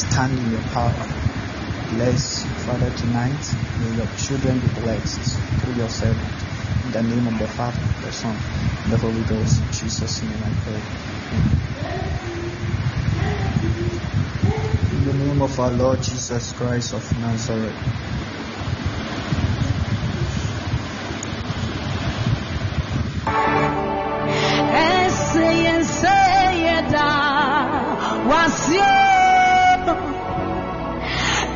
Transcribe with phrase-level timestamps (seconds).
[0.00, 1.04] stand in your power.
[1.90, 3.44] Bless Father tonight.
[3.80, 6.32] May your children be blessed through your servant.
[6.84, 8.36] In the name of the Father, the Son,
[8.88, 9.60] the Holy Ghost.
[9.60, 10.82] In Jesus' name I pray.
[14.96, 18.00] In the name of our Lord Jesus Christ of Nazareth.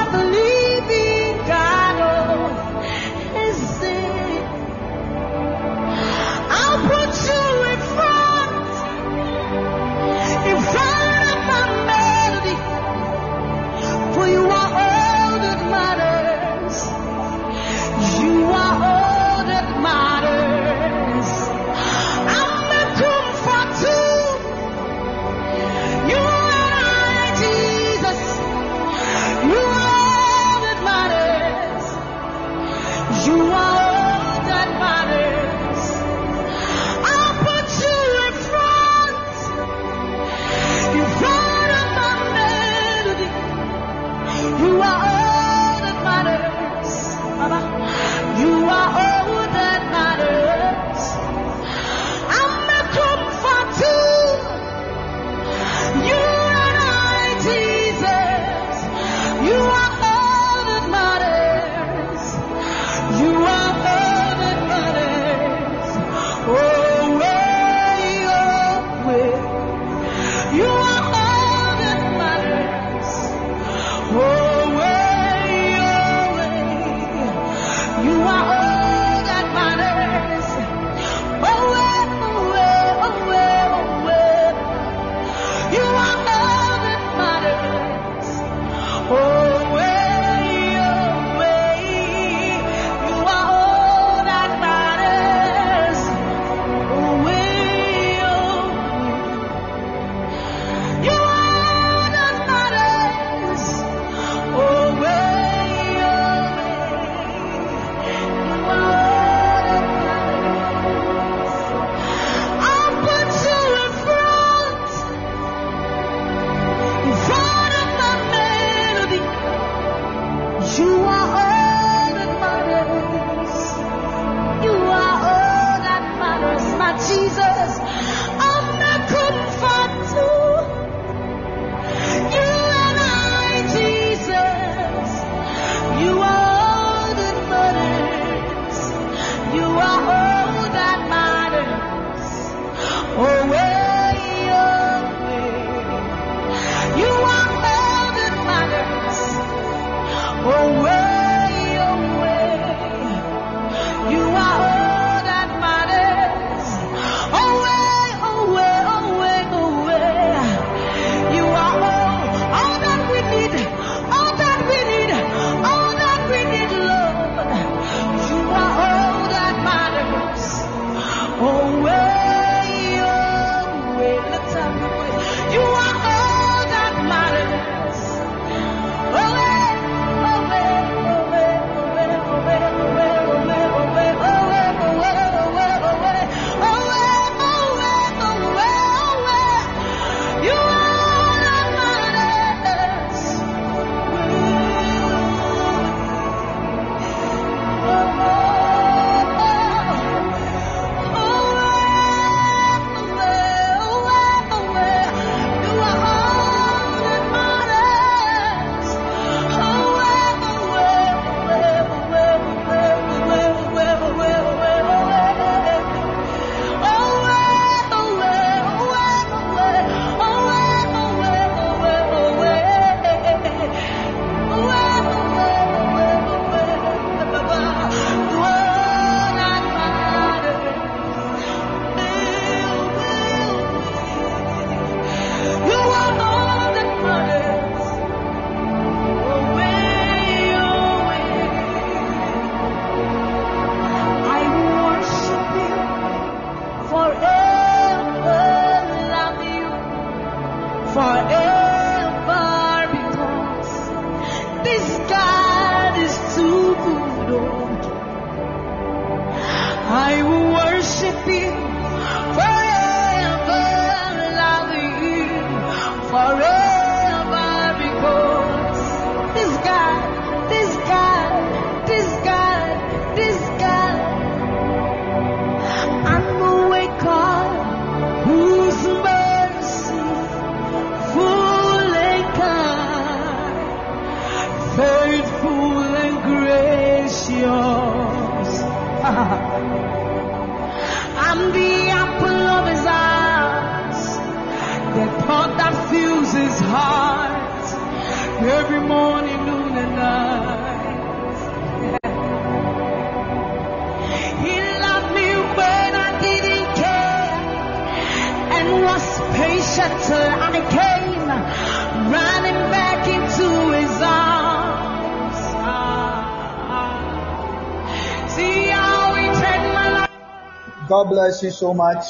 [321.00, 322.04] God bless you so much.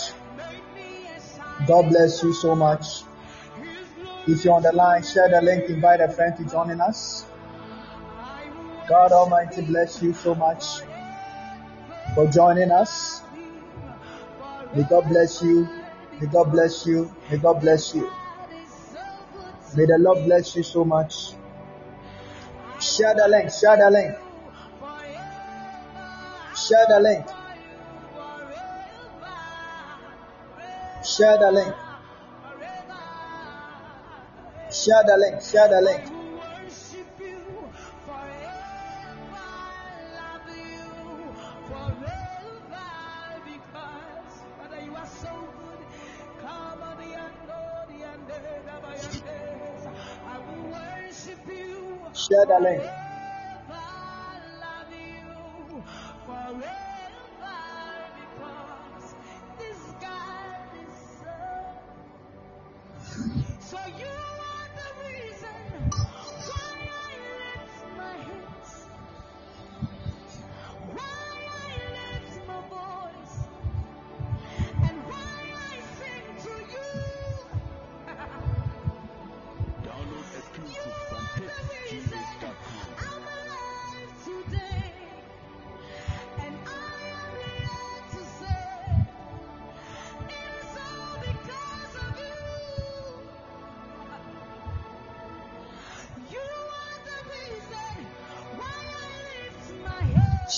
[1.69, 3.05] God bless you so much.
[4.27, 7.25] If you're on the line, share the link, invite a friend to join us.
[8.89, 10.65] God Almighty bless you so much
[12.17, 13.23] for joining us.
[14.75, 15.69] May God bless you.
[16.21, 17.15] May God bless you.
[17.31, 18.11] May God bless you.
[19.77, 21.15] May the Lord bless you so much.
[22.81, 23.53] Share the link.
[23.53, 24.17] Share the link.
[26.57, 27.40] Share the link.
[31.17, 31.75] Share the link.
[34.73, 35.43] Share the link.
[35.43, 36.05] Share the link.
[52.15, 52.83] Share the link.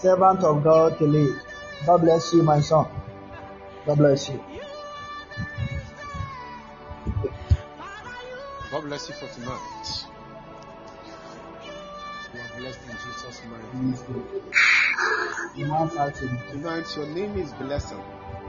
[0.00, 1.34] servant of God lead.
[1.84, 2.86] God bless you, my son.
[3.84, 4.40] God bless you.
[8.70, 10.04] God bless you for tonight.
[12.32, 13.94] You are blessed in Jesus' name.
[16.52, 18.02] Tonight, your name is Blessing.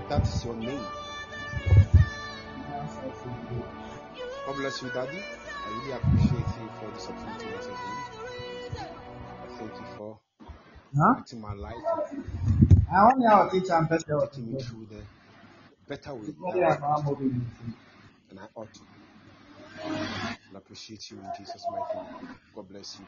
[0.09, 0.85] That is your name.
[4.45, 5.17] God bless you, Daddy.
[5.17, 8.18] I really appreciate you for this opportunity once.
[10.99, 11.15] Huh?
[11.17, 11.85] acting my life
[12.91, 14.15] I have a teacher and and pastor.
[14.31, 15.07] taking me through the
[15.87, 16.35] better way
[16.83, 17.19] ought to.
[18.29, 18.85] And I ought to.
[20.49, 22.17] And appreciate you in Jesus' mighty name.
[22.53, 23.07] God bless you.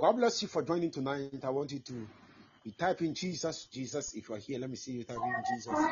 [0.00, 1.44] God bless you for joining tonight.
[1.44, 2.08] I want you to
[2.64, 4.14] be typing Jesus, Jesus.
[4.14, 5.90] If you are here, let me see you typing Jesus.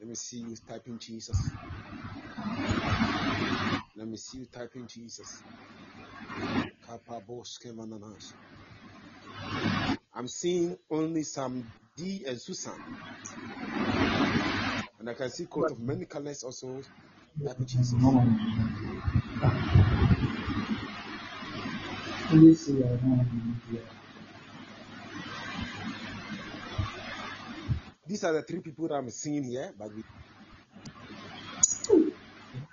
[0.00, 1.56] Let me see you typing Jesus.
[3.96, 5.44] Let me see you typing Jesus.
[6.86, 8.34] Kapaboske mananas.
[10.14, 12.80] I'm seeing only some D and Susan.
[14.98, 16.82] And I can see coat of many colors also
[17.44, 17.94] typing Jesus.
[28.06, 30.02] These are the three people that I'm seeing here, but we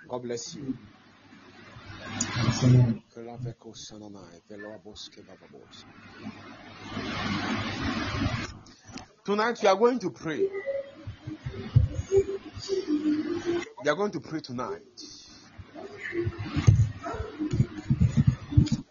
[0.08, 0.74] God bless you.
[3.14, 5.86] Kelaveko sananai, veloaboske bababos.
[9.24, 10.48] Tonight we are going to pray.
[13.84, 14.82] We are going to pray tonight.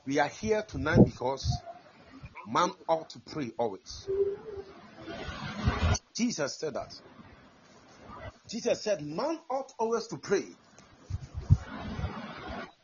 [0.08, 1.46] We are here tonight because
[2.48, 4.08] man ought to pray always.
[6.16, 6.94] Jesus said that.
[8.50, 10.46] Jesus said, Man ought always to pray.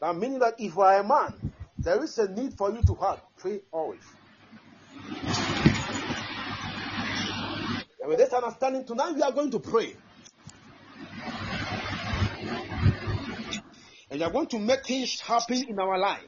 [0.01, 1.33] That meaning that if you are a man,
[1.79, 4.03] there is a need for you to have pray always.
[8.07, 9.93] And with this understanding, tonight we are going to pray.
[14.09, 16.23] And we are going to make things happen in our lives.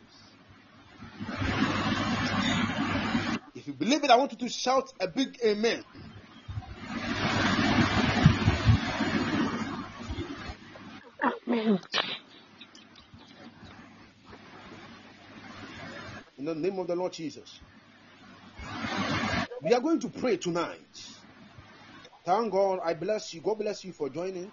[3.55, 5.85] If you believe it, I want you to shout a big amen.
[11.47, 11.79] Amen.
[16.37, 17.61] In the name of the Lord Jesus.
[19.61, 21.18] We are going to pray tonight.
[22.29, 22.79] Thank God.
[22.85, 23.41] I bless you.
[23.41, 24.51] God bless you for joining.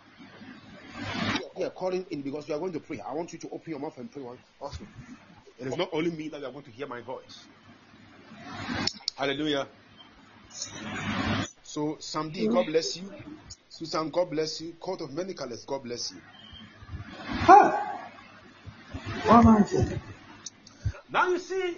[1.58, 3.00] Yeah, calling in because we are going to pray.
[3.00, 4.38] I want you to open your mouth and pray one.
[4.58, 4.88] Also,
[5.58, 7.48] it is not only me that you are going to hear my voice.
[9.14, 9.68] Hallelujah.
[11.62, 13.12] So, Samdi, God bless you.
[13.68, 14.72] Susan, God bless you.
[14.80, 16.22] Court of many colors, God bless you.
[17.28, 18.08] Ha!
[19.26, 20.00] What am I saying?
[21.10, 21.76] Now you see,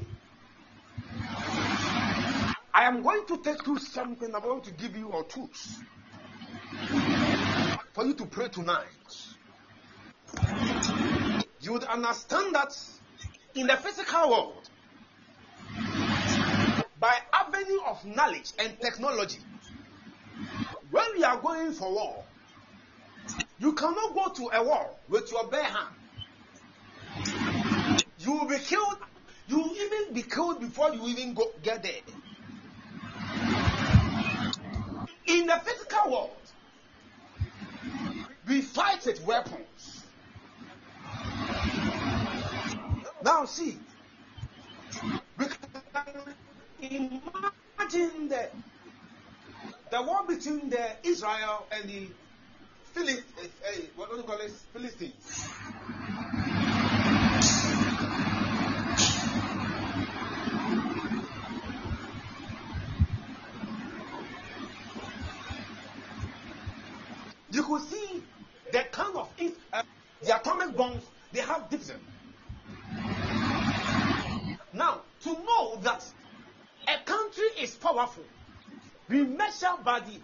[2.79, 4.33] I am going to take you something.
[4.33, 5.81] I'm going to give you a tools
[7.93, 8.87] for you to pray tonight.
[11.61, 12.79] You would understand that
[13.57, 14.71] in the physical world,
[17.01, 19.41] by avenue of knowledge and technology,
[20.93, 22.25] when we are going for war,
[23.59, 25.97] you cannot go to a war with your bare hand.
[28.21, 28.99] You will be killed.
[29.49, 32.03] You will even be killed before you even go, get there.
[35.29, 36.53] In the physical world,
[38.47, 40.07] we fight with weapons.
[43.23, 43.79] Now, see,
[45.37, 45.83] we can
[46.81, 48.51] imagine the,
[49.91, 52.09] the war between the Israel and the
[52.93, 54.51] Philist, uh, uh, what do you call it?
[54.73, 55.53] Philistines.
[67.59, 68.23] You could see
[68.71, 69.29] the kind of
[69.73, 69.83] uh,
[70.23, 72.01] the atomic bombs they have different.
[74.73, 76.05] Now, to know that
[76.87, 78.23] a country is powerful,
[79.09, 80.21] we measure by the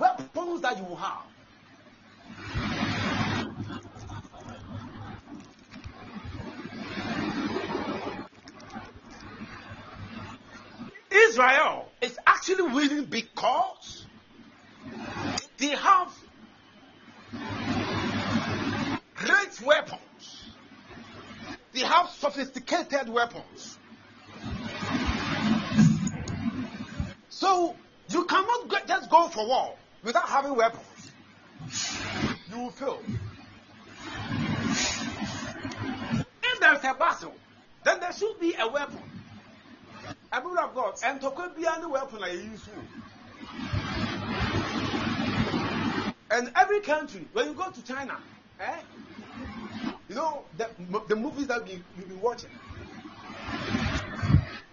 [0.00, 1.22] weapons that you have.
[11.12, 14.06] Israel is actually winning because
[15.58, 16.12] they have
[19.24, 20.52] great weapons.
[21.72, 23.78] They have sophisticated weapons.
[27.28, 27.74] So
[28.08, 31.12] you cannot just go for war without having weapons.
[32.50, 33.02] You will fail.
[36.42, 37.34] If there is a battle,
[37.84, 39.02] then there should be a weapon.
[40.32, 42.68] A of God, and to could be any weapon I use.
[46.30, 48.18] And every country, when you go to China,
[48.58, 48.80] eh,
[50.14, 50.68] you know the,
[51.08, 52.50] the movies that you, you've been watching.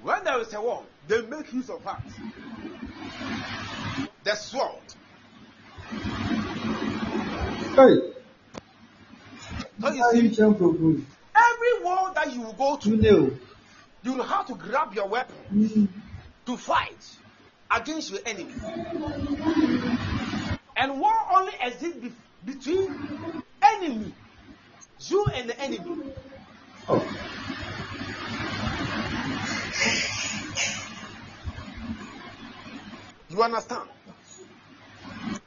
[0.01, 2.01] When there is a war, they make use of that.
[4.23, 4.83] The sword.
[7.75, 7.97] Hey,
[9.79, 10.43] So you you see,
[11.35, 13.31] every war that you go You to, know.
[14.03, 15.87] you will have to grab your weapon Mm.
[16.45, 17.17] to fight
[17.71, 18.55] against your enemy.
[20.77, 22.11] And war only exists be-
[22.45, 22.95] between
[23.61, 24.13] enemy,
[25.09, 26.13] you and the enemy.
[26.87, 27.17] Oh.
[33.29, 33.89] You understand?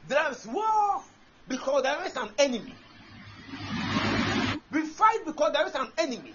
[0.08, 1.02] There is war
[1.48, 2.74] because there is an enemy.
[4.72, 6.32] We fight because there is an enemy.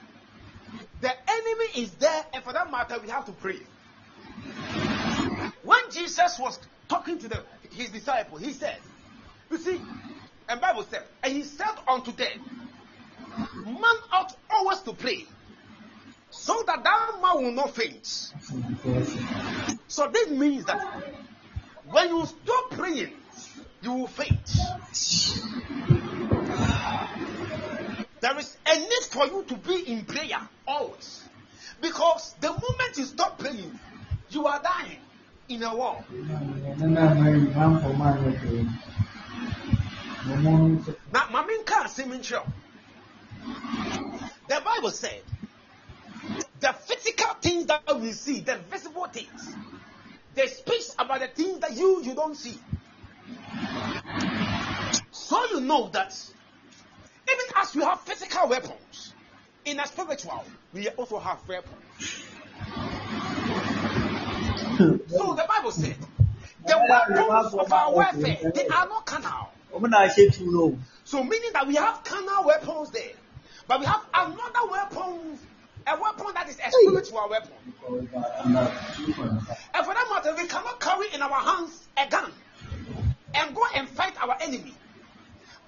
[1.02, 3.60] The enemy is there, and for that matter, we have to pray.
[5.64, 8.78] When Jesus was talking to the, his disciples, he said,
[9.50, 9.82] You see,
[10.48, 12.59] and Bible said, and he said unto them,
[13.66, 15.26] Man ought always to pray,
[16.30, 18.34] so that that man will not faint.
[19.88, 20.82] So this means that
[21.86, 23.14] when you stop praying,
[23.82, 24.58] you will faint.
[28.22, 31.24] There is a need for you to be in prayer always.
[31.82, 33.80] Because the moment you stop praying,
[34.30, 35.00] you are dying
[35.48, 36.04] in a war.
[41.12, 42.20] Now, Mamin can't see me
[44.48, 45.22] The Bible said
[46.60, 49.56] the physical things that we see, the visible things,
[50.36, 52.58] they speak about the things that you you don't see.
[55.12, 56.14] So you know that
[57.32, 59.14] even as we have physical weapons,
[59.66, 61.76] in a spiritual, we also have weapons.
[65.08, 65.96] so the Bible said,
[66.66, 69.50] the weapons of our warfare, they are not carnal.
[71.04, 73.12] So meaning that we have carnal weapons there,
[73.70, 75.38] but we have another weapon,
[75.86, 77.52] a weapon that is a spiritual weapon.
[77.88, 82.32] And for that matter, we cannot carry in our hands a gun
[83.36, 84.74] and go and fight our enemy.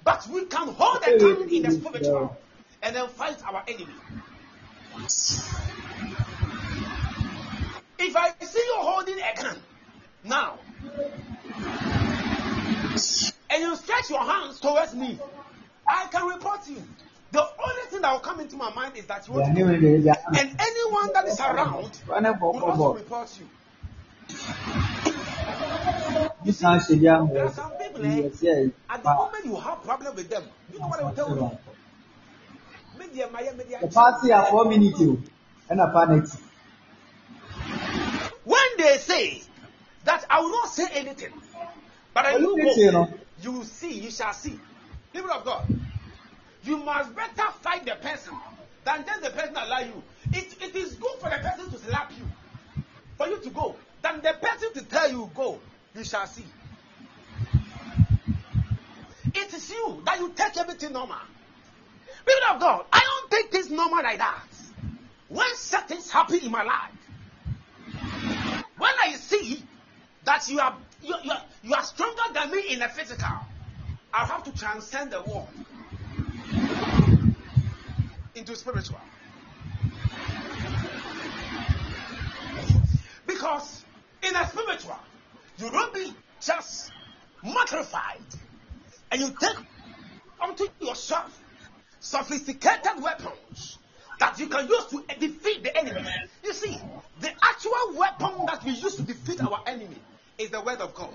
[0.02, 2.36] But we can hold a gun in the spiritual
[2.82, 3.94] and then fight our enemy.
[8.00, 9.58] If I see you holding a gun
[10.24, 10.58] now,
[13.48, 15.20] and you stretch your hands towards me,
[15.86, 16.82] I can report you.
[17.32, 20.60] The only thing that will come into my mind is that you want to and
[20.60, 23.48] anyone that is around will also report you.
[26.44, 28.28] There are some people, eh,
[28.90, 31.58] at the moment you have problem with them, you know what I will tell you?
[33.80, 35.00] The party are four minutes
[35.70, 36.24] and a panic.
[38.44, 39.42] When they say
[40.04, 41.32] that I will not say anything,
[42.12, 43.08] but I will go,
[43.40, 44.58] you will see, you shall see.
[45.12, 45.64] People of God,
[46.64, 48.34] you must better fight the person
[48.84, 50.02] than just the person allow you.
[50.32, 52.84] It, it is good for the person to slap you,
[53.16, 55.58] for you to go, than the person to tell you go,
[55.94, 56.44] you shall see.
[59.34, 61.16] It is you that you take everything normal.
[62.24, 64.44] People of God, I don't take this normal like that.
[65.28, 66.92] When something's happen in my life,
[68.76, 69.62] when I see
[70.24, 73.38] that you are you, you, are, you are stronger than me in the physical,
[74.14, 75.48] I have to transcend the world
[78.34, 79.00] into spiritual.
[83.26, 83.84] Because
[84.22, 84.98] in a spiritual,
[85.58, 86.92] you don't be just
[87.42, 88.20] mortified
[89.10, 89.56] and you take
[90.42, 91.38] unto yourself
[92.00, 93.78] sophisticated weapons
[94.18, 96.08] that you can use to defeat the enemy.
[96.44, 96.78] You see,
[97.20, 99.96] the actual weapon that we use to defeat our enemy
[100.38, 101.14] is the word of God.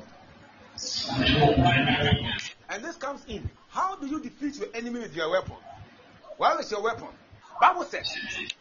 [2.70, 3.50] And this comes in.
[3.70, 5.56] How do you defeat your enemy with your weapon?
[6.38, 7.08] Where is your weapon?
[7.60, 8.08] Bible says,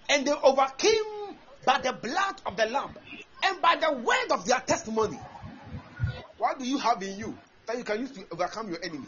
[0.09, 1.37] and they overcame
[1.67, 2.91] by the blood of the lamb
[3.45, 5.19] and by the word of their testimony.
[6.39, 7.37] What do you have in you
[7.67, 9.07] that you can use to overcome your enemy?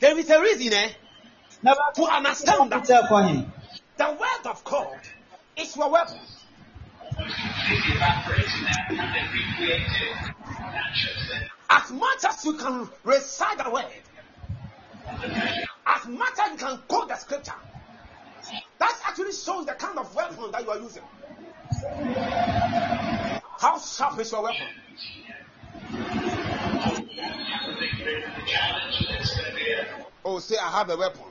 [0.00, 0.88] There is a reason, eh?
[1.96, 5.00] To understand that the word of God
[5.56, 6.18] is your weapon.
[11.70, 13.84] As much as you can recite the word,
[15.86, 17.52] as much as you can quote the scripture,
[18.78, 21.02] that actually shows the kind of weapon that you are using.
[23.58, 24.66] How sharp is your weapon?
[30.24, 31.22] Oh, say I have a weapon.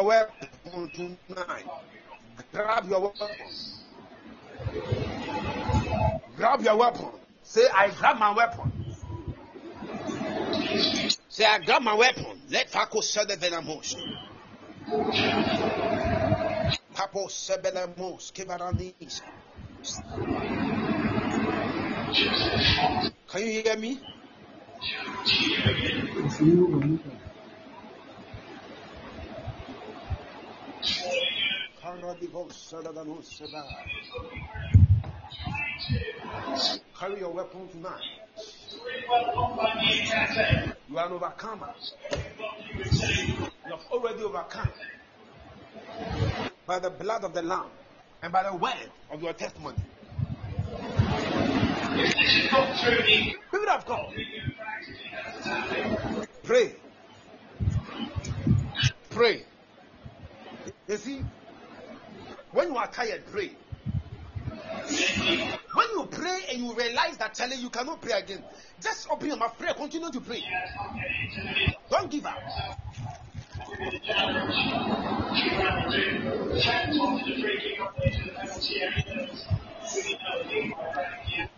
[0.00, 1.64] Your weapon tonight.
[2.52, 3.28] Grab your weapon.
[6.36, 7.08] Grab your weapon.
[7.42, 8.72] Say, I grab my weapon.
[11.28, 12.40] Say, I grab my weapon.
[12.50, 13.96] Let Fako sell the venomous.
[16.94, 19.22] Papo sebelemos kivarandis.
[23.28, 24.00] Can you hear me?
[36.98, 38.00] Carry your weapon tonight.
[40.88, 41.74] You are an overcomer.
[42.10, 44.68] You have already overcome
[46.66, 47.70] by the blood of the Lamb
[48.22, 49.78] and by the word of your testimony.
[53.50, 54.14] People of God,
[56.44, 56.72] pray.
[59.10, 59.44] Pray.
[60.88, 61.22] You see,
[62.52, 63.50] when you are tired, pray.
[65.74, 68.42] When you pray and you realize that telling you cannot pray again,
[68.82, 70.42] just open your mouth, pray, continue to pray.
[71.90, 72.38] Don't give up.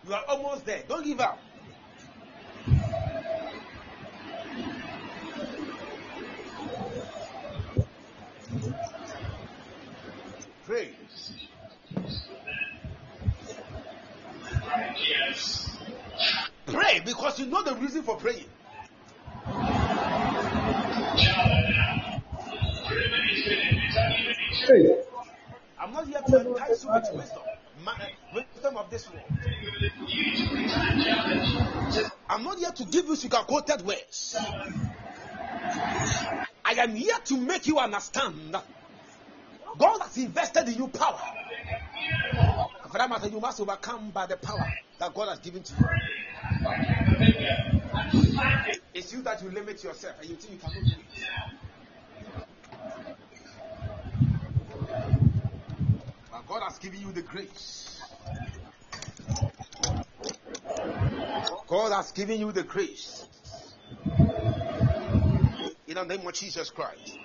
[0.05, 0.83] You are almost there.
[0.87, 1.39] Don't give up.
[10.65, 10.89] Pray.
[16.65, 18.45] Pray because you know the reason for praying.
[25.79, 27.41] I'm not here to entice you with wisdom,
[27.83, 29.23] ma- eh, wisdom of this world.
[32.29, 34.37] I'm not here to give you sugar coated words.
[36.65, 38.55] I am here to make you understand
[39.77, 41.19] God has invested in you power.
[42.91, 45.87] For that matter, you must overcome by the power that God has given to you.
[48.93, 50.97] It's you that you limit yourself and you think you cannot do it.
[56.31, 58.01] But God has given you the grace.
[61.67, 63.25] God has given you the grace.
[65.87, 67.17] In the name of Jesus Christ.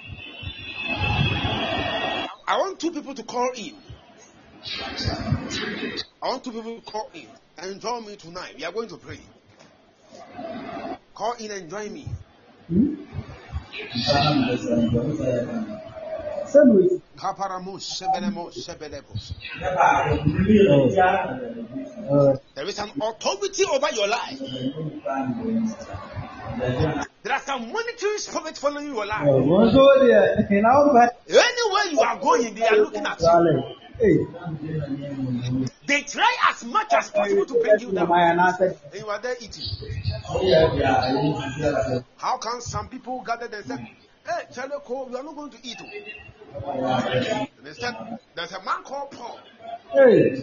[2.49, 3.74] I want two people to call in.
[6.22, 7.26] I want two people to call in
[7.59, 8.55] and join me tonight.
[8.57, 9.20] We are going to pray.
[11.14, 12.09] Call in and join me.
[22.55, 24.40] There is an authority over your life.
[27.22, 29.22] There are some monitoring spirits following your life.
[31.28, 33.76] Anywhere you are going, they are looking at you.
[35.86, 38.11] They try as much as possible to bring you down.
[38.12, 39.64] And you are there eating.
[42.16, 43.76] How can some people gather say,
[44.26, 45.80] Hey, Chaleko, we are not going to eat.
[45.80, 45.86] oh."
[46.84, 47.94] And they said,
[48.34, 49.38] There's a man called Paul.
[49.96, 50.42] Ee.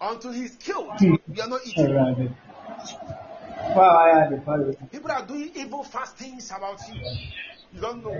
[0.00, 2.34] Until he's killed, we are not eating.
[3.56, 3.74] Ẹ̀rọ adé.
[3.74, 4.90] Fáwọn ayé adé fáwọn.
[4.90, 6.94] People are doing evil fast things about you.
[7.72, 8.12] You don't know.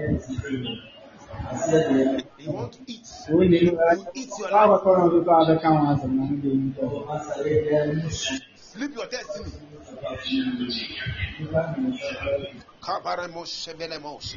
[2.38, 3.06] You want to eat.
[3.28, 3.78] Owó ni You
[4.14, 4.82] eat your báwo life.
[4.84, 8.10] kọ́ ọ̀run tó kọ́ abẹ́ káwọn àṣẹ náà ń gbé yín bọ̀.
[8.56, 9.52] Sleep your destiny.
[12.80, 14.36] Kabaremos, sebenemos.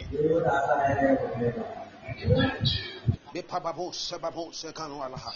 [3.34, 5.32] Bepababos, sebabos, sekanu alaha.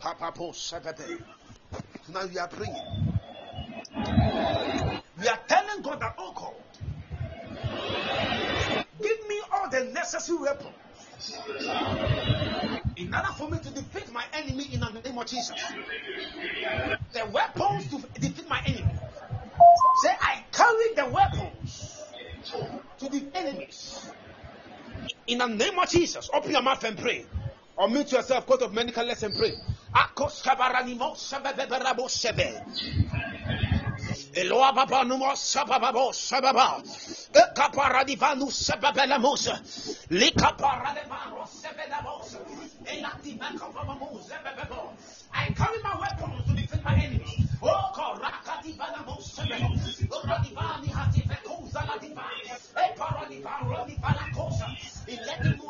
[0.00, 1.06] Papapos, sebebe.
[2.12, 2.74] Now we are praying.
[5.20, 6.54] We are telling God that, oh God,
[9.00, 10.74] give me all the necessary weapons
[12.96, 15.62] in order for me to defeat my enemy in the name of Jesus.
[17.12, 18.94] The weapons to defeat my enemy.
[20.02, 22.02] Say, I carry the weapons
[22.98, 24.10] to the enemies.
[25.26, 27.24] In the name of Jesus, open your mouth and pray.
[27.76, 29.54] Or mute yourself, quote of medical lesson, pray.
[29.92, 32.62] Akos kabaranimo sebebeberabo sebe.
[34.34, 36.82] Eloa baba numo sabababo sababa.
[42.86, 44.94] Elaktivakababamo sebebebo.
[45.32, 47.46] I carry my weapons to defeat my enemies.
[47.62, 49.68] Oh, korakadivanamo sebebo.
[50.26, 52.24] Radivani hativekuza ladiva.
[52.74, 54.66] Eparadiva radivana kosa.
[55.06, 55.69] Iletimura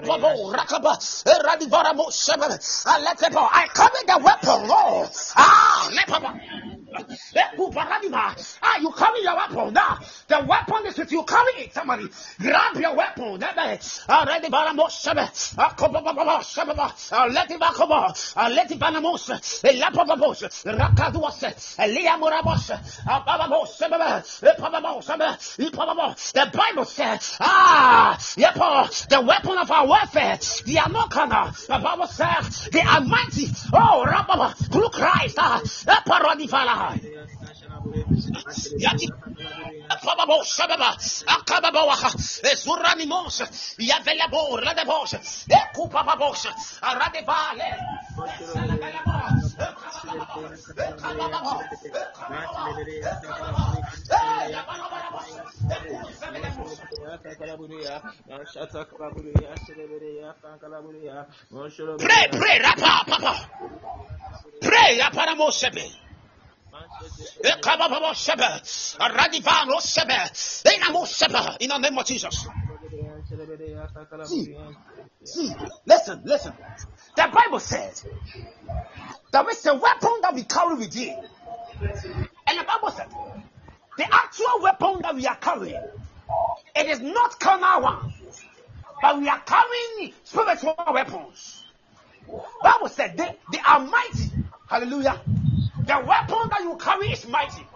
[0.00, 2.58] babo rakaba, eradivara bosa baba.
[2.86, 3.48] Ah, let the babo.
[3.50, 5.10] I carry the weapon, Lord.
[5.36, 5.88] Ah.
[8.62, 9.98] Ah, you carry your weapon now.
[10.28, 11.22] The weapon is with you.
[11.24, 12.08] Carry it, somebody.
[12.40, 13.38] Grab your weapon.
[13.40, 13.78] That way.
[14.08, 15.08] Ah, ready, baramos.
[15.58, 15.74] Ah.
[17.12, 18.12] Ah, let it back over.
[18.36, 19.30] Ah, let it banamos.
[19.62, 20.64] Elapapapos.
[20.64, 21.76] Rakaduas.
[21.78, 22.70] Eliamurabos.
[23.06, 24.22] Ah, babamos, sebeba.
[24.42, 25.36] Epapamos, sebe.
[25.58, 26.32] Ipapamos.
[26.32, 30.88] The Bible says, ah, yepo, the weapon of our warfare, they are.
[30.88, 33.48] The Bible says, they are mighty.
[33.72, 35.36] Oh, rababa, through Christ.
[35.38, 35.60] Ah,
[36.82, 36.98] eparadifala.
[38.78, 39.06] Yati.
[40.02, 41.96] Pababo, Sababa, Akababoa,
[42.56, 43.42] Zuranimos,
[43.78, 46.46] Yavelabo, Radebos, Ekupababos,
[46.82, 47.78] Radevale,
[61.98, 63.48] Pray, pray, rapa, papa.
[64.60, 65.80] Pray, Hey, Aparamo Sebe.
[65.80, 65.80] Ekababo Sebe.
[65.80, 65.80] Radivano Sebe.
[65.82, 66.11] Enamo Sebe.
[71.60, 72.48] In the name of Jesus.
[74.22, 74.50] See,
[75.24, 75.56] see,
[75.86, 76.54] listen, listen.
[77.16, 78.06] The Bible says
[79.32, 81.18] there is a weapon that we carry within.
[82.46, 83.08] And the Bible said
[83.96, 85.84] the actual weapon that we are carrying,
[86.76, 87.98] it is not carnal one,
[89.00, 91.66] but we are carrying spiritual weapons.
[92.62, 94.32] Bible said they, they are mighty.
[94.66, 95.20] Hallelujah.
[95.86, 97.66] The weapon that you carry is mighty.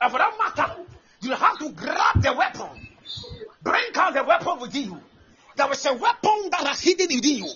[0.00, 0.72] And for that matter,
[1.20, 2.68] you have to grab the weapon.
[3.62, 5.00] Bring out the weapon within you.
[5.56, 7.50] There is a weapon that is hidden within you.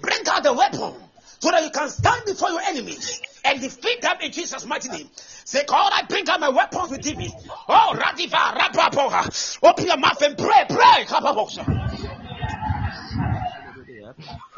[0.00, 0.94] Bring out the weapon
[1.38, 5.08] so that you can stand before your enemies and defeat them in Jesus' mighty name.
[5.14, 7.30] Say, God, I bring out my weapons within me.
[7.68, 9.58] Oh, Radiva, Rapapoha.
[9.62, 11.06] Open your mouth and pray, pray.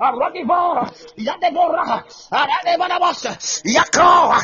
[0.00, 0.90] Aradiva!
[1.16, 2.02] Yadebora!
[2.30, 3.62] Aradebanabas!
[3.64, 4.34] Yako!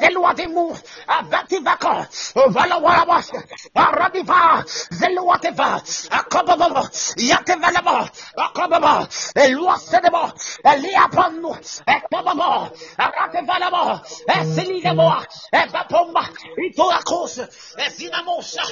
[0.00, 0.76] Zeluatimu!
[1.08, 2.08] Abativaka!
[2.52, 3.32] Valawarabas!
[3.74, 4.64] Aradiva!
[4.92, 5.80] Zeluativa!
[6.10, 6.82] Akababa!
[7.16, 8.08] Yatevanaba!
[8.36, 9.08] Akababa!
[9.34, 10.32] Eluasedeba!
[10.64, 11.56] Eliapanu!
[11.86, 12.70] Ekababa!
[12.98, 14.02] Aradevanaba!
[14.28, 15.24] Esilideboa!
[15.52, 16.24] Ebapomba!
[16.66, 17.40] Itoakos!
[17.80, 18.62] Ezinamosa!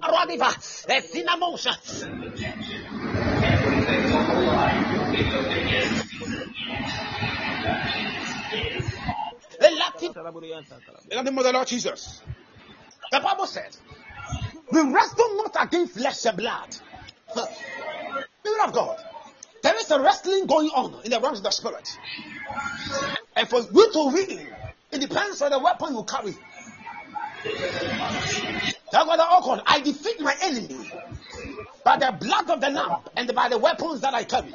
[0.00, 0.48] Aradiva!
[0.88, 1.76] Ezinamosa!
[11.10, 12.22] In the name of the Lord Jesus.
[13.10, 13.78] The Bible says,
[14.72, 16.76] We wrestle not against flesh and blood.
[17.34, 18.98] People of God,
[19.62, 21.88] there is a wrestling going on in the realms of the spirit.
[23.36, 24.46] And for you to win,
[24.90, 26.34] it depends on the weapon you carry.
[28.90, 30.90] That's God, I defeat my enemy
[31.84, 34.52] by the blood of the lamb and by the weapons that I carry.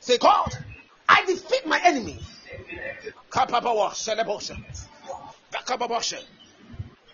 [0.00, 0.54] Say, God,
[1.08, 2.18] I defeat my enemy.
[3.30, 4.56] Kapabawa, Selebosha.
[5.52, 6.22] Bakababosha.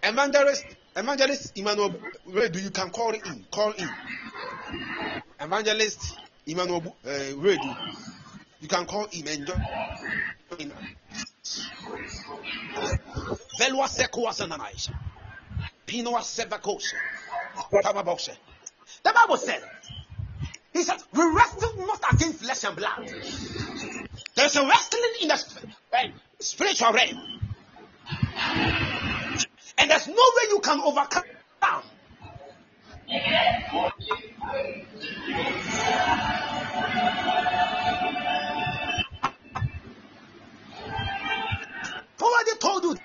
[0.03, 0.65] Evangelist,
[0.97, 3.47] Evangelist Emmanuel, where do you can call in?
[3.51, 3.89] Call in.
[5.41, 7.77] Evangelist Emmanuel uh, Redu.
[8.61, 9.65] You can call him and join.
[10.59, 10.73] in.
[13.59, 14.95] Velwa Sekua Sananaisha.
[15.87, 16.95] Pinoa Sevakosha.
[17.73, 18.37] Kababosha.
[19.03, 19.63] The Bible said,
[20.73, 23.09] He said, We wrestle not against flesh and blood.
[24.35, 25.35] There's a wrestling in the
[25.93, 26.09] uh,
[26.41, 27.41] spiritual realm.
[29.79, 31.25] And there's no way you can overcome.
[42.19, 42.97] Who already told you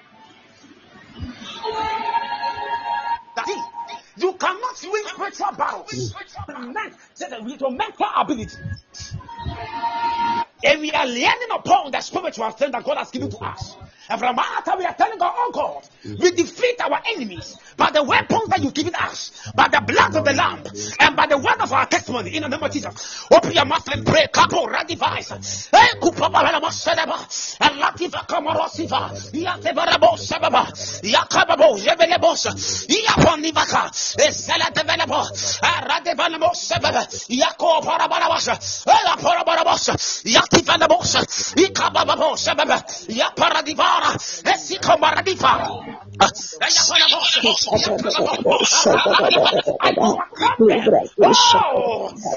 [3.35, 3.47] that
[4.17, 6.13] you cannot win spiritual battles
[7.41, 8.57] with your mental ability.
[10.63, 13.75] And we are leaning upon the spiritual strength that God has given to us.
[14.09, 17.91] And from our time, we are telling God, oh God, we defeat our enemies by
[17.91, 20.63] the weapons that you've given us, by the blood of the Lamb,
[20.99, 23.27] and by the word of our testimony in the name of Jesus.
[23.31, 24.27] Open your mouth and pray.
[24.31, 25.69] Kapo radivais.
[25.73, 27.17] Eh, kupapa lama sedaba.
[27.59, 29.11] Alativa eh, kamorosiva.
[29.33, 30.67] Yatevarabo sababa.
[31.03, 32.87] Yakababo jebelebos.
[32.87, 33.91] Yaponivaka.
[34.23, 35.21] Eselatevelebo.
[35.63, 37.07] Eh, Aradevanamo eh, sebaba.
[37.27, 38.85] Yako parabarabas.
[38.87, 40.23] Elaporabarabas.
[40.23, 41.53] Yativanabos.
[41.57, 42.83] Ikababo sebaba.
[43.09, 43.96] Yaparadivara.
[44.53, 45.51] Esikomaradiva.
[46.19, 46.29] Oh,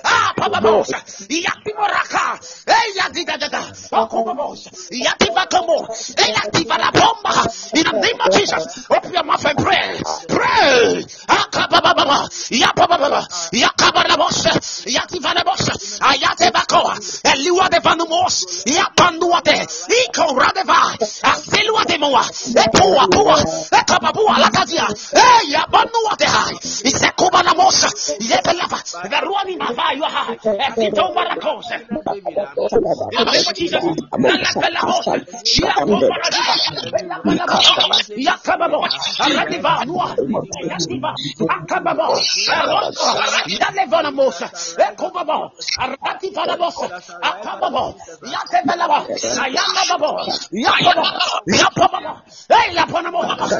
[0.04, 0.34] ah.
[7.74, 10.00] In the name of Jesus, open your mouth and pray.
[24.00, 24.86] Babu alakatia.
[25.12, 26.54] Hey, ya banu wate hai.
[26.84, 27.88] Ise kuba na mosa.
[28.20, 28.78] Yete lava.
[29.08, 29.20] The
[53.50, 53.59] of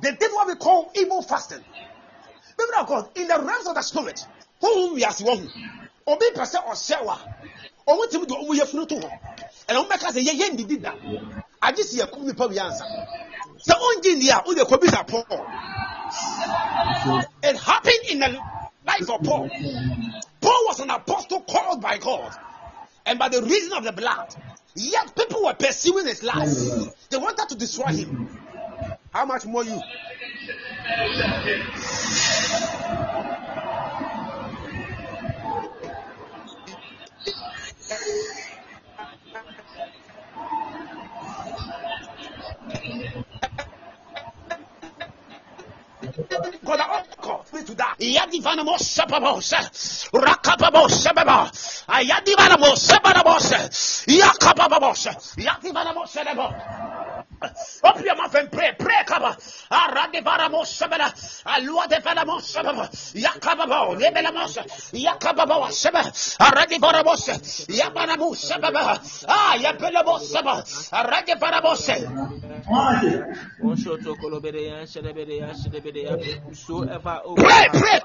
[0.00, 1.64] They did what we call evil fasting.
[2.58, 4.26] People of God, in the realms of the spirit,
[4.60, 5.50] whom we are seeing,
[6.06, 7.18] obi pese ɔhyɛwa
[7.88, 9.10] ɔmo timi de ɔmo yɛ funu to hɔ
[9.68, 10.92] ɛna ɔmo bɛka sɛ yɛ yɛ ndidi da
[11.62, 12.84] agye si yɛ kum nipa bi ansa
[13.66, 15.26] sɛ ɔngye ndi a ɔde kɔ bi sa Paul
[17.42, 18.40] it happened in the
[18.84, 19.48] life of Paul.
[20.40, 22.32] Paul was an apostle called by God
[23.04, 24.34] and by the reason of the blood.
[24.74, 27.08] Yet people were pursuing his life.
[27.10, 28.45] They wanted to destroy him.
[29.16, 29.80] How much more you?
[47.98, 51.50] Yadivanamo Sababos, Rakababos Sababa,
[51.88, 55.08] Ayadivanamo Sababos, Yakababos,
[55.38, 57.05] Yadivanamo Sababo.
[57.84, 59.36] Open your mouth and pray, pray, Kaba.
[59.70, 61.12] Aradivanamo Sabana,
[61.46, 64.58] Alua de Vanamo Sababa, Yakababo, Lebelamos,
[64.92, 66.00] Yakababo Saba,
[66.40, 67.28] Aradivanamos,
[67.68, 70.62] Yabanamo Sababa, Ah, Yapelamo Saba,
[70.92, 71.90] Aradivanamos.
[73.58, 76.16] One shot to Kolobedeya, Shedebedeya, Shedebedeya.
[76.44, 78.00] Whosoever, Pray, pray,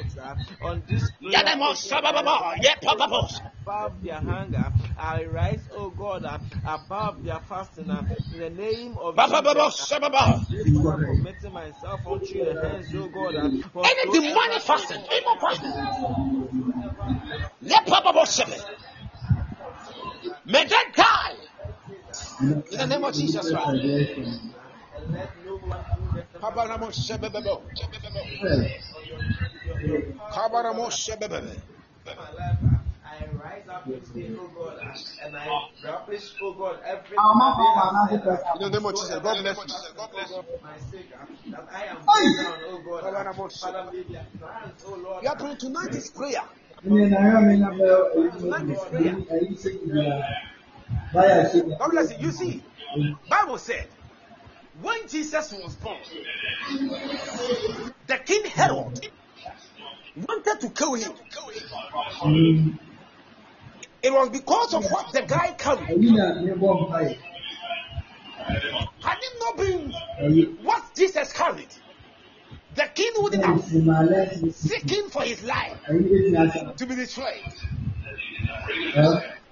[0.61, 6.25] on this prayer, Yademos, Sababa, Yepababos, above their hunger, I rise, oh God,
[6.63, 7.89] above their fasting,
[8.31, 9.77] in the name of Jesus.
[9.89, 10.45] Sababa.
[10.49, 13.35] This one committing myself unto your hands, oh God.
[13.83, 15.73] Any demonic fasting, evil fasting.
[20.45, 21.35] May they die
[22.71, 23.85] in the name of Jesus Christ.
[26.43, 26.67] Sababa.
[32.17, 32.57] my life.
[32.63, 34.77] uh, I rise up oh God,
[35.23, 35.47] and I
[35.83, 39.57] rubbish, oh God, everything that they have said, In the name of Jesus, God bless
[39.65, 39.73] you.
[39.97, 41.09] God, for my sake,
[41.51, 43.51] that I am brought down, oh God.
[43.59, 46.43] Father, may their plans, oh Lord, We are praying tonight is prayer.
[46.83, 47.05] God
[51.91, 52.17] bless you.
[52.19, 52.63] You see,
[53.29, 53.87] Bible said
[54.81, 55.97] when Jesus was born,
[58.07, 59.09] the king Herod
[60.15, 61.11] wanted to kill him.
[64.01, 65.87] It was because of what the guy carried.
[69.01, 69.91] Had it not been
[70.63, 71.67] what Jesus carried,
[72.75, 73.63] the king wouldn't have
[74.53, 75.77] seeking for his life
[76.77, 77.41] to be destroyed.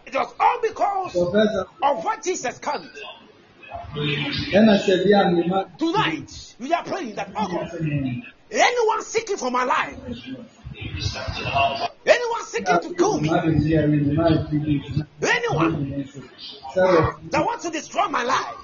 [0.06, 2.90] It was all because of what Jesus carried.
[5.78, 7.70] Tonight, we are praying that, oh God,
[8.52, 9.98] anyone seeking for my life,
[12.06, 13.30] anyone seeking to kill me,
[15.22, 16.06] anyone
[17.32, 18.56] that wants to destroy my life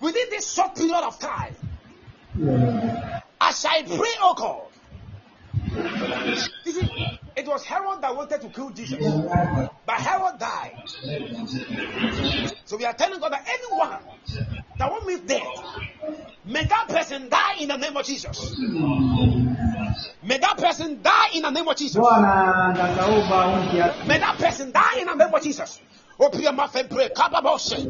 [0.00, 1.54] within this short period of time,
[3.40, 4.62] as I pray, oh God.
[6.64, 6.88] You see,
[7.36, 8.98] it was Herod that wanted to kill Jesus,
[9.86, 10.76] but Herod died.
[12.64, 13.98] So we are telling God that anyone
[14.78, 15.42] that wants me dead,
[16.44, 18.54] may that person die in the name of Jesus.
[20.22, 21.96] May that person die in the name of Jesus.
[24.06, 25.80] May that person die in the name of Jesus.
[26.18, 27.08] Open your mouth and pray.
[27.08, 27.88] Kababose.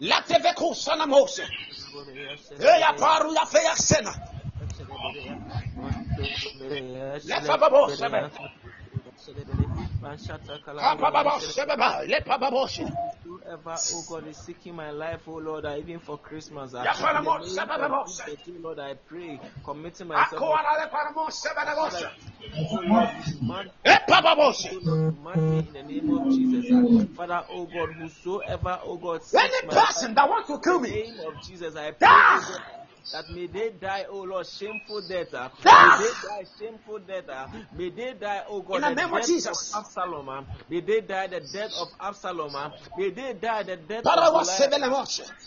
[0.00, 0.74] Lateveko.
[2.60, 4.12] Eia paru ya feia cena.
[7.24, 8.30] Lefa babosa, velho.
[13.24, 17.24] Whosoever, oh God, is seeking my life, oh Lord, even for Christmas, Ya para in
[17.24, 20.80] the mo, name sebe of mo, Jesus, oh Lord, I pray, committing myself, Ako ala
[20.84, 22.10] le para mo, sebe le mo, Father,
[22.84, 23.68] Lord, mark
[24.08, 26.82] papa mo, Lord, mark me in the name of Jesus, uh,
[27.16, 31.02] Father, oh God, whosoever, oh God, Any person that wants to kill me, in the
[31.02, 35.34] me, name of Jesus, I pray, oh that may they die, oh Lord, shameful death.
[35.34, 35.72] Uh, Die!
[35.78, 37.28] may they die shameful death.
[37.28, 39.74] Uh, may they die, oh God, In the the name of death Jesus.
[39.74, 40.28] of Absalom.
[40.28, 42.54] Uh, may they die the death of Absalom.
[42.56, 44.72] Uh, may they die the death mo, of Goliath.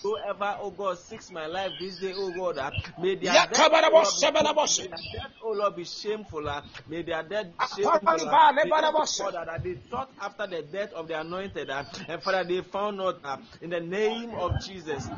[0.03, 3.85] Whoever, oh God, seeks my life this day, oh God, uh, may their death, oh
[3.91, 6.47] Lord, be sebe le mo, May their death, Lord, be shameful.
[6.49, 8.27] Uh, may their death be shameful.
[8.27, 11.69] Uh, may bara mo, every God that they sought after the death of the anointed,
[11.69, 15.11] uh, and Father, they found not uh, in the name of Jesus.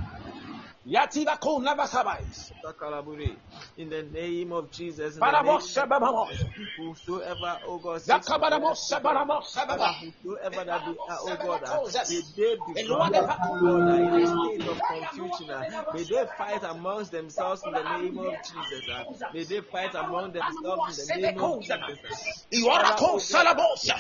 [0.88, 2.54] Ya tira ko na ba sabais.
[2.64, 3.44] Sakalaburi.
[3.78, 6.30] In the name of Jesus, in the Para name mo, of sebe mo,
[6.78, 9.96] whosoever, oh God, Ya seeks my kabara mo, life, sebe le mo, sebe Father, mo.
[10.02, 13.42] whosoever that they are, oh God, uh, may they be El Lord de found, pa-
[13.60, 15.52] God, uh, in a state of confusion.
[15.52, 18.88] uh, May they fight amongst themselves in the name of Jesus.
[18.90, 22.04] uh, May they fight among themselves in the name of Jesus.
[22.06, 22.16] uh.
[22.54, 23.98] Iwara ko salabosa.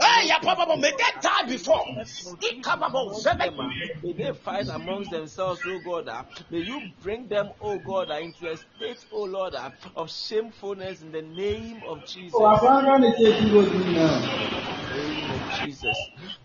[0.00, 1.86] Hey, ya papa mo, may they die before.
[2.42, 3.44] Ikaba mo, amongst sebe.
[3.44, 6.08] them, uh, may they fight amongst themselves, oh God.
[6.22, 10.10] Uh, may you bring them, oh God, uh, into a state, oh Lord, uh, of
[10.10, 12.34] shamefulness in the name of Jesus.
[12.34, 12.48] Oh,
[15.64, 15.96] Jesus.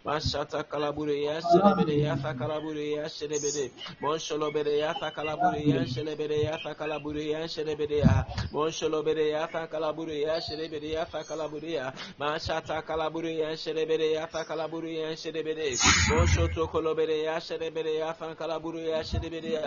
[0.06, 3.72] Mashata kalabure ya shelebede ya ta kalabure ya shelebede.
[4.02, 8.26] Monsholobede ya ta kalabure ya shelebede ya ta kalabure ya shelebede ya.
[8.52, 11.94] Monsholobede ya ta kalabure ya shelebede ya ta kalabure ya.
[12.20, 15.76] Mashata kalabure ya shelebede ya ta kalabure ya shelebede.
[16.10, 19.67] Monshoto kolobede ya shelebede ya ta kalabure ya shelebede ya.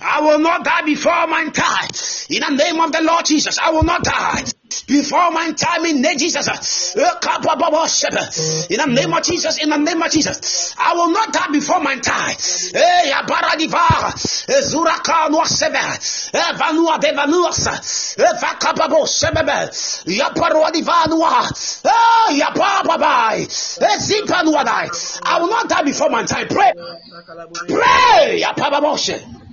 [0.00, 1.88] I will not die before my time.
[2.30, 4.44] In the name of the Lord Jesus, I will not die
[4.86, 6.48] before my time in name Jesus.
[6.48, 6.56] Uh,
[8.70, 11.80] In the name of Jesus, in the name of Jesus, I will not die before
[11.80, 12.36] my time.
[12.74, 14.14] Eh, ya baradiva,
[14.48, 15.78] eh, zuraka noa sebe,
[16.34, 19.70] eh, vanua de eh, vakapabo sebebe,
[20.06, 21.48] ya parua divanua,
[21.84, 24.90] eh, ya papabai, eh, zipa nuadai.
[25.24, 26.48] I will not die before my time.
[26.48, 26.72] Pray,
[27.68, 29.45] pray, ya papaboshe.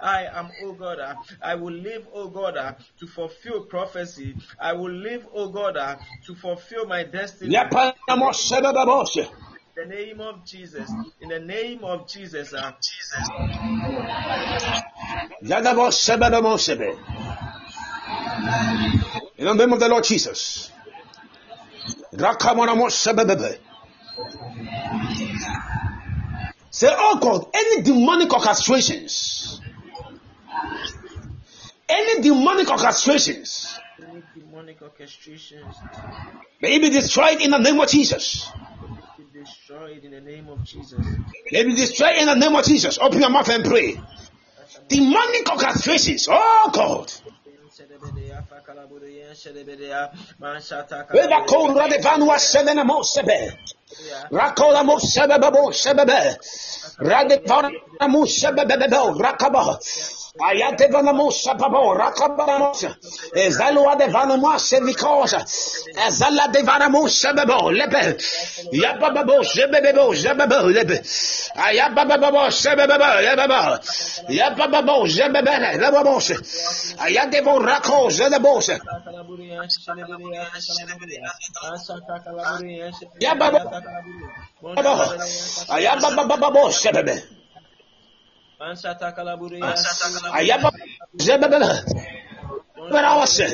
[0.00, 0.98] I am, oh God,
[1.42, 4.34] I will live, oh God, to fulfill prophecy.
[4.60, 5.74] I will live, oh God,
[6.26, 7.54] to fulfill my destiny.
[7.54, 9.26] Ya panamo sebebe boshe.
[9.76, 10.90] In the name of Jesus.
[11.20, 12.52] In the name of Jesus.
[12.52, 12.72] Uh,
[15.42, 16.98] Yagabo sebebe mo sebe.
[19.38, 20.70] In the name of the Lord Jesus.
[26.78, 29.58] Say, oh God, any demonic orchestrations,
[31.88, 35.74] any demonic orchestrations, any demonic orchestrations
[36.62, 38.52] may it be destroyed in the name of Jesus.
[39.16, 41.04] be destroyed in the name of Jesus.
[41.50, 42.96] May be destroyed in the name of Jesus.
[43.00, 44.00] Open your mouth and pray.
[44.86, 47.10] Demonic orchestrations, oh God.
[51.10, 53.58] Whether cold Radivanua seven mo sebe.
[54.32, 56.36] Rakola mo sebebe bo sebebe.
[56.98, 58.76] Radivana mo sebebe
[60.40, 62.96] Ayate vanamosa babo rakabanamosa.
[63.34, 65.44] Evalua de vanamosa vikosa.
[66.06, 68.16] Ezala de vanamosa babo lepe.
[68.72, 71.02] Yabababo zebebebo zebebo lepe.
[71.56, 73.78] Ayabababo zebebebo lebebo.
[74.28, 76.34] Yabababo zebebebe lebamosa.
[76.98, 78.78] Ayate vo rako zelebosa.
[83.20, 83.70] Yabababo.
[85.68, 87.37] Ayabababo zebebe.
[88.58, 89.62] Sebebe.
[90.34, 90.78] Ayababo
[91.18, 91.58] sebebe.
[92.92, 93.46] Parawase.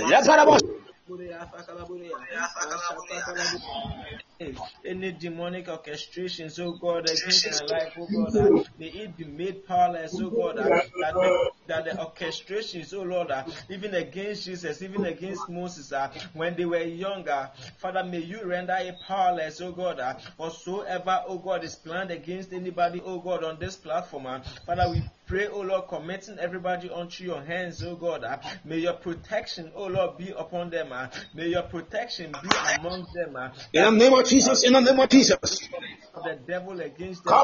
[4.85, 9.65] Any demonic orchestrations, oh God, against my life, oh God, uh, may it be made
[9.65, 14.83] powerless, oh God, uh, that, the, that the orchestrations, oh Lord, uh, even against Jesus,
[14.83, 19.71] even against Moses, uh, when they were younger, Father, may you render it powerless, oh
[19.71, 24.41] God, uh, whatsoever, oh God, is planned against anybody, oh God, on this platform, uh,
[24.67, 28.25] Father, we pray, oh Lord, committing everybody onto your hands, oh God.
[28.25, 30.93] Uh, may your protection, oh Lord, be upon them.
[30.93, 32.49] Uh, may your protection be
[32.79, 33.37] among them.
[33.37, 35.69] Uh, In the name of Jesus, in the name of Jesus.
[36.25, 37.35] the devil against them.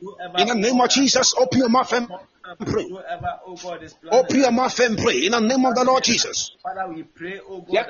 [0.00, 2.08] In the name of Jesus, open your mouth and
[2.58, 2.86] pray.
[2.92, 3.02] oh
[4.12, 5.24] Open your mouth and pray.
[5.24, 6.50] In the name of the Lord Jesus.
[6.62, 7.88] Father, we pray, oh God,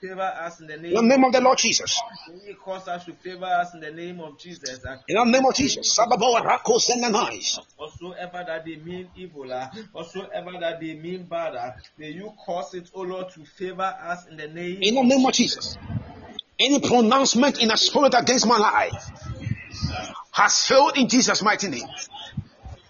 [0.00, 1.24] favor us in the In the name.
[1.24, 2.00] of the Lord Jesus.
[2.28, 4.78] May cause us to favor us in the name of Jesus.
[5.08, 5.98] In the name of Jesus.
[5.98, 6.44] Whatsoever
[8.46, 12.88] that they mean evil, uh, whatsoever that they mean bad, uh, may you cause it,
[12.94, 14.78] oh Lord, to favor us in the name.
[14.82, 15.76] In the name of Jesus.
[16.60, 18.92] Any pronouncement in a spirit against my life
[20.32, 21.88] has failed in Jesus' mighty name.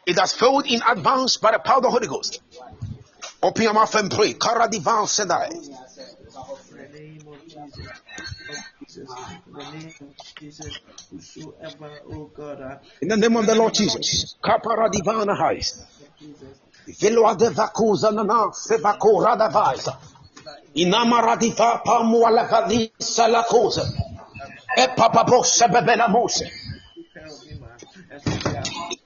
[0.06, 2.40] It has failed in advance by the power of the Holy Ghost.
[3.42, 4.32] Open your mouth and pray.
[4.34, 5.52] Kara divan sedai.
[13.00, 14.36] In the name of the Lord Jesus.
[14.42, 15.84] Kapara divana hais.
[16.86, 19.96] Vilwa de vakuza nana sevako radavaisa.
[20.74, 23.84] Inama radiva pamu alafadi salakoza.
[24.76, 26.50] E papa bo sebebela mose.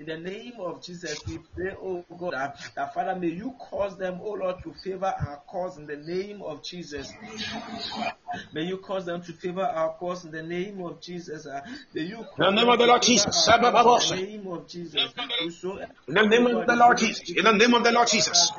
[0.00, 3.98] In the name of Jesus, we pray, oh God, that, that Father, may you cause
[3.98, 7.12] them, oh Lord, to favor our cause in the name of Jesus.
[8.54, 11.46] May you cause them to favor our cause in the name of Jesus.
[11.46, 11.60] uh,
[11.94, 13.26] May you cause In the name of the Lord Jesus.
[13.26, 15.12] our Sabba cause in the name of Jesus.
[16.08, 17.30] In the name of the Lord Jesus.
[17.36, 18.52] In the name of the Lord Jesus.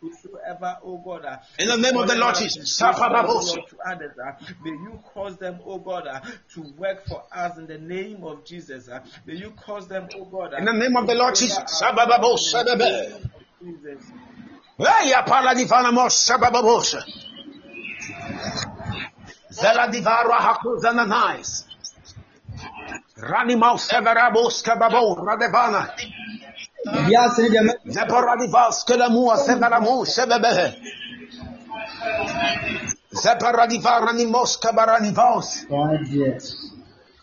[0.00, 2.76] Whosoever, oh God, uh, In the name of the Lord Jesus.
[2.76, 3.66] Sabba babosha.
[3.68, 6.20] to others, uh, may you cause them, oh God, uh,
[6.54, 8.88] to work for us in the name of Jesus.
[8.88, 11.82] uh, may you cause them, oh God, uh, In the name of the Lord Jesus.
[11.82, 13.16] Bebe.
[13.62, 14.12] Jesus.
[14.78, 17.02] Eya pala divana mosha babosha.
[19.50, 21.64] Zela divara hakuza nanais.
[23.16, 25.88] Rani maus severabos kababo radevana.
[27.06, 30.76] Biase deɛ mɛ- Zepora divas kelamua severamu sebebe.
[33.14, 35.64] Zepara divara ni mos kabarani vos.
[35.70, 36.69] Ɔn deɛ.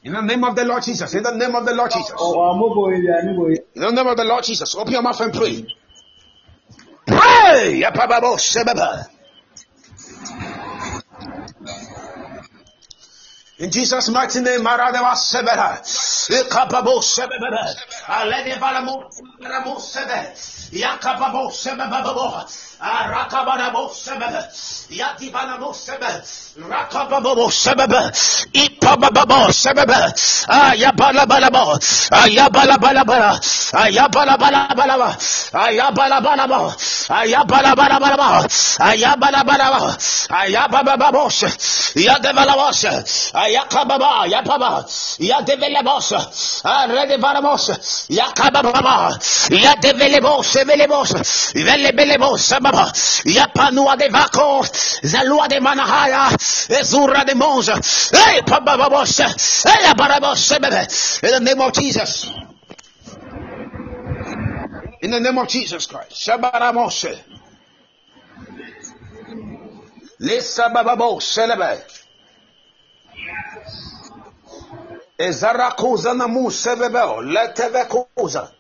[0.08, 1.14] In the name of the Lord Jesus.
[1.16, 2.12] In the name of the Lord Jesus.
[2.12, 3.60] Ɔ- ɔmo bɔ ewia ne bɔ ewia.
[3.76, 5.66] In the name of the Lord Jesus, open your mouth and pray.
[7.06, 7.84] Pray.
[13.60, 15.82] In Jesus' mighty name, Maradeva Sebera,
[16.30, 17.74] Ikapabo Sebera,
[18.06, 19.10] Alede Valamo,
[19.42, 20.30] Valamo Sebe,
[20.78, 22.46] Yakapabo Sebebabo,
[26.70, 28.14] Rakababo Sebebe,
[28.54, 30.14] Ipababo Sebebe,
[30.48, 31.26] Ayabala
[32.12, 33.40] Ayabala Balabala,
[33.74, 34.38] Ayabala
[35.52, 36.22] Ayabala
[37.10, 37.74] Ayabala
[38.70, 39.42] Ayabala
[40.30, 40.96] Ayababa
[43.48, 44.86] Ayakababa, Yapaba,
[45.20, 49.18] Yadevelebos, Redevaramos, Yakababa,
[49.50, 52.92] Yadevelebos, Velebos, Velebelebos, Sababa,
[53.26, 54.64] Yapanua de Vaco,
[55.04, 56.30] Zalua de Manahaya,
[56.70, 57.76] Ezura de Monza,
[58.12, 60.52] Hey, Pababos, Hey, Barabos,
[61.24, 62.30] in the name of Jesus.
[65.02, 66.12] In the name of Jesus Christ.
[66.12, 67.18] Shabaramose.
[70.20, 72.07] Lisa Bababo, Celebrate.
[75.18, 78.52] Ezarakuza namu sebebeo letevekuza.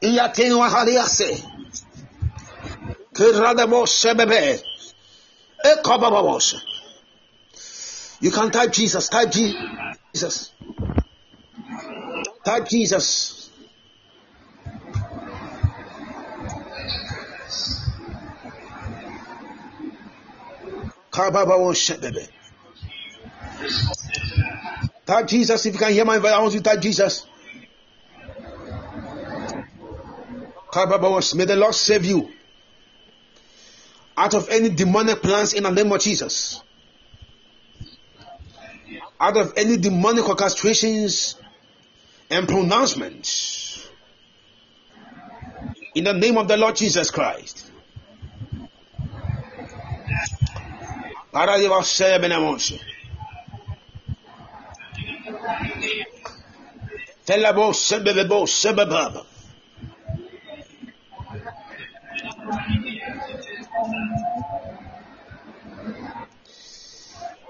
[0.00, 1.44] Iyatinu haliase.
[3.14, 4.62] Kirademo sebebe.
[5.64, 6.54] Ekabababos.
[8.20, 9.08] You can type Jesus.
[9.08, 10.52] Type Jesus.
[12.44, 13.50] Type Jesus.
[21.10, 22.28] Kabababo sebebe.
[25.12, 25.66] Type Jesus.
[25.66, 27.26] If you can hear my voice, I want you to type Jesus.
[31.34, 32.30] May the Lord save you
[34.16, 36.62] out of any demonic plans in the name of Jesus.
[39.20, 41.34] Out of any demonic orchestrations
[42.30, 43.86] and pronouncements.
[45.94, 47.70] In the name of the Lord Jesus Christ.
[57.24, 59.22] Telabo sebebebo sebebaba.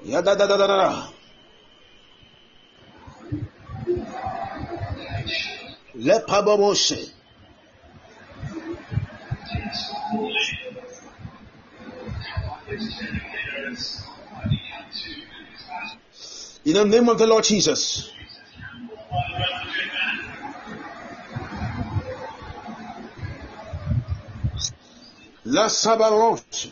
[0.04, 1.08] Ya da da da da da.
[5.94, 7.12] Le pabobose.
[16.64, 18.12] In the name of the Lord Jesus.
[25.44, 26.70] La sabaros.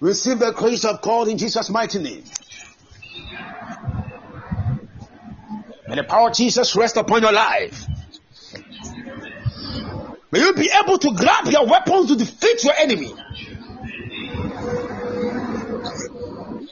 [0.00, 2.24] Receive the grace of God in Jesus' mighty name.
[5.88, 7.86] May the power of Jesus rest upon your life.
[10.30, 13.14] May you be able to grab your weapons to defeat your enemy.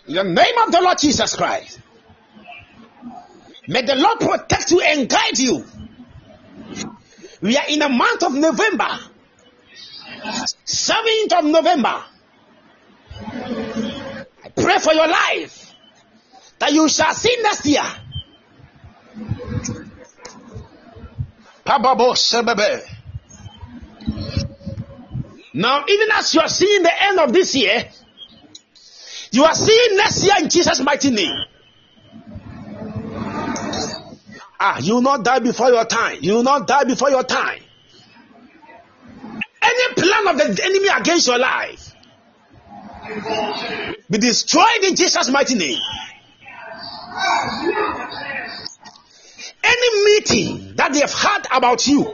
[0.09, 1.81] In the name of the Lord Jesus Christ.
[3.67, 5.65] May the Lord protect you and guide you.
[7.41, 8.89] We are in the month of November.
[10.65, 12.05] 7th of November.
[13.19, 15.75] I pray for your life
[16.59, 17.83] that you shall see next year.
[25.53, 27.89] Now, even as you are seeing the end of this year,
[29.37, 31.45] you are seeing next year in Jesus' mighty name.
[34.59, 36.19] Ah, you will not die before your time.
[36.23, 37.61] You will not die before your time.
[39.63, 41.93] Any plan of the enemy against your life
[44.11, 45.79] be destroyed in Jesus' mighty name.
[49.63, 52.07] Any meeting that they have had about you,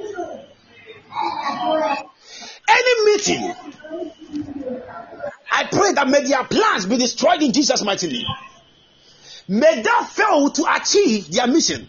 [2.68, 3.54] any meeting,
[5.54, 8.26] I pray that may their plans be destroyed in Jesus' mighty name.
[9.48, 11.86] May they fail to achieve their mission.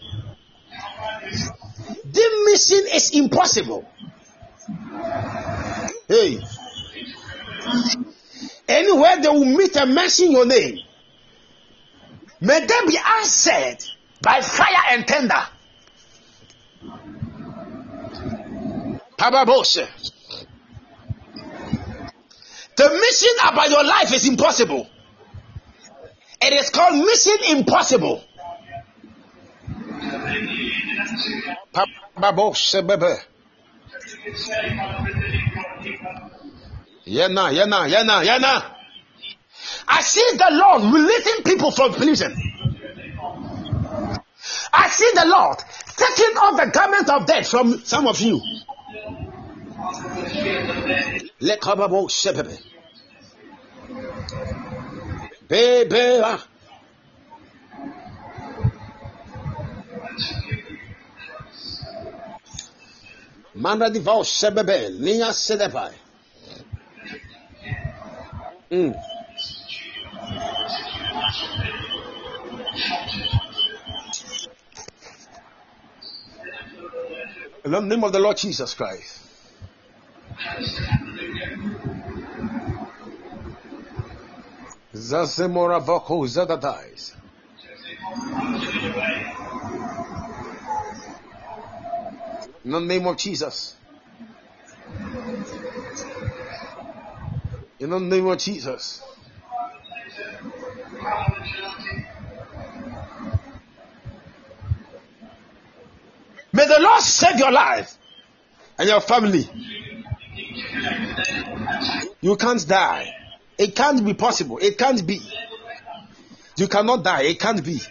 [2.04, 3.88] The mission is impossible.
[6.06, 6.40] Hey.
[8.68, 10.78] Anywhere they will meet and mention your name,
[12.40, 13.78] may they be answered
[14.20, 15.46] by fire and tender.
[19.18, 20.12] Pababose.
[22.76, 24.88] The mission about your life is impossible.
[26.42, 28.22] It is called mission impossible.
[37.06, 38.64] Yana, yana, yana, yana.
[39.86, 42.34] I see the Lord releasing people from prison.
[44.72, 45.58] I see the Lord
[45.96, 48.40] taking off the garment of death from some of you.
[51.40, 52.08] Lekababo
[56.24, 56.40] ah.
[63.54, 64.90] Manda di vau shebebe.
[64.98, 65.94] Niya sedepai.
[68.70, 68.94] Mm.
[77.64, 79.23] In the name of the Lord Jesus Christ.
[84.94, 87.14] Zazemora voko zadadais.
[92.64, 93.76] In the name of Jesus.
[97.78, 99.02] In the name of Jesus.
[106.52, 107.98] May the Lord save your life
[108.78, 109.48] and your family.
[112.24, 113.14] You can't die.
[113.58, 114.56] It can't be possible.
[114.56, 115.20] It can't be.
[116.56, 117.24] You cannot die.
[117.24, 117.82] It can't be.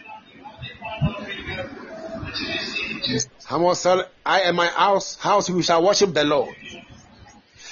[3.37, 6.55] Someone said, I and my house, house, we shall worship the Lord.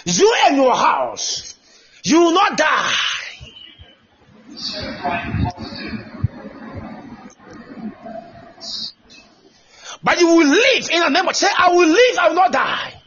[0.06, 1.56] You and your house,
[2.04, 2.94] you will not die.
[10.04, 12.52] But you will live in the name of say, I will live, I will not
[12.52, 13.01] die.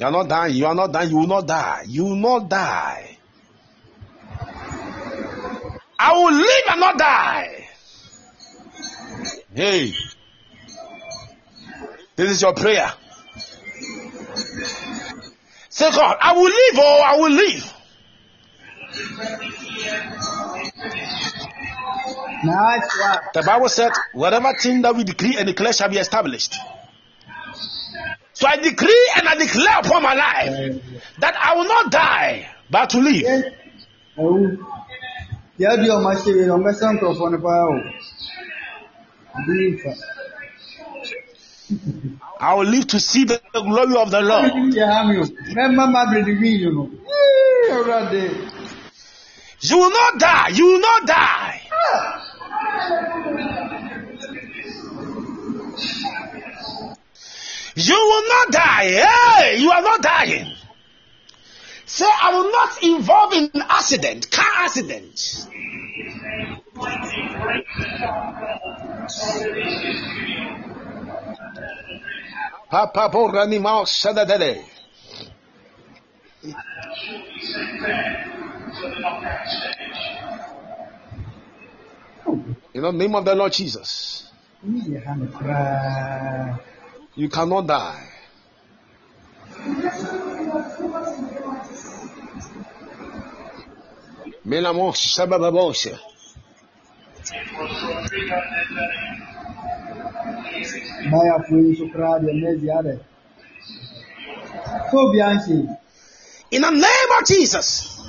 [0.00, 1.84] You are not dying, you are not dying, you will not die.
[1.86, 3.18] You will not die.
[5.98, 7.68] I will live and not die.
[9.54, 9.92] Hey.
[12.16, 12.90] This is your prayer.
[15.68, 17.74] Say, God, I will live, oh, I will live.
[22.42, 22.98] Nice.
[23.34, 26.56] The Bible said, whatever thing that we decree and declare shall be established.
[28.40, 30.82] So I decree and I declare upon my life
[31.18, 33.44] that I will not die, but to live.
[34.16, 34.56] Awu.
[35.58, 37.76] Deɛ adi ɔmo ahyɛ yie ɔmo bɛsɛ nkorɔfoɔ no paa o.
[39.36, 39.92] Ebi nfa.
[42.40, 44.52] I will live to see the glory of the Lord.
[44.52, 45.24] Ebi yɛ ha mi o.
[45.24, 46.88] Mɛma ma abiri di wii no.
[46.88, 48.24] Yee, Awurade.
[49.60, 50.48] You will not die.
[50.48, 51.60] You will not die.
[57.76, 59.06] You will not die.
[59.06, 60.52] Hey, you are not dying.
[61.86, 65.46] Say, I will not involve in accident, car accident.
[72.70, 74.64] Papa Borani Mao Sadadele.
[82.72, 84.30] In the name of the Lord Jesus,
[87.16, 87.60] Ebi yɛ ha mi koraa.
[87.60, 88.06] you cannot die.
[105.48, 105.68] Yi.
[106.52, 108.00] In the name of Jesus.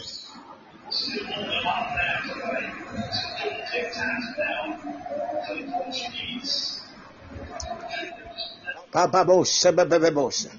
[8.92, 10.52] Bababosha, bababosha.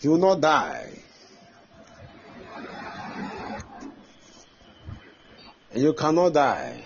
[0.00, 0.92] You will not die.
[5.72, 6.84] And you cannot die.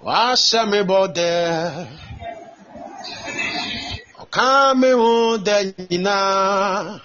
[0.02, 1.88] Washa me bode.
[4.18, 7.00] Okame wo de nyina.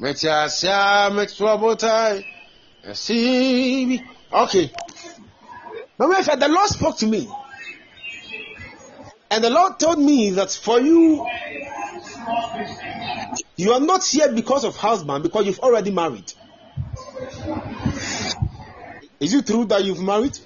[0.00, 2.24] Meti asia meti wabotai.
[2.92, 4.02] See.
[4.32, 4.70] Okay.
[5.98, 7.28] But wait, the Lord spoke to me.
[9.30, 11.26] And the Lord told me that for you,
[13.56, 16.32] you are not here because of husband, because you've already married.
[19.20, 20.38] Is it true that you've married?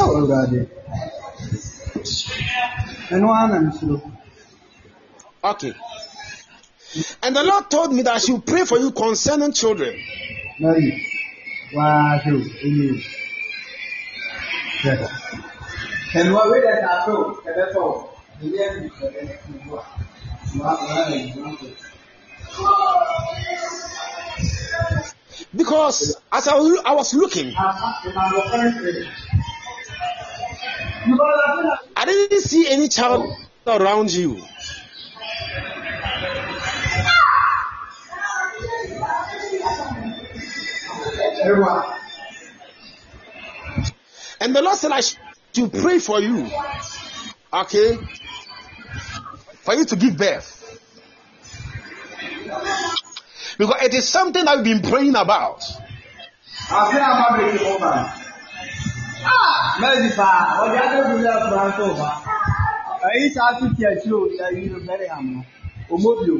[0.00, 0.68] Oh, God.
[5.44, 5.74] Okay.
[7.22, 9.96] And the Lord told me that I should pray for you concerning children.
[14.84, 15.10] Yes.
[25.54, 27.54] Because as I I was looking,
[31.96, 33.32] I didn't see any child
[33.64, 34.42] around you.
[44.40, 46.50] And the Lord said, I should pray for you.
[47.52, 47.98] Okay?
[49.62, 50.58] For you to give birth.
[53.58, 55.62] Because it is something we've been praying about.
[63.02, 65.42] Ẹyin sáà tún tiẹ̀ tí o ṣe yìí bẹ̀rẹ̀ àmọ́,
[65.92, 66.36] òmòbìò,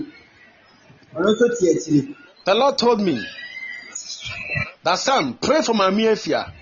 [1.17, 2.05] ọ̀rọ̀ tó tiẹ̀ tiẹ̀.
[2.45, 3.17] The Lord told me
[4.85, 6.53] that son, pray for my Efia.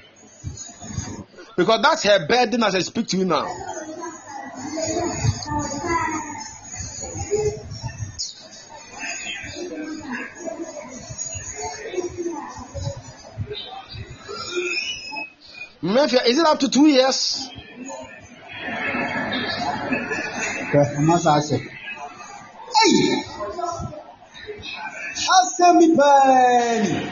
[1.57, 3.47] Because that's her burden as I speak to you now.
[15.82, 17.48] Mefia, is it up to two years?
[22.74, 23.23] Hey!
[25.16, 27.11] Ask me, pen!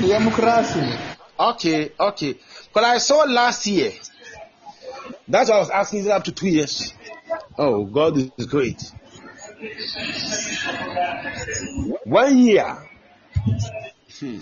[0.00, 0.98] Democracy.
[1.38, 2.32] Okay, okay.
[2.32, 3.92] Because I saw last year.
[5.26, 6.92] That's why I was asking, is it up to two years?
[7.58, 8.92] Oh, God is great.
[12.04, 12.78] One year.
[14.18, 14.38] Hmm.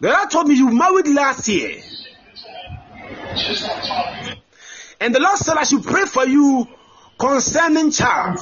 [0.00, 1.82] The Lord told me you married last year.
[5.00, 6.66] And the Lord said I should pray for you
[7.18, 8.38] concerning child.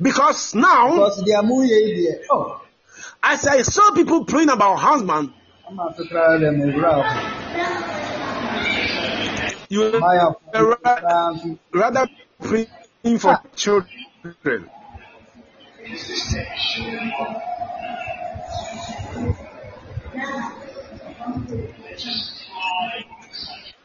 [0.00, 1.24] Because now, Because
[2.30, 2.62] oh,
[3.22, 5.32] as I saw people praying about husband,
[9.72, 9.92] you were
[10.52, 12.06] koraa um, rather
[12.38, 13.42] praying for ah.
[13.56, 14.68] children.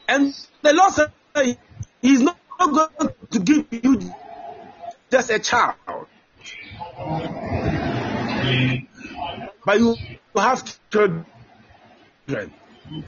[0.09, 1.57] And the Lord said,
[2.01, 4.14] He's not going to give you
[5.09, 5.76] just a child,
[9.65, 9.95] but you
[10.35, 11.26] have children.
[12.89, 13.03] The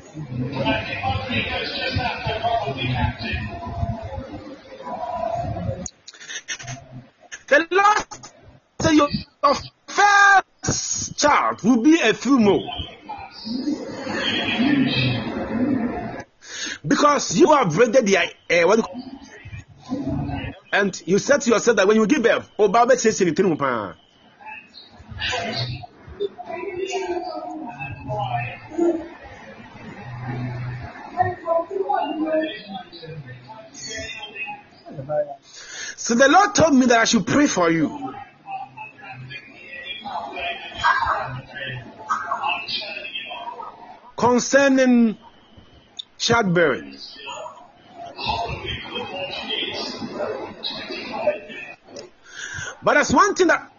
[7.71, 8.33] last
[8.81, 9.07] say your,
[9.87, 12.67] first child will be a female.
[16.85, 18.81] Because you have rated the uh,
[20.73, 23.57] and you said to yourself that when you give birth, oh, Baba says anything.
[35.95, 38.13] So the Lord told me that I should pray for you.
[44.17, 45.17] Concerning
[46.17, 46.97] childbearing.
[52.81, 53.71] But there's one thing that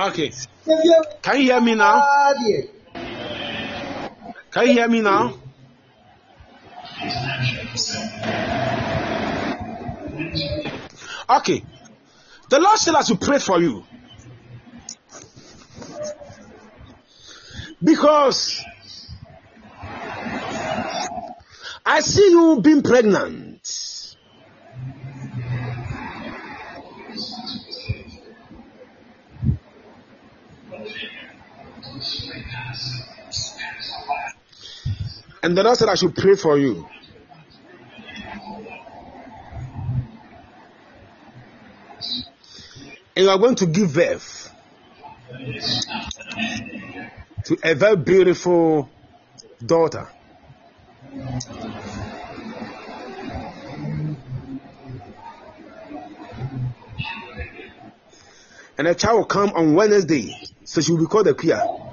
[0.00, 0.32] Okay.
[1.22, 2.00] Can you hear me now?
[2.02, 2.32] Ah,
[4.50, 5.34] Can you hear me now?
[11.28, 11.62] Okay.
[12.48, 13.84] The Lord still has to pray for you.
[17.82, 18.64] Because
[21.84, 23.49] I see you being pregnant.
[35.42, 36.86] And the Lord said I should pray for you.
[43.16, 44.54] And you are going to give birth
[47.44, 48.88] to a very beautiful
[49.64, 50.08] daughter.
[58.78, 60.34] And a child will come on Wednesday,
[60.64, 61.90] so she will be called Akua.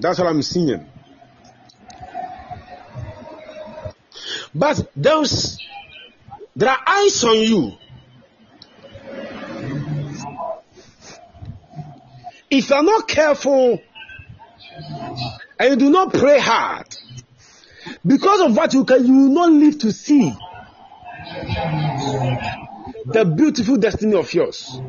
[0.00, 0.86] That's what I'm seeing.
[4.54, 5.58] But there's
[6.56, 7.72] there are eyes on you.
[12.50, 13.80] If you are not careful
[15.58, 16.86] and you do not pray hard,
[18.04, 20.32] because of what you can, you will not live to see
[23.06, 24.80] the beautiful destiny of yours.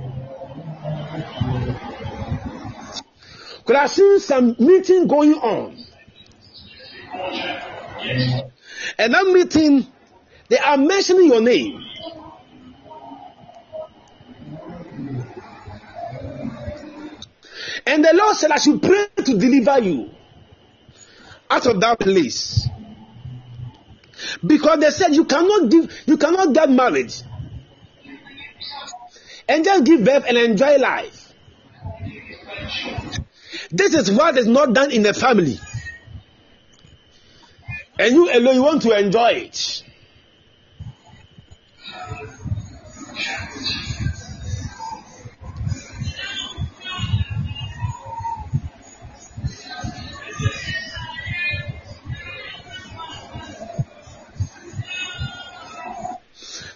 [3.66, 5.78] Could have seen some meeting going on.
[8.98, 9.88] And that meeting,
[10.50, 11.84] they are mentioning your name.
[17.86, 20.12] And the Lord said, I should pray to deliver you
[21.50, 22.68] out of that place.
[24.46, 27.14] Because they said you cannot give, you cannot get married
[29.48, 31.34] and just give birth and enjoy life.
[33.72, 35.58] This is what is not done in the family.
[37.98, 39.84] And you alone, you want to enjoy it.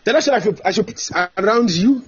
[0.06, 2.06] Then I should, I should, I should around you.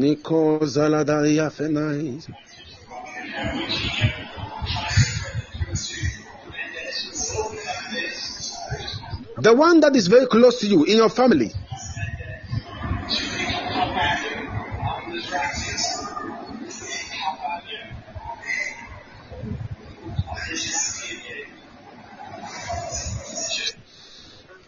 [0.00, 1.50] Nico Zaladaria.
[9.42, 11.52] The one that is very close to you in your family.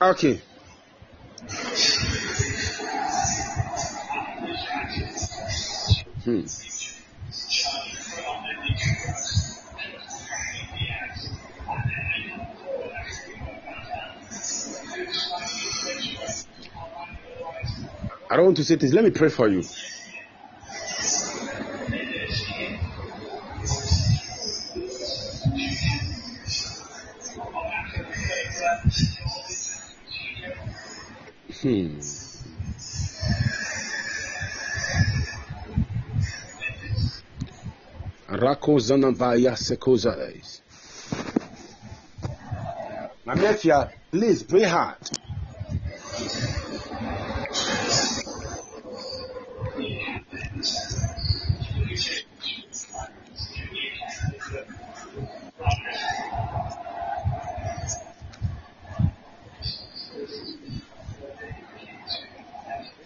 [0.03, 0.43] Okay.
[6.27, 6.31] I
[18.37, 18.93] don't want to say this.
[18.93, 19.63] Let me pray for you.
[43.25, 43.75] My nephew,
[44.13, 44.97] please pray hard.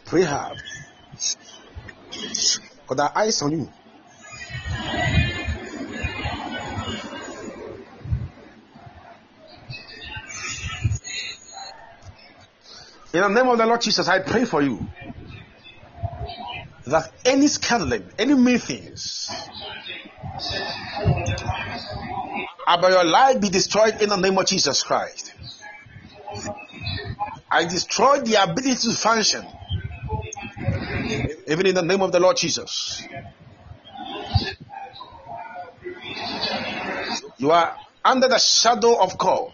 [0.04, 0.58] Pray hard.
[2.90, 3.72] There are eyes on you.
[13.16, 14.86] In the name of the Lord Jesus, I pray for you
[16.86, 19.30] that any scattering, any meetings
[22.68, 25.32] about your life be destroyed in the name of Jesus Christ.
[27.50, 29.46] I destroy the ability to function,
[31.48, 33.02] even in the name of the Lord Jesus.
[37.38, 39.52] You are under the shadow of God.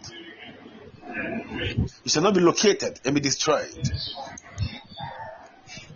[1.65, 3.73] You shall not be located and be destroyed.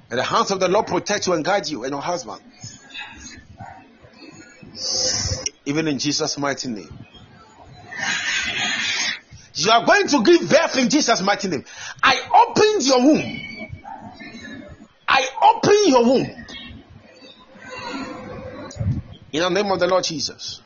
[0.09, 2.41] And the hands of the Lord protect you and guide you and your husband.
[5.65, 6.97] Even in Jesus' mighty name.
[9.55, 11.65] You are going to give birth in Jesus' mighty name.
[12.03, 13.69] I open opened your womb.
[15.07, 16.45] I open your womb.
[19.33, 20.61] In the name of the Lord Jesus.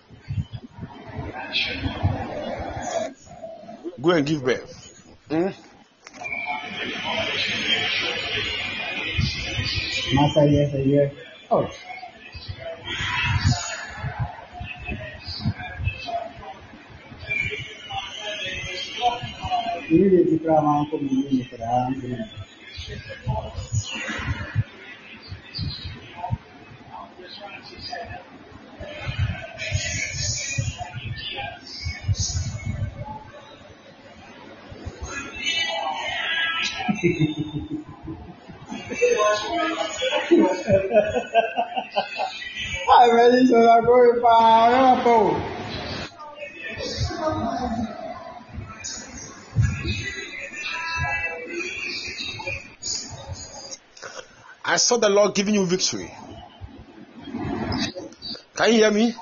[4.02, 4.81] Go and give birth.
[5.32, 5.48] Hmm?
[10.12, 11.08] Master, yes, yes.
[11.48, 11.64] Oh.
[19.88, 21.96] Ini dia cakap mampu menjadi terang.
[37.04, 37.10] Ai,
[43.12, 45.36] mas isso é uma coisa para, pô.
[54.64, 56.12] I saw the Lord giving you victory.
[58.56, 59.16] Can you hear me?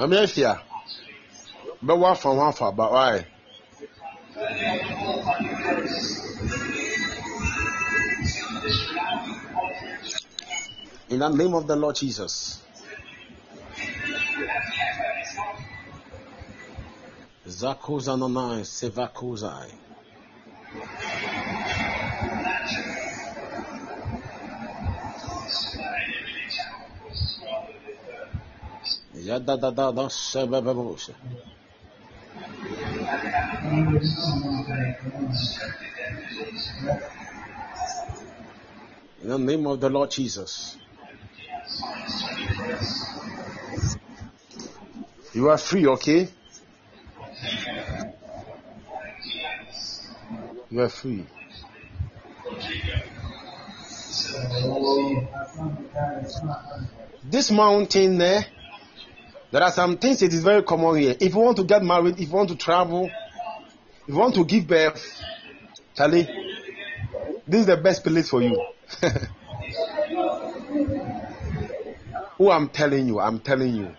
[0.00, 0.60] I'm here.
[1.82, 3.26] But what from one far, but why?
[11.10, 12.62] In the name of the Lord Jesus.
[17.46, 18.64] Zakuza nanai
[29.30, 29.44] In
[39.22, 40.78] the name of the Lord Jesus.
[45.34, 46.28] You are free, okay?
[50.70, 51.26] You are free.
[57.24, 58.46] This mountain there,
[59.50, 61.16] there are some things that is very common here.
[61.18, 64.44] If you want to get married, if you want to travel, if you want to
[64.44, 65.22] give birth,
[65.96, 66.28] Charlie,
[67.46, 68.62] this is the best place for you.
[72.36, 73.94] Who I'm telling you, I'm telling you.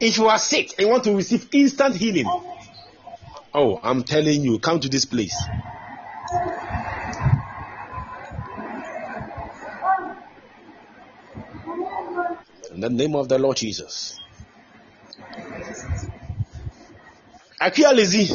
[0.00, 2.26] If you are sick and want to receive instant healing,
[3.54, 5.34] oh, I'm telling you, come to this place.
[12.78, 14.20] In the name of the Lord Jesus.
[17.60, 18.28] Akia Lizzie.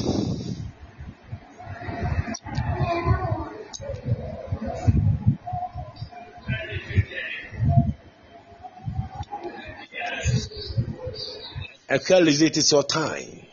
[11.90, 13.46] Akia Lizzie, it is your time.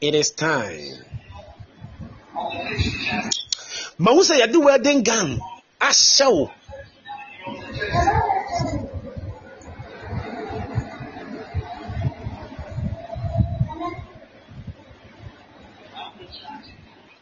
[0.00, 1.04] It is time.
[3.98, 5.38] Mahu sɛ yɛde wedding gown
[5.80, 6.50] ahyɛ wo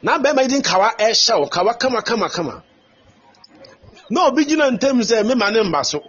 [0.02, 2.62] na bɛrima yi de nkawa ɛhyɛ wo kawa kama kama kama
[4.10, 6.02] na obi gyina ntam sɛ mema ne mba so.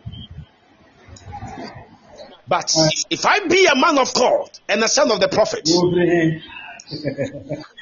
[2.47, 2.71] But
[3.09, 5.67] if i be a man of god and a son of the prophet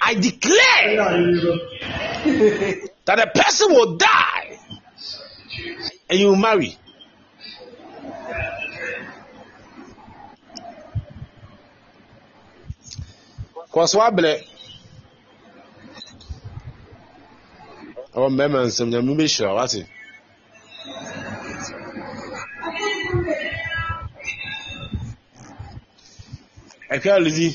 [0.02, 0.96] i declare
[3.06, 4.60] that a person will die
[6.10, 6.78] and you marry.
[13.74, 14.51] Kɔso abrɛ
[18.16, 19.82] ɛwɔ mmarima nsɛm nyame bɛhyira wate
[26.94, 27.50] ɛhwɛ aledi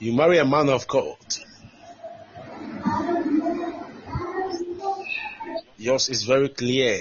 [0.00, 1.16] you marry a man of God.
[5.78, 6.98] Yours is very clear.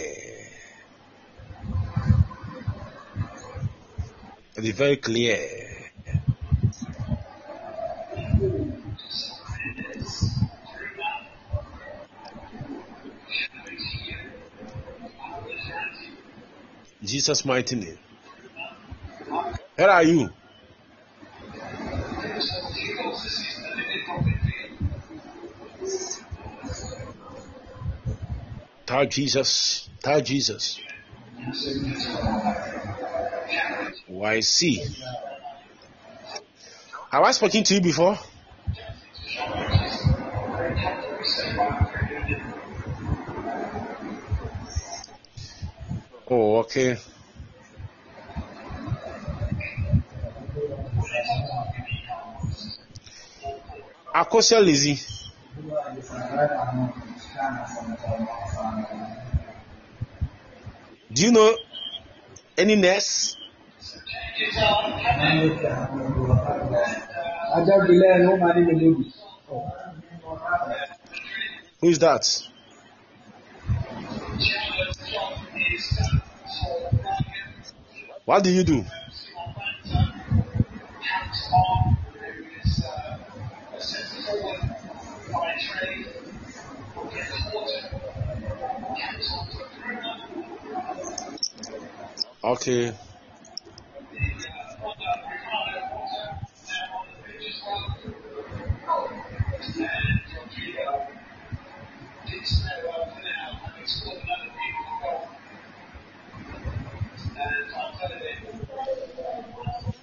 [4.56, 5.60] It is very clear
[17.11, 17.97] Jesus' mighty name.
[19.75, 20.29] Where are you?
[28.85, 29.89] Tell Jesus.
[30.01, 30.79] Tell Jesus.
[34.09, 34.81] Oh, I see.
[37.11, 38.17] Have I spoken to you before?
[46.33, 46.97] Oh, okay.
[54.15, 54.97] Akosia Lizzie.
[61.11, 61.57] Do you know
[62.57, 63.35] any nurse?
[71.81, 72.51] Who is that?
[78.26, 78.85] What do you do?
[92.43, 92.93] Okay.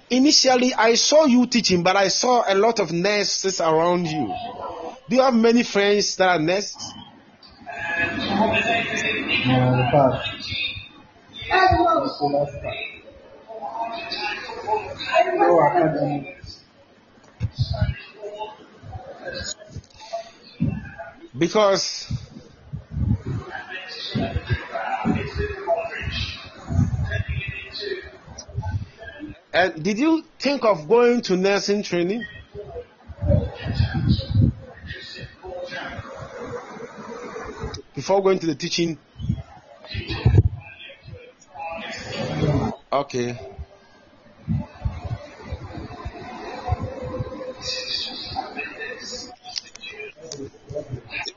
[0.09, 4.33] Initially, I saw you teaching, but I saw a lot of nurses around you.
[5.07, 6.93] Do you have many friends that are nurses?
[21.37, 22.11] Because
[29.53, 32.25] and did you think of going to nursing training?
[37.95, 38.97] Before going to the teaching?
[42.91, 43.37] Okay.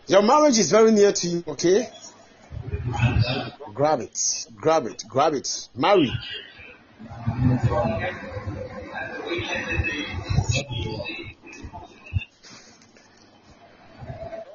[0.06, 1.88] Your marriage is very near to you, okay?
[3.74, 5.68] Grab it, grab it, grab it.
[5.74, 6.12] Marry.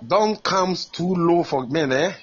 [0.07, 2.13] Don't come too low for men, eh?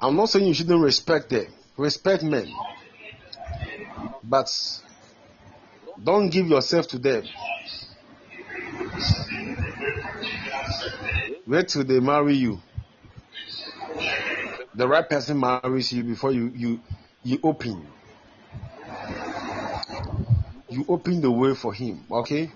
[0.00, 1.46] I'm not saying you shouldn't respect them.
[1.76, 2.52] Respect men.
[4.22, 4.48] But
[6.02, 7.24] don't give yourself to them.
[11.46, 12.60] Wait till they marry you.
[14.74, 16.80] The right person marries you before you you
[17.22, 17.86] you open.
[20.70, 22.50] You open the way for him, okay?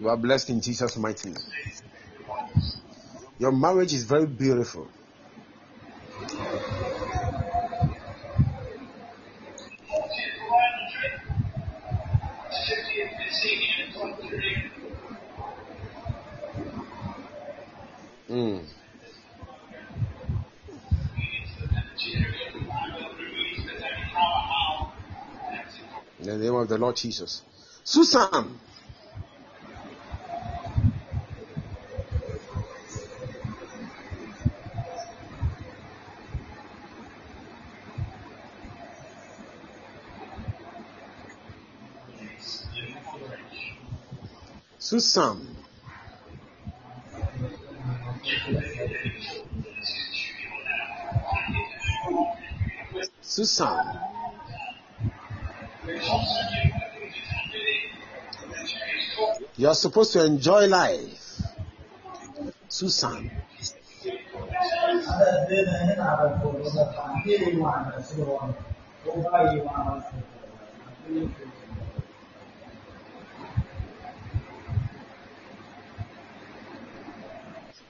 [0.00, 1.38] You are blessed in Jesus' mighty name.
[3.38, 4.88] Your marriage is very beautiful.
[18.28, 18.64] Mm.
[26.18, 27.42] In the name of the Lord Jesus.
[27.84, 28.58] Susan.
[44.78, 45.56] Susan.
[53.22, 54.13] Susan.
[59.56, 61.42] You are supposed to enjoy life.
[62.68, 63.30] Susan.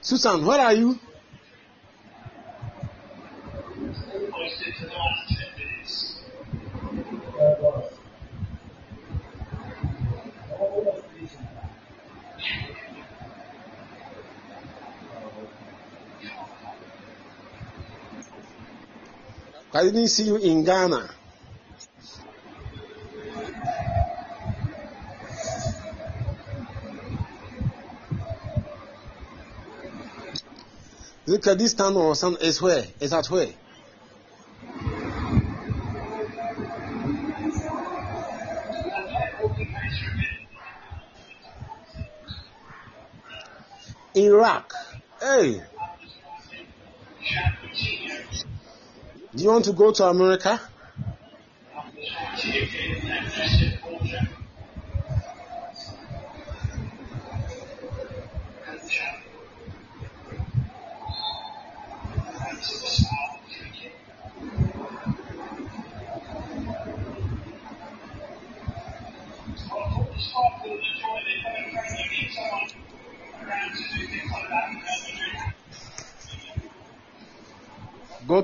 [0.01, 0.99] Susan, where are you?
[19.85, 21.09] Didn't see you in Ghana.
[31.27, 32.85] Look at this town or some is where?
[32.99, 33.49] Is that where?
[44.15, 44.73] Iraq.
[45.19, 45.61] Hey.
[49.35, 50.61] Do you want to go to America?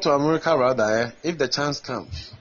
[0.01, 1.11] To America rather, eh?
[1.23, 2.33] If the chance comes.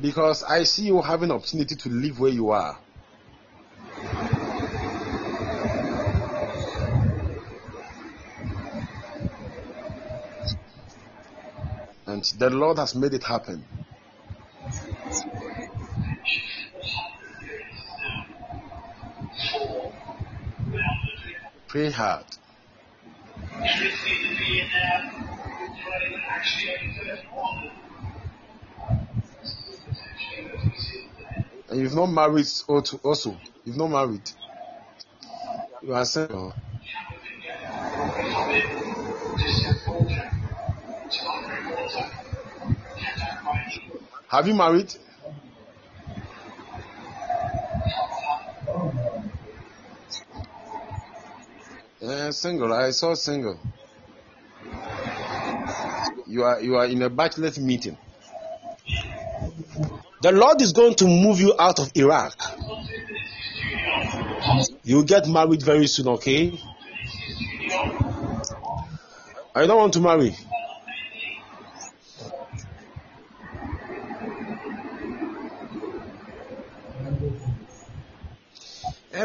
[0.00, 2.76] Because I see you having opportunity to live where you are.
[12.06, 13.64] And the Lord has made it happen.
[21.72, 22.26] Pray hard.
[31.70, 33.38] And you've not married also.
[33.64, 34.30] You've not married.
[35.82, 36.54] You are single.
[44.28, 44.94] Have you married?
[52.02, 52.72] Uh, single.
[52.72, 53.56] I saw single.
[56.26, 57.96] You are you are in a bachelor's meeting.
[60.22, 62.34] The Lord is going to move you out of Iraq.
[64.82, 66.58] You'll get married very soon, okay?
[69.54, 70.34] I don't want to marry.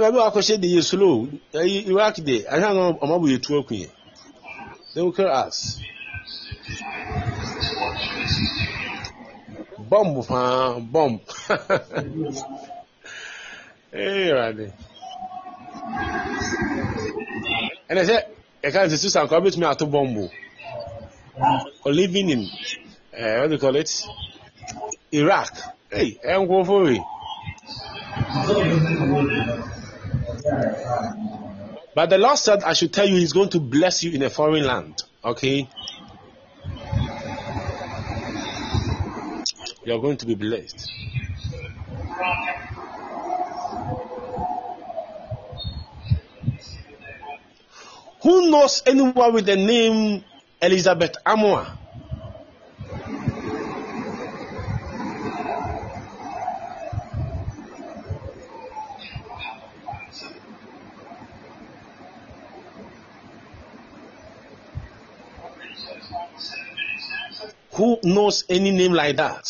[0.07, 1.27] Ẹ baabi wa akɔhyɛ de yɛ slow.
[1.53, 3.89] Ɛyi iraq de ahwɛ no ɔmo abɔ yɛ tu aku yɛ
[4.93, 5.79] they will kill us.
[9.89, 11.19] Bomb paa bomb.
[13.93, 14.71] Ee ɛwade
[17.89, 18.15] ɛna sɛ
[18.63, 20.17] ɛka n sɛ susan kɔ abɛtumi ato bomb.
[20.17, 20.29] O
[21.85, 22.49] or living in
[23.13, 23.91] uh, what do you call it?
[25.11, 25.51] Iraq.
[25.91, 26.99] Hey ɛnkɔfo wei.
[31.95, 34.30] But the Lord said, I should tell you, He's going to bless you in a
[34.30, 35.02] foreign land.
[35.24, 35.68] Okay?
[39.84, 40.91] You're going to be blessed.
[48.22, 50.24] Who knows anyone with the name
[50.61, 51.78] Elizabeth Amwa?
[67.78, 69.47] Who knows any name like that?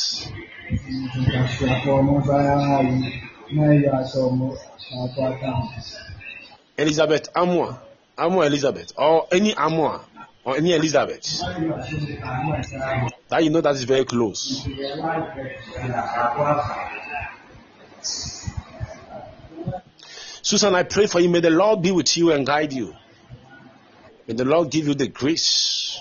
[6.77, 7.79] Elizabeth Amwa.
[8.17, 8.93] Amwa Elizabeth.
[8.97, 10.03] Or any Amwa.
[10.43, 11.39] Or any Elizabeth.
[13.29, 14.67] That you know that is very close.
[20.41, 21.29] Susan, I pray for you.
[21.29, 22.95] May the Lord be with you and guide you.
[24.27, 25.99] May the Lord give you the grace.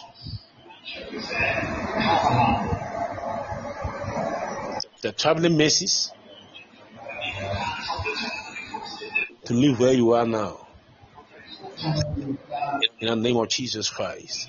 [5.03, 6.11] The traveling mercies
[9.45, 10.67] to live where you are now.
[13.01, 14.49] In the name of Jesus Christ.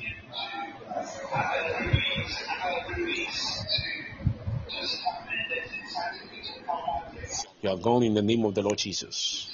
[7.62, 9.52] You are gone in the name of the Lord Jesus.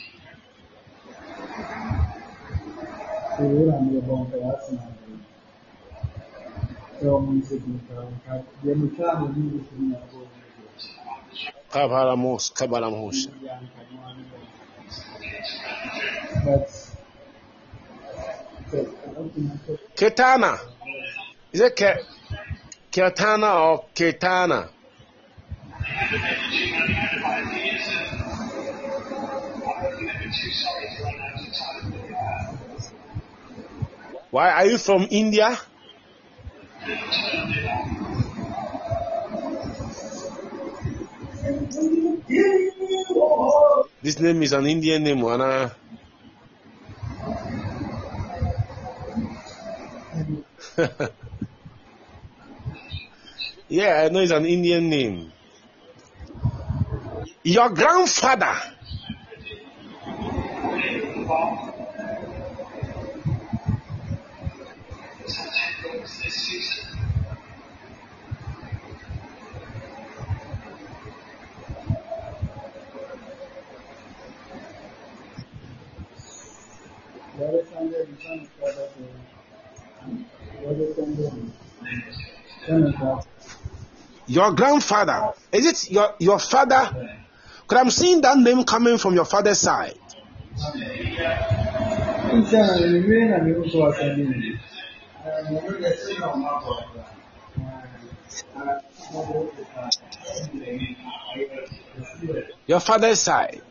[11.70, 13.28] Kabalamos, kabalamos.
[19.96, 20.60] Ketana.
[21.52, 22.06] Is it Ke-
[22.92, 24.70] Ketana or Ketana?
[34.32, 35.58] Why are you from India?
[44.02, 45.72] This name is an Indian name, Wana.
[53.70, 55.32] Yeah, I know it's an Indian name.
[57.44, 58.54] Your grandfather.
[58.54, 58.72] Brother
[66.06, 67.14] Sunday, the son of
[72.92, 73.42] Brother Brother Sunday,
[76.18, 77.33] son of God.
[84.28, 85.34] Your grandfather.
[85.52, 86.90] Is it your, your father?
[87.62, 89.98] Because I'm seeing that name coming from your father's side.
[92.34, 94.34] Nti na mmiri na mmiri nso wasa bi mu.
[95.50, 96.74] Mmiri na esi na ọma bọ
[102.68, 103.62] Your father's side.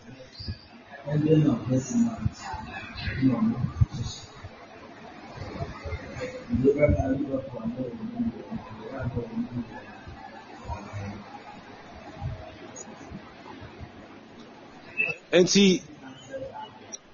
[15.32, 15.82] Nti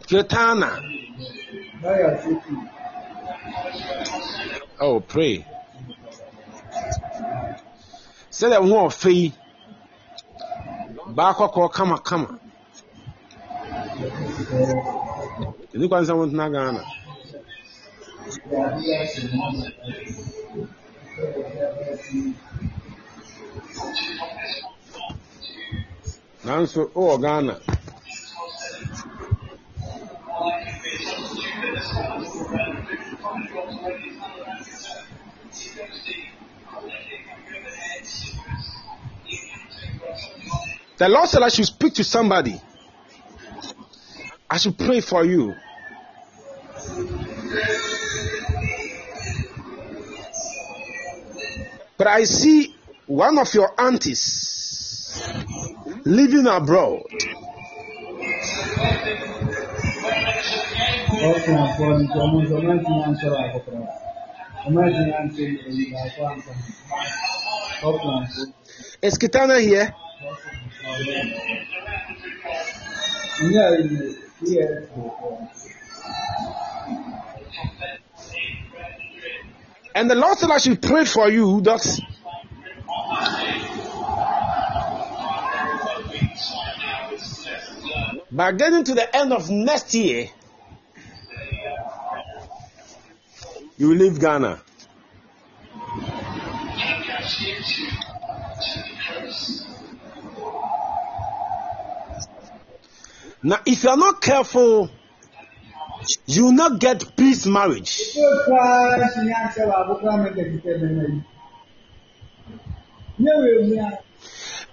[0.09, 0.71] Ketana.
[4.81, 5.45] Oh, pray.
[8.37, 9.27] Sɛdeɛ ho ɔfɛ yi,
[11.17, 11.69] baakɔ kɔɔ
[15.79, 15.79] kama kama.
[15.79, 16.83] Ɛni kwan sɛ wotena Ghana.
[26.45, 27.55] Nanso, wowɔ Ghana.
[40.97, 42.61] The Lord said I should speak to somebody.
[44.51, 45.55] I should pray for you.
[51.99, 52.75] But I see
[53.07, 54.23] one of your aunties
[56.05, 57.03] living abroad.
[61.29, 62.69] Ọkùnrin àpọ̀ ní ọmọ ìjọba
[79.95, 82.01] And the Lord said I should pray for you that
[88.31, 90.29] by getting to the end of next year,
[93.77, 94.61] you will leave Ghana.
[103.43, 104.91] Now, if you are not careful,
[106.27, 108.17] you will not get peace marriage.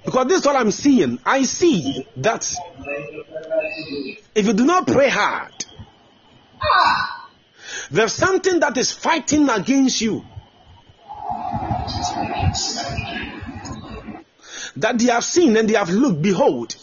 [0.06, 1.20] Because this is what I'm seeing.
[1.26, 2.54] I see that
[4.36, 5.66] if you do not pray hard,
[7.92, 10.24] there's something that is fighting against you.
[14.78, 16.76] That they have seen and they have looked, behold,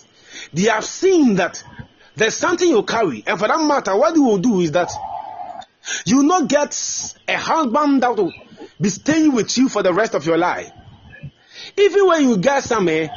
[0.53, 1.63] they have seen that
[2.17, 3.25] there's something you carry.
[3.27, 4.91] And for that matter, what you will do is that
[6.07, 6.77] you will not get
[7.29, 8.33] a husband that will
[8.81, 10.71] be staying with you for the rest of your life.
[11.77, 13.11] Even when you get somewhere,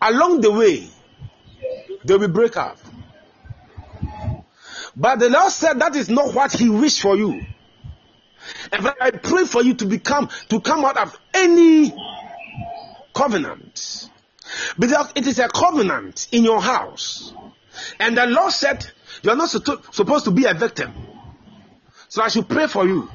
[0.00, 0.88] along the way,
[2.04, 2.78] there will be breakup.
[4.96, 7.44] But the Lord said that is not what He wished for you.
[8.72, 11.94] And I pray for you to become to come out of any
[13.14, 14.08] covenant.
[14.78, 17.32] Because it is a covenant in your house.
[18.00, 18.86] And the Lord said
[19.22, 20.92] you are not suppo- supposed to be a victim.
[22.08, 23.08] So I should pray for you.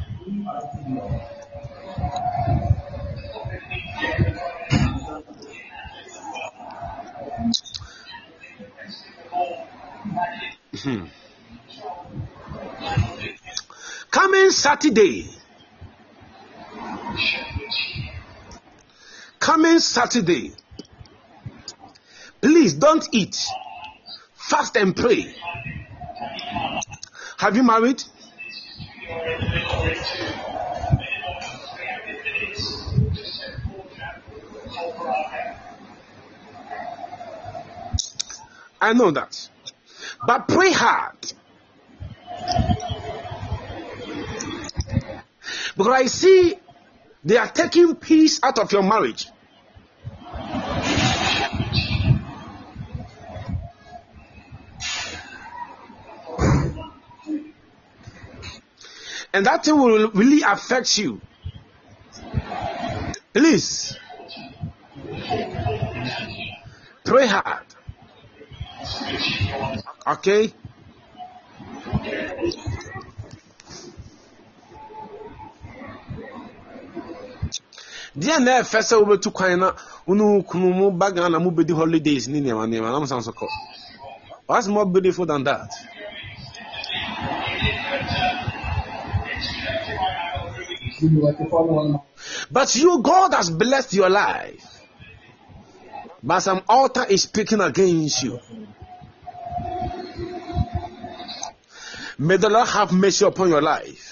[10.84, 11.06] Hmm.
[14.10, 15.30] Coming Saturday.
[19.40, 20.52] Coming Saturday.
[22.42, 23.38] Please don't eat.
[24.52, 25.34] Fast and pray.
[27.38, 28.04] Have you married?
[38.82, 39.50] I know that.
[40.28, 41.16] But pray hard.
[45.78, 46.56] Because I see
[47.24, 49.28] they are taking peace out of your marriage.
[59.34, 61.22] And that thing will really affect you.
[63.34, 63.98] Please.
[67.06, 67.66] Pray hard.
[70.08, 70.54] Okay?
[78.16, 79.72] deɛ na ɛfɛ sɛ wobɛtu kwan na
[80.06, 83.48] wone kunu mu ba ghana mobɛdi holidays ne nneɛma nneɛma na mosan so kɔ
[84.48, 85.70] what's more beautiful than that
[92.52, 94.86] but you god has blessed your life
[96.24, 98.40] but some altar is speaking against you
[102.18, 104.12] may the lord have mercy upon your life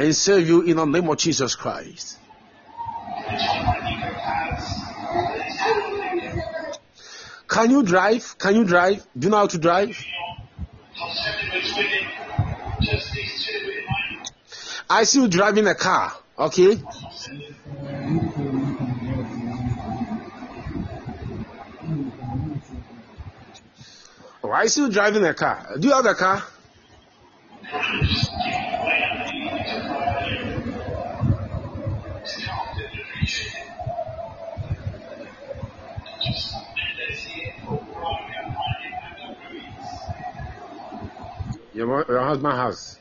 [0.00, 2.16] and save you in the name of Jesus Christ.
[7.46, 8.38] Can you drive?
[8.38, 9.06] Can you drive?
[9.18, 10.02] Do you know how to drive?
[14.92, 16.82] I see you driving a car, okay?
[24.42, 25.76] Oh, I see you driving a car.
[25.78, 26.42] Do you have a car?
[41.72, 42.99] Your, your husband has.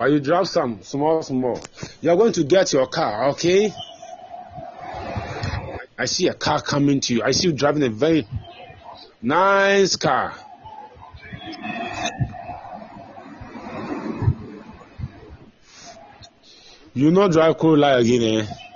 [0.00, 1.60] But you drive some small, small.
[2.00, 3.70] You're going to get your car, okay?
[5.98, 7.22] I see a car coming to you.
[7.22, 8.26] I see you driving a very
[9.20, 10.32] nice car.
[16.94, 18.69] You not drive Corolla again, eh?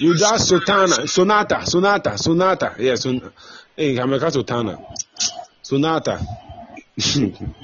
[0.00, 2.76] You drive Sotana, Sonata, Sonata, Sonata.
[2.78, 3.32] Yes, son,
[3.76, 4.78] hey, Hameka Sotana.
[5.60, 6.20] Sonata.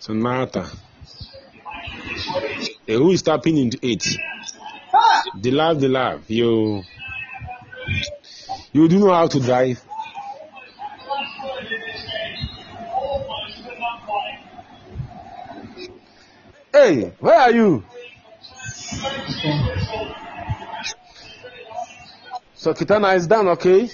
[0.00, 0.66] Sonata.
[2.86, 4.04] Hey, who is tapping into it?
[5.40, 6.28] The love, the love.
[6.28, 6.82] You,
[8.72, 9.82] you do know how to drive.
[16.72, 17.84] Hey, where are you?
[22.54, 23.90] So Kitana is done, okay?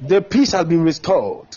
[0.00, 1.48] The peace has been restored.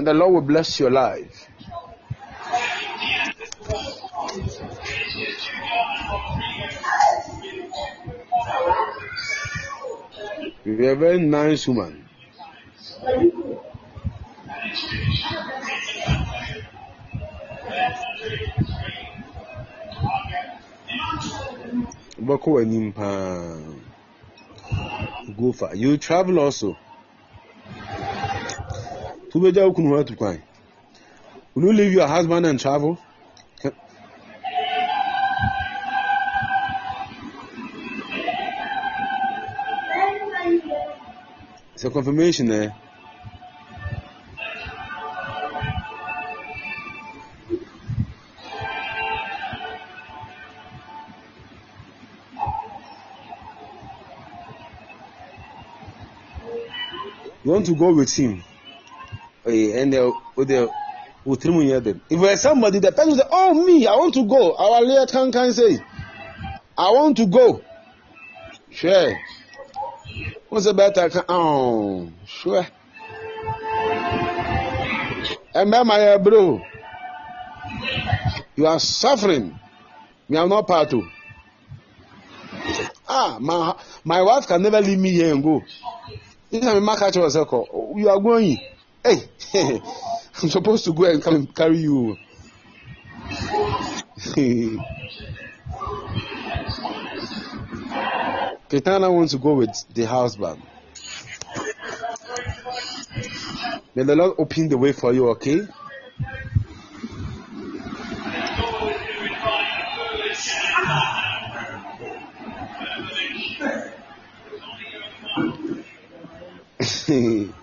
[0.00, 1.46] And the Lord will bless your life.
[10.64, 12.08] You're a very nice woman.
[25.36, 25.74] Go far.
[25.74, 26.78] You travel also.
[29.32, 29.44] Will
[31.56, 32.98] you leave your husband and travel?
[41.74, 42.70] It's a confirmation eh?
[57.44, 58.42] You want to go with him.
[59.44, 60.70] And they'll, they'll,
[61.24, 62.00] will trim them.
[62.08, 64.54] If there's somebody, the person say, Oh, me, I want to go.
[64.56, 65.78] Our leader can, can say,
[66.76, 67.62] I want to go.
[68.70, 69.18] Sure.
[70.48, 71.08] What's the better?
[71.28, 72.66] Oh, sure.
[75.54, 76.62] And my bro,
[78.56, 79.58] you are suffering.
[80.28, 81.02] Me, I'm not part of.
[83.08, 85.62] Ah, my, my wife can never leave me here and go.
[86.50, 88.58] This time, my catch was You are going.
[89.02, 89.30] Hey,
[90.42, 92.18] I'm supposed to go and come and carry you.
[98.68, 100.62] Ketana wants to go with the husband.
[103.94, 105.66] May the Lord open the way for you, okay?
[116.80, 117.54] Better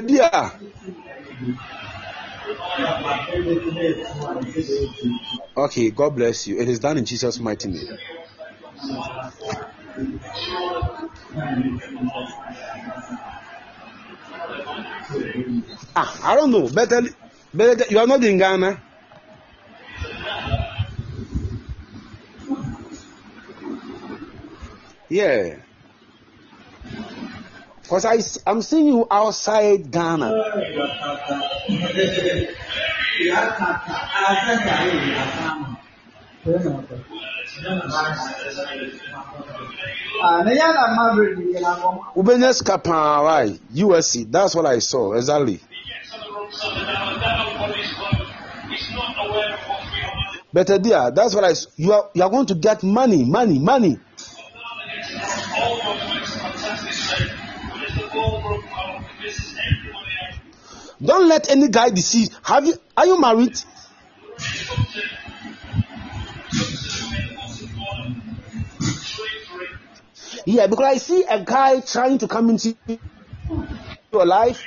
[0.00, 0.30] dear.
[5.56, 6.58] Okay, God bless you.
[6.60, 7.98] It is done in Jesus' mighty name.
[15.94, 16.68] Ah, I don't know.
[16.68, 17.02] Better,
[17.52, 17.84] better.
[17.90, 18.82] You are not in Ghana.
[25.08, 25.56] Yeah.
[27.92, 30.32] Because I, I'm seeing you outside Ghana.
[42.16, 43.60] Ubenya Skapa, right?
[43.74, 44.32] USC.
[44.32, 45.12] That's what I saw.
[45.12, 45.60] Exactly.
[50.50, 51.52] Better dear, that's what I.
[51.76, 53.98] You are you are going to get money, money, money.
[61.04, 62.28] Don't let any guy deceive.
[62.44, 62.74] Have you?
[62.96, 63.58] Are you married?
[70.44, 72.76] Yeah, because I see a guy trying to come into
[74.12, 74.62] your life,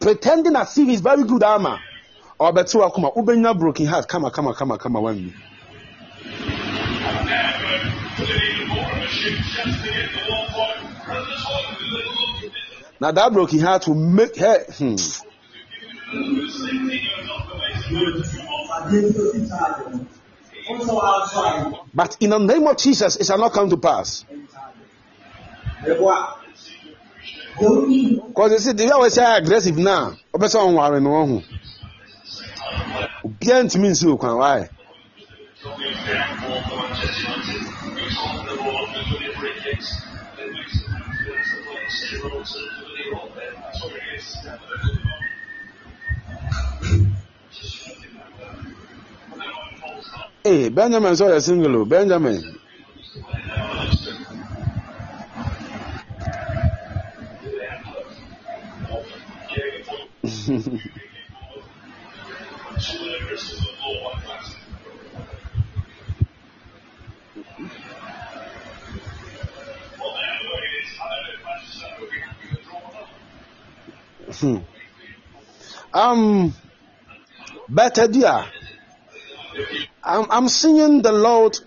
[0.00, 1.78] pretending as if he's very good armor.
[2.38, 4.08] Or better, come Ubenya broken heart.
[4.08, 5.34] Come come come come on, one.
[13.00, 14.64] Now that broken heart will make her.
[14.72, 14.96] Hmm.
[20.68, 21.74] Also outside.
[21.94, 24.24] But in the name of Jesus, it shall not come to pass.
[25.82, 26.34] Eboa.
[27.60, 31.42] Don't Because they say the way we say aggressive now, obesa on worry no ho.
[33.24, 34.68] Obiara ntimi nsi okwan why?
[50.44, 52.42] Hey, Benjamin saw a single, oh, Benjamin.
[74.40, 74.58] Hmm.
[75.94, 76.54] um,
[77.68, 78.44] better dear.
[80.08, 81.58] I'm, I'm seeing the Lord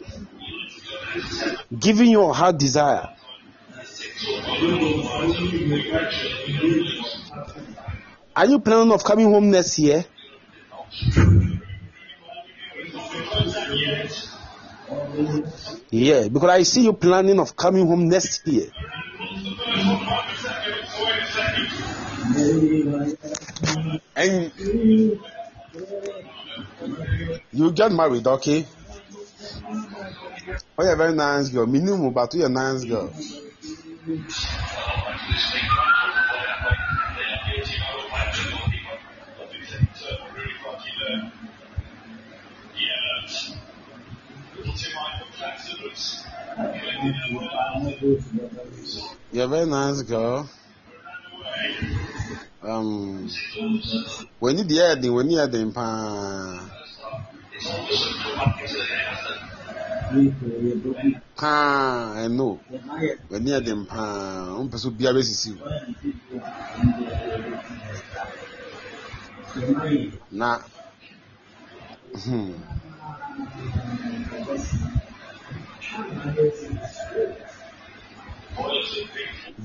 [1.77, 3.07] giving you a heart desire.
[8.35, 10.05] Are you planning of coming home next year?
[15.91, 18.71] Yeah, because I see you planning of coming home next year.
[24.15, 24.51] And
[27.53, 28.65] you get married, okay?
[30.77, 31.65] Oh, you're very nice girl.
[31.65, 33.13] Minimum, but you're a nice girl.
[49.33, 50.49] You're a very nice girl.
[52.61, 53.29] Um,
[54.39, 56.80] when you the ending, when you the pa,
[61.35, 62.59] pa, I know.
[63.29, 65.49] When you are the pa, um, person be a resist
[70.31, 70.59] Na,
[72.15, 72.53] hmm.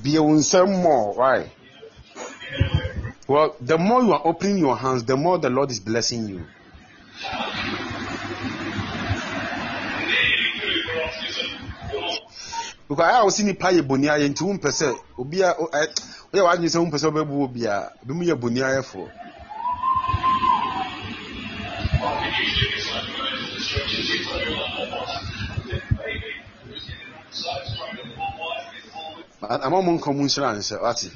[0.03, 1.49] Be a winsome more, right?
[3.27, 6.45] Well, the more you are opening your hands, the more the Lord is blessing you.
[12.87, 14.87] Because I was seeing nipa yɛ boni ayɛ nti wumpɛ sɛ
[15.21, 15.93] obi a ɛ-
[16.31, 19.07] woyɛ w'adwene sɛ wumpɛ sɛ ɔbɛbu obi a bi mu yɛ boni ayɛfoɔ.
[29.39, 31.09] But ama mo nkɔ mu nhyira nhyɛ wate.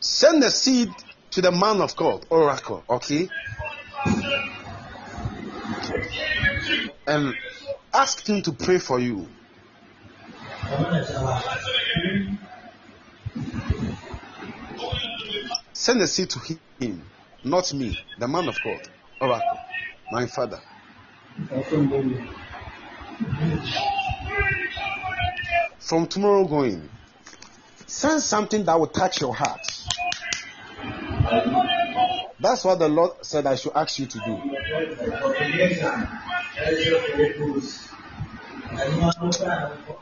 [0.00, 0.88] Send the seed
[1.30, 3.28] to the man of God, oracle, okay?
[7.06, 7.34] And
[7.92, 9.28] ask him to pray for you.
[15.72, 16.40] Send the seed to
[16.80, 17.02] him,
[17.44, 18.80] not me, the man of God,
[19.20, 19.58] oracle,
[20.10, 20.60] my father.
[25.78, 26.90] From tomorrow going,
[27.86, 29.60] send something that will touch your heart.
[32.38, 34.40] That's what the Lord said I should ask you to do.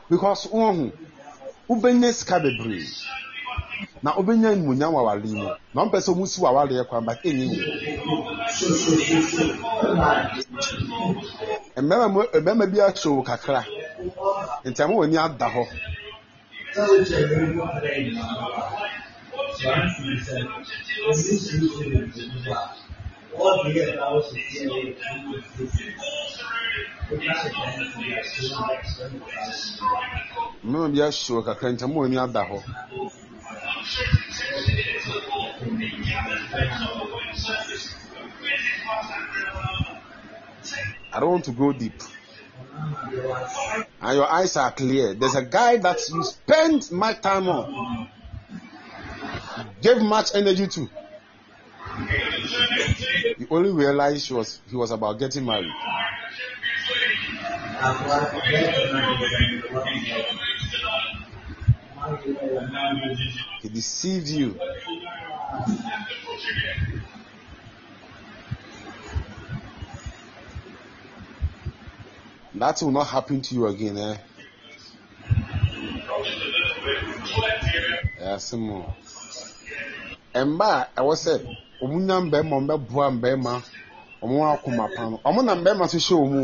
[0.09, 0.91] Because one,
[1.69, 2.85] wobɛnya sika bebree
[4.03, 7.05] na wobɛnya nnunya wɔ awale mu na ɔmpɛ sɛ ɔmu si wɔ awale yɛ kwan
[7.05, 7.61] but ɛnyɛ yi
[11.81, 13.65] mmarima bi ahyɛ wo kakra.
[14.65, 15.63] Nti ama w'ani ada hɔ
[16.75, 16.83] 全
[19.95, 20.35] 体生，
[21.05, 22.49] 临时性的指甲，
[23.31, 25.77] 我只要刀是建立干部自己，
[27.07, 27.55] 不加是全
[27.93, 29.79] 体的实际的生活关系。
[30.63, 32.59] mmemme bi ahyew kakra ntam mu ani ada hɔ
[41.11, 41.93] I don't want to go deep.
[44.01, 45.13] And your eyes are clear.
[45.13, 48.09] There's a guy that you spend much time on,
[49.81, 50.89] gave much energy to.
[53.37, 55.71] You only realized he was he was about getting married.
[63.61, 64.59] He deceived you.
[72.57, 74.17] That will not happen to you again, eh?
[78.19, 78.95] Yes, more.
[80.33, 81.33] Mba a ɛwɔ sɛ
[81.83, 83.53] ɔmo nya mbɛrima ɔmo bɛboa mbɛrima
[84.23, 86.41] ɔmo akoma pa no ɔmo na mbɛrima so hyɛ ɔmo.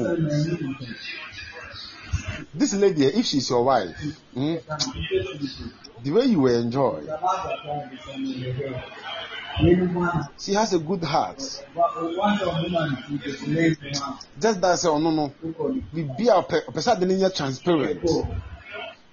[2.53, 3.95] This lady, if she's your wife,
[4.33, 4.55] hmm,
[6.03, 7.01] the way you enjoy,
[10.39, 11.37] she has a good heart.
[14.39, 15.33] Just that say, oh no
[15.93, 18.01] bibi a ɔpɛ sɛ ade no nyɛ transparent.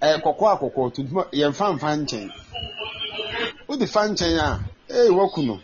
[0.03, 2.31] Ɛyɛ kɔkɔɔ a kɔkɔɔ tuntum a yɛn fa nfa nkyɛn.
[3.69, 4.61] O de fa nkyɛn a,
[4.91, 5.61] ee wɔku no.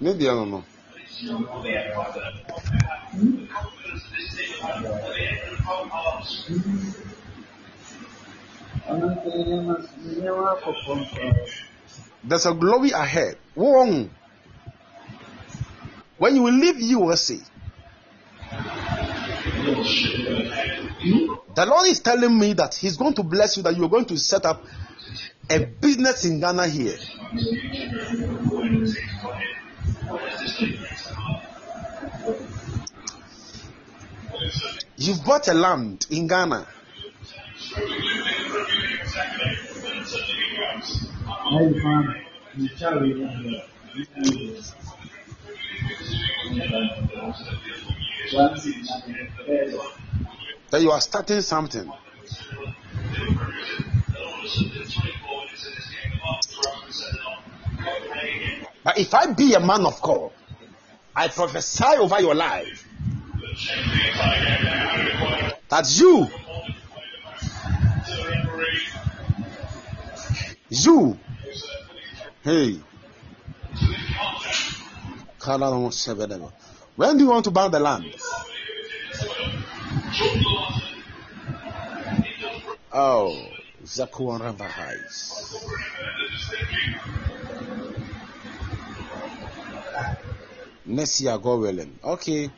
[0.00, 0.64] Ne deɛ no no.
[12.24, 13.36] There's a glory ahead.
[13.54, 14.10] When
[16.36, 17.38] you will leave USA,
[21.54, 24.16] the Lord is telling me that He's going to bless you, that you're going to
[24.16, 24.64] set up
[25.50, 26.96] a business in Ghana here.
[34.96, 36.66] You've bought a land in Ghana.
[50.70, 51.90] That you are starting something.
[58.82, 60.30] But if I be a man of God,
[61.14, 62.86] I prophesy over your life
[65.68, 66.28] that you,
[70.70, 71.18] you,
[72.42, 72.80] hey,
[76.96, 78.14] when do you want to buy the land?
[82.92, 83.46] Oh,
[83.84, 85.30] Zakuara Bahais.
[90.84, 91.98] Next year, God willing.
[92.02, 92.50] Okay.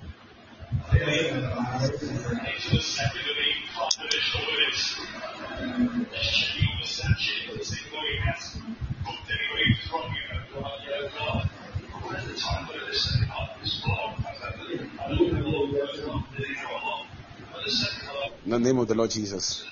[18.45, 19.65] In the name of the Lord Jesus.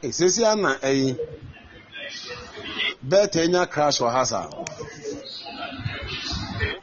[0.00, 1.16] Hey,
[3.10, 4.48] bẹẹta enya crash wɔ ha saa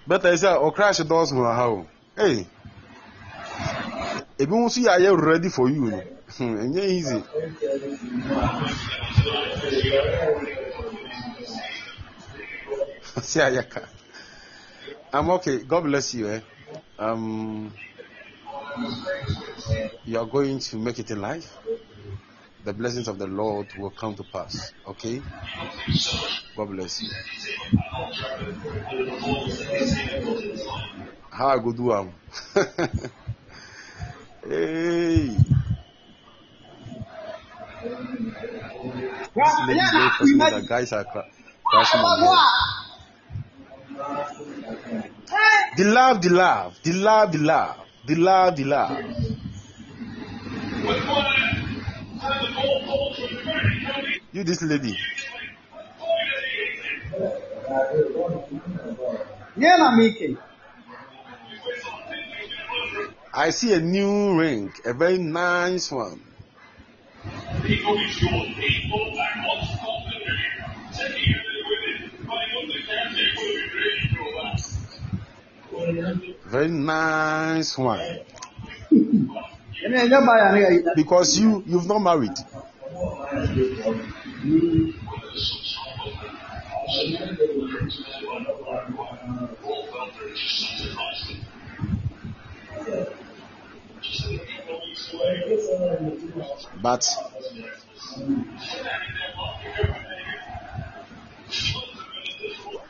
[0.07, 1.85] bẹẹta esi a ɔ crash dɔɔso wɔ ha o
[2.17, 2.47] hey
[4.41, 5.89] ebi nso yɛ ayɛ ready for you.
[5.91, 6.01] No
[6.37, 7.23] hmm easy.
[13.21, 13.81] Si ayɛ ka
[15.13, 15.59] i'm okay.
[15.59, 16.41] God bless you eh?
[16.99, 17.73] Um
[20.05, 21.57] you going to make it in life
[22.65, 24.73] the blessings of the Lord will come to pass.
[24.87, 25.21] Okay?
[26.57, 27.09] God bless you.
[31.31, 32.13] How I go do am?
[34.47, 35.37] Hey.
[39.35, 41.25] Yeah, This lady yeah, is very nah, possible that guys are cra-
[41.65, 42.37] crashing on her.
[45.77, 49.01] The love, the love, the love, the love, the love, the love.
[54.35, 54.91] You, this lady,
[59.55, 60.35] Yeah, na Mickey.
[63.33, 66.19] I see a new ring, a very nice one.
[76.43, 78.19] Very nice one.
[80.93, 82.35] Because you, you've not married.
[84.45, 84.53] But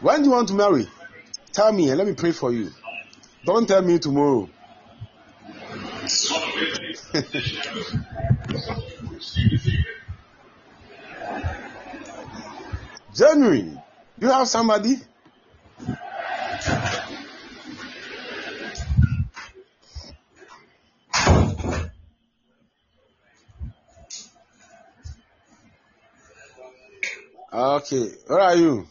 [0.02, 0.86] when do you want to marry?
[1.54, 2.70] Tell me and let me pray for you.
[3.46, 4.50] Don't tell me tomorrow.
[13.16, 13.62] January,
[14.20, 14.98] do you have somebody?
[27.54, 28.86] Okay, where are you?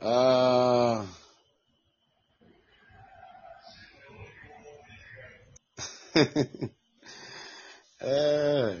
[0.00, 1.04] Uh,
[8.00, 8.74] eh,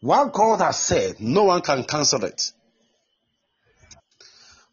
[0.00, 2.52] what God has said, no one can cancel it.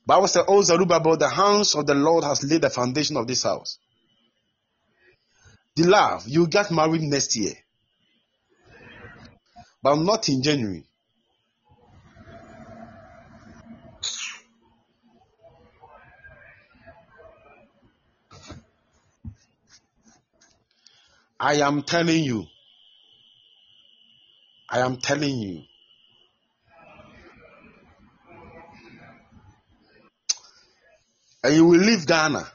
[0.06, 3.44] Bible says, "O Zerubbabel, the hands of the Lord has laid the foundation of this
[3.44, 3.78] house."
[5.80, 7.54] The love, you get married next year,
[9.82, 10.84] but not in January.
[21.40, 22.46] I am telling you.
[24.70, 25.64] I am telling you.
[31.42, 32.46] And you will leave Ghana.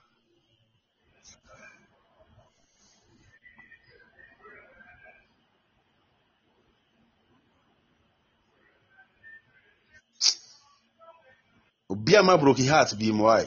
[12.23, 13.47] My broken heart, be why.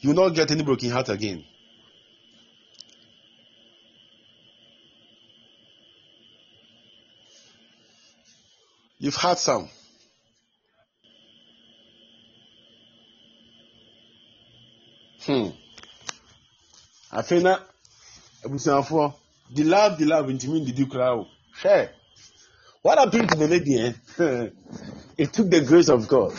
[0.00, 1.44] You not get any broken heart again.
[8.98, 9.68] You've had some.
[15.26, 15.48] Hmm.
[17.10, 17.58] afei na
[18.44, 19.12] abusuafoɔ
[19.54, 21.26] the love the love ntumi ndidi koraa o
[21.62, 21.88] hwɛ
[22.82, 23.92] what happened to the lady eh
[25.18, 26.32] it took the grace of god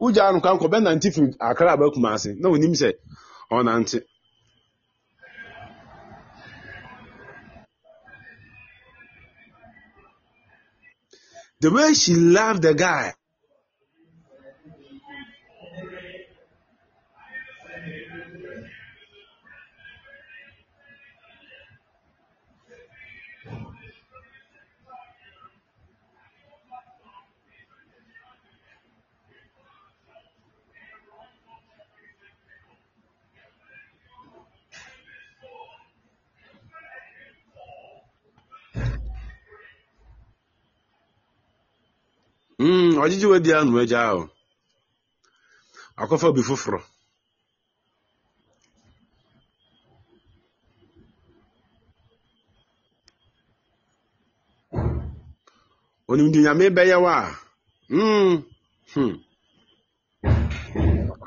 [0.00, 2.90] wogya no kwan kɔ bɛnante firi akra aba kumase na onim sɛ
[3.50, 3.98] ɔnante
[11.60, 13.14] the way she loved the guy
[42.66, 44.22] Mm, ɔgyegye wadi ano agya o
[46.00, 46.80] akɔfa bi foforɔ
[56.10, 57.20] onim de nyame bɛyɛ wo a
[57.94, 58.34] mm,
[58.94, 59.14] hmm.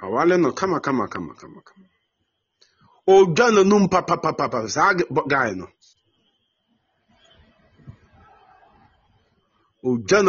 [0.03, 1.85] awale no kama kama kama kama kama.
[3.13, 5.67] Odwa n'anum papapapapa saa ge- bɔ- guy no
[9.87, 10.19] odwa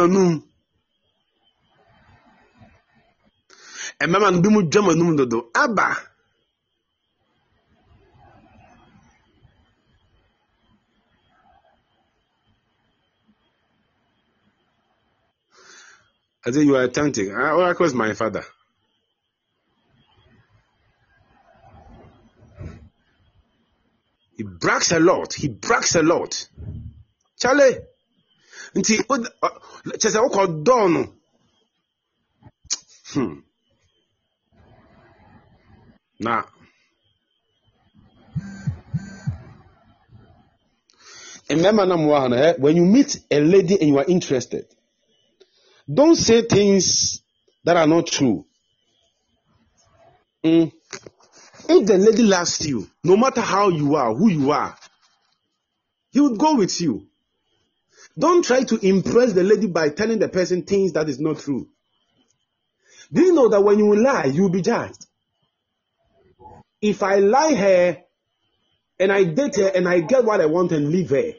[4.03, 5.87] ɛmɛma no bi mu dwa m'anum dodo aba
[16.45, 17.29] I said, You are authentic.
[17.31, 18.43] Ah, Oracle is my father.
[24.35, 25.33] He brags a lot.
[25.33, 26.47] He brags a lot.
[27.39, 27.77] Charlie.
[28.75, 29.49] Nti, wod- uh,
[29.85, 31.13] kyerɛ sɛ wokɔ dɔɔ no.
[33.13, 33.39] Hmm.
[36.21, 36.43] No,
[41.49, 44.65] eh, when you meet a lady and you are interested,
[45.91, 47.23] don't say things
[47.63, 48.45] that are not true.
[50.43, 50.71] Mm.
[51.67, 54.77] If the lady loves you, no matter how you are, who you are,
[56.11, 57.07] he would go with you.
[58.17, 61.67] Don't try to impress the lady by telling the person things that is not true.
[63.11, 65.07] Do you know that when you lie, you'll be judged?
[66.81, 67.97] If I lie her
[68.99, 71.33] and I date her and I get what I want and leave her,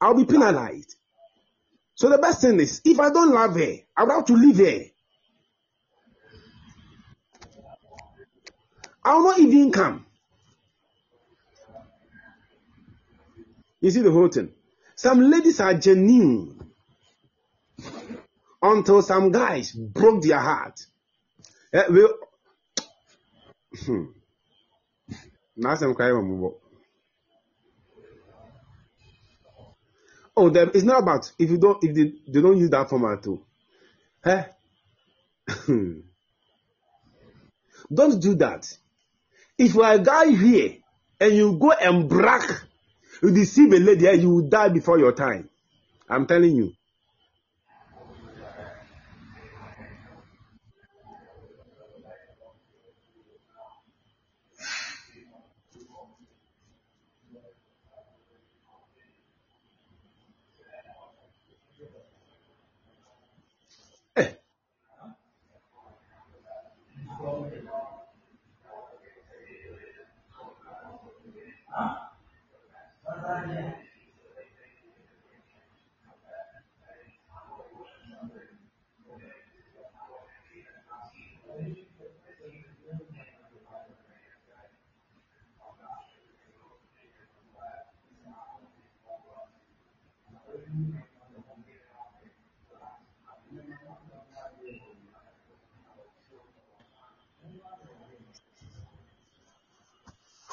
[0.00, 0.96] I'll be penalized.
[1.94, 4.58] So the best thing is, if I don't love her, I would have to leave
[4.58, 4.84] her.
[9.04, 10.06] I'll not even come.
[13.80, 14.52] You see the whole thing.
[14.94, 16.72] Some ladies are genuine
[18.62, 20.86] until some guys broke their heart.
[21.72, 22.08] Eh, we,
[25.62, 26.54] yɛ wɔn mmɔbɔ.
[30.34, 33.22] Oh, them, it's not about if you don't if they, they don't use that format
[33.22, 33.44] too.
[34.24, 34.44] Eh?
[37.92, 38.66] don't do that.
[39.58, 40.76] If you are a guy here
[41.20, 42.50] and you go and brag,
[43.22, 45.50] you deceive a lady, eh, you will die before your time.
[46.08, 46.72] I'm telling you.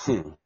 [0.09, 0.38] Hmm.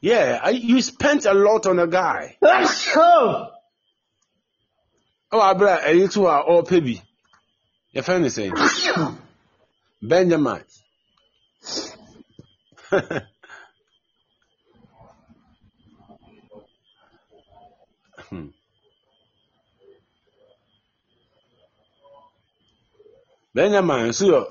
[0.00, 2.36] Yeah, I, you spent a lot on a guy.
[2.40, 3.48] Let's Oh!
[5.32, 7.02] Oh, abra, a little are all baby.
[7.92, 8.54] Your friend is saying
[10.02, 10.62] Benjamin.
[18.28, 18.46] Hmm.
[23.54, 24.48] Benjamin, so you're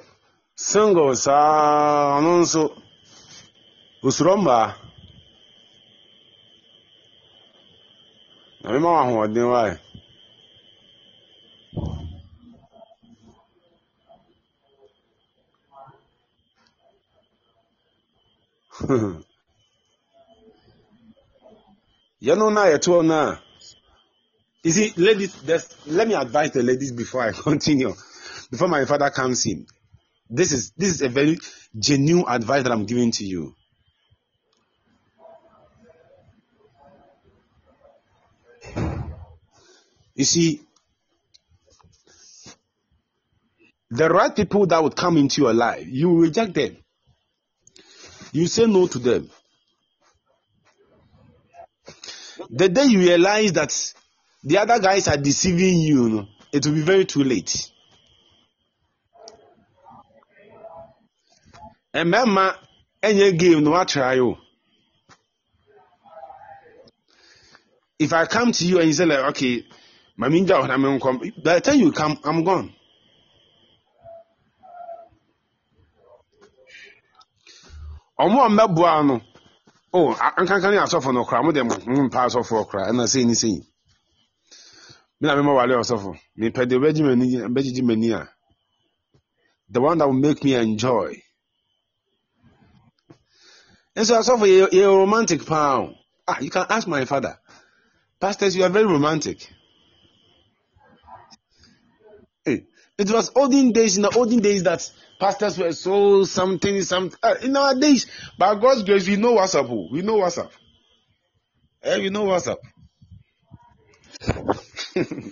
[0.55, 2.71] single, saa ɔno nso
[4.03, 4.75] osuro mmaa
[8.69, 9.71] na mema wo ahoɔden wae
[22.21, 23.41] yɛno no a yɛtoɔ no a
[24.63, 25.33] you see ladies
[25.87, 27.93] let me advise the ladies before i continue.
[28.51, 29.65] Before my father comes in
[30.29, 31.39] this is this is a very
[31.77, 33.55] genuine advice that i'm giving to you
[40.19, 40.61] you see
[43.89, 46.75] the right people that would come into your life you reject them
[48.33, 49.29] you say no to them
[52.49, 53.93] the day you realize that
[54.43, 57.69] the other guys are deceiving you, it will be very too late.
[61.93, 62.55] Mama,
[63.03, 64.37] any game no try you.
[67.97, 69.65] If I come to you and you say like, okay,
[70.19, 72.73] maminja when I'm come, by the time you come, I'm gone.
[78.19, 79.21] Ọmụ a mmabua no,
[79.93, 83.33] oh, nkankan ne asọfo no kora, mo de mo mpa asọfo kora, ɛna sei ne
[83.33, 83.63] sei.
[85.21, 86.17] Me na mema wale osofo.
[86.35, 88.29] Me pɛ de obɛgye m'ani bɛgyegye m'ani a.
[89.69, 91.21] The one that will make me enjoy.
[93.95, 95.93] And so osofo yɛ yɛ romantic paa o.
[96.27, 97.37] Ah, you can ask my father.
[98.19, 99.49] Pastors, you are very romantic.
[102.45, 102.65] Hey,
[102.99, 107.17] it was olden days in the olden days that pastors were so something something.
[107.23, 108.05] Uh, in our days,
[108.37, 109.67] by God's grace, we know what's up.
[109.69, 109.87] oh.
[109.89, 110.51] We know what's up.
[111.81, 112.59] Eh, we know what's up.
[114.95, 115.31] you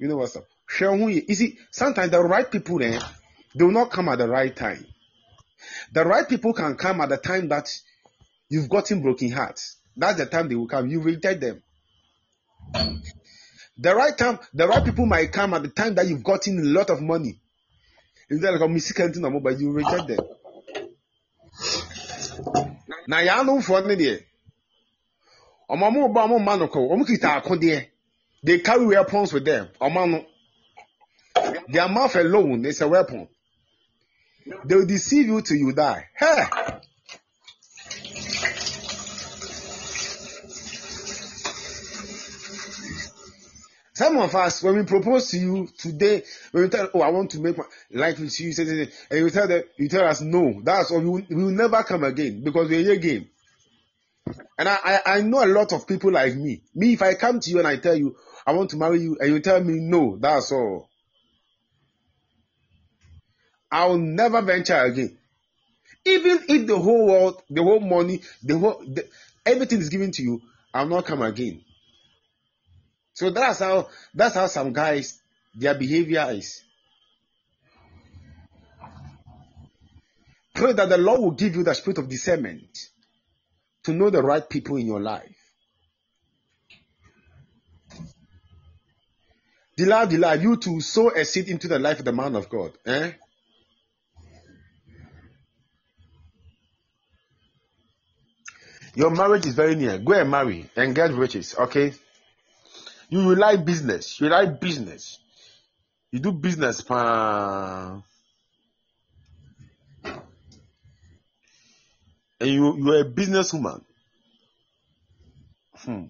[0.00, 0.44] know what's up.
[0.80, 2.98] You see, sometimes the right people they
[3.54, 4.84] will not come at the right time.
[5.92, 7.70] The right people can come at the time that
[8.48, 9.76] you've gotten broken hearts.
[9.96, 10.88] That's the time they will come.
[10.88, 11.62] You reject them.
[13.82, 16.62] The right time, the right people might come at the time that you've gotten a
[16.78, 17.40] lot of money.
[18.30, 20.18] "Oh, Missy can't know," but you reject them.
[23.08, 24.18] Now, y'all know for any
[25.72, 27.76] ọmọ ọmọ ọba ọmọ mma nọkọ ọmọ kita akodeɛ
[28.44, 30.18] they carry weapons with them ọmọ ano
[31.72, 33.28] their mouth alone is a weapon
[34.66, 36.42] they will deceive you till you die hey.
[44.00, 46.22] Some of us, when we propose to you today,
[46.52, 49.46] when we tell, oh, I want to make my life with you, and you tell
[49.46, 51.00] them, you tell us no, that's all.
[51.00, 53.28] We will, we will never come again because we're your game.
[54.58, 56.62] And I, I, I know a lot of people like me.
[56.74, 58.16] Me, if I come to you and I tell you,
[58.46, 60.88] I want to marry you, and you tell me no, that's all.
[63.70, 65.18] I'll never venture again.
[66.06, 69.06] Even if the whole world, the whole money, the whole, the,
[69.44, 70.40] everything is given to you,
[70.72, 71.60] I'll not come again.
[73.20, 75.20] So that's how, that's how some guys,
[75.54, 76.62] their behavior is.
[80.54, 82.78] Pray that the Lord will give you the spirit of discernment
[83.84, 85.36] to know the right people in your life.
[89.76, 92.72] Delilah, Delilah, you to sow a seed into the life of the man of God.
[92.86, 93.12] Eh?
[98.94, 99.98] Your marriage is very near.
[99.98, 101.92] Go and marry and get riches, okay?
[103.10, 104.20] You will like business.
[104.20, 105.18] You like business.
[106.12, 108.00] You do business, pa.
[112.40, 113.82] And you you are a businesswoman.
[115.74, 116.04] Hmm.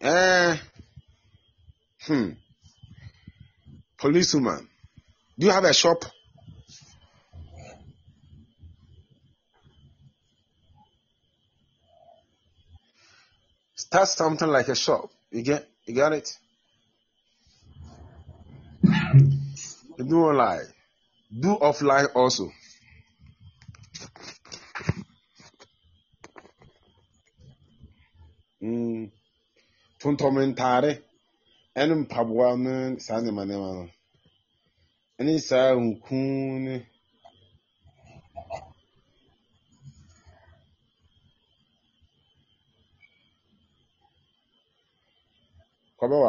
[0.00, 0.56] Eh.
[2.06, 2.30] Hmm.
[3.98, 4.68] Policewoman.
[5.38, 6.04] Do you have a shop?
[13.94, 15.08] Start something like a shop.
[15.30, 16.36] You get you got it?
[19.96, 20.66] Do online.
[21.30, 22.50] Do offline also.
[28.60, 29.12] Mm.
[30.00, 30.92] Tontɔm ntaare
[31.80, 33.84] ɛne mpaboa ne saa nneɛma nneɛma no.
[35.20, 36.16] Ɛne saa nku
[36.64, 36.74] ne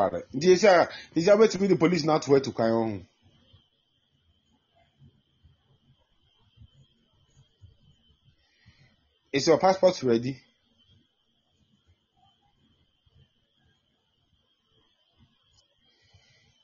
[0.09, 0.23] kɔbɛware.
[0.33, 3.05] Nti esi a esi a wobɛtumi de police no ato atu kwan ho.
[9.31, 10.37] Is your passport ready?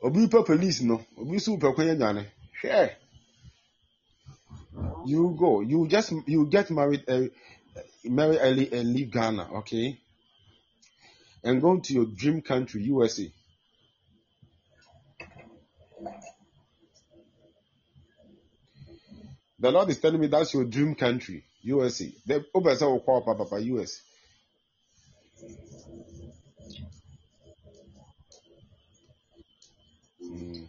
[0.04, 2.26] Obi pɛ police no, obi nso pɛ kwan anyane.
[2.64, 2.96] Hwɛ.
[5.06, 5.62] You go.
[5.62, 7.28] You just you get married uh,
[8.04, 10.00] marry early and leave Ghana, okay?
[11.44, 13.32] And going to your dream country, USA.
[19.60, 22.12] The Lord is telling me that's your dream country, USA.
[22.26, 24.02] The open say call papa US.
[30.22, 30.68] Mm.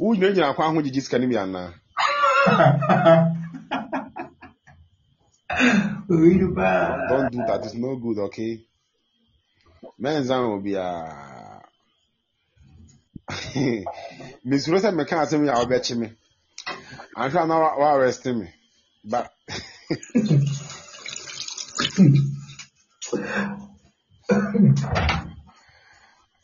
[0.00, 1.72] Wonyina nyina akwa ho gyegye sika bi anaa?
[6.10, 7.06] Oyi paa.
[7.08, 7.64] Don't do that.
[7.64, 8.60] It's no good, okay?
[10.00, 11.62] Menza obiara.
[14.46, 16.08] Mesuro sɛ meka asɛm yi a wobɛkye me.
[17.16, 18.48] Ahwɛ a na wa wa arrest me.
[19.04, 19.32] But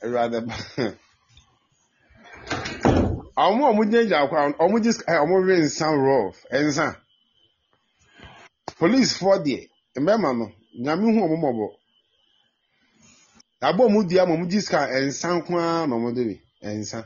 [0.02, 0.54] Awurade ba.
[3.36, 6.96] Ɔmo a ɔmo gyinagyina akwa ɔmo gye sika- ɛ, ɔmo we nsa rough nsa.
[8.82, 9.60] polisifoɔ deɛ
[10.00, 10.46] mmarima no
[10.82, 11.66] nyame hu ɔmo mmɔbɔ
[13.66, 16.36] abɔ ɔmo dua ma ɔmo gye sika nsa nko ara na ɔmo de bi
[16.80, 17.00] nsa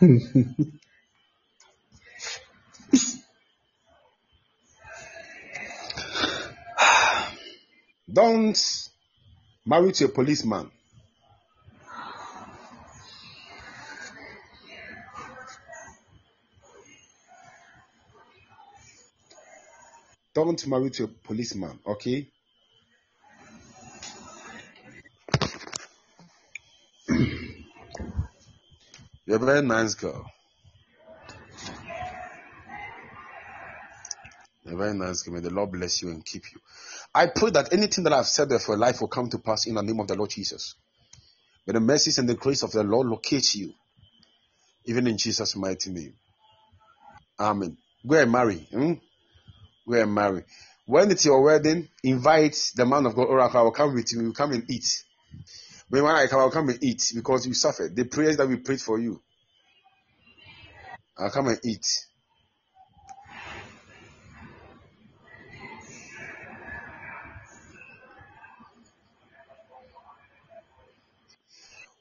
[8.12, 8.58] don't
[9.66, 10.70] marry to a policeman.
[20.34, 22.28] Don't marry to a policeman, okay?
[29.26, 30.24] You're a very nice girl.
[34.64, 35.34] You're a very nice girl.
[35.34, 36.60] May the Lord bless you and keep you.
[37.12, 39.74] I pray that anything that I've said there for life will come to pass in
[39.74, 40.76] the name of the Lord Jesus.
[41.66, 43.72] May the mercies and the grace of the Lord locate you,
[44.84, 46.14] even in Jesus' mighty name.
[47.38, 47.76] Amen.
[48.06, 48.68] Go and marry.
[48.70, 48.92] Hmm?
[49.86, 50.44] And marry.
[50.86, 53.60] When it's your wedding, invite the man of God, Oracle.
[53.60, 54.22] I will come with you.
[54.22, 55.04] You come and eat.
[55.88, 57.96] When I come, I'll come and eat because you suffered.
[57.96, 59.20] The prayers that we prayed for you.
[61.18, 61.86] I'll come and eat.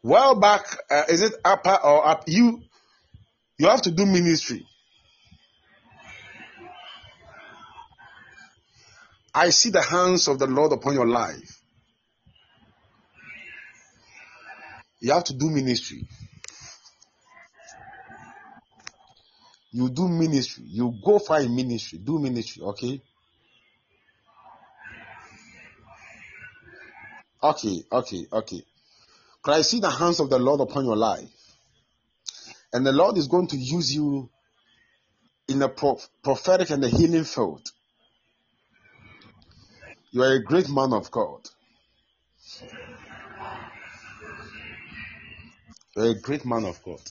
[0.02, 2.24] Well back, uh, is it upper or up?
[2.28, 2.62] You
[3.58, 4.66] you have to do ministry.
[9.34, 11.62] I see the hands of the Lord upon your life.
[15.00, 16.08] You have to do ministry.
[19.72, 20.66] You do ministry.
[20.68, 22.00] You go a ministry.
[22.00, 23.02] Do ministry, okay?
[27.42, 28.62] Okay, okay, okay.
[29.44, 31.30] Can I see the hands of the Lord upon your life?
[32.74, 34.30] And the Lord is going to use you
[35.48, 35.70] in the
[36.24, 37.72] prophetic and the healing field.
[40.12, 41.48] You are a great man of God.
[45.96, 47.02] You are a great man of God.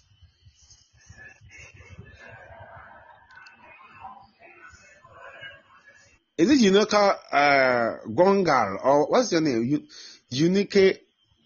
[6.36, 9.86] Is it Unica uh, Gongal or what's your name?
[10.30, 11.04] Unique.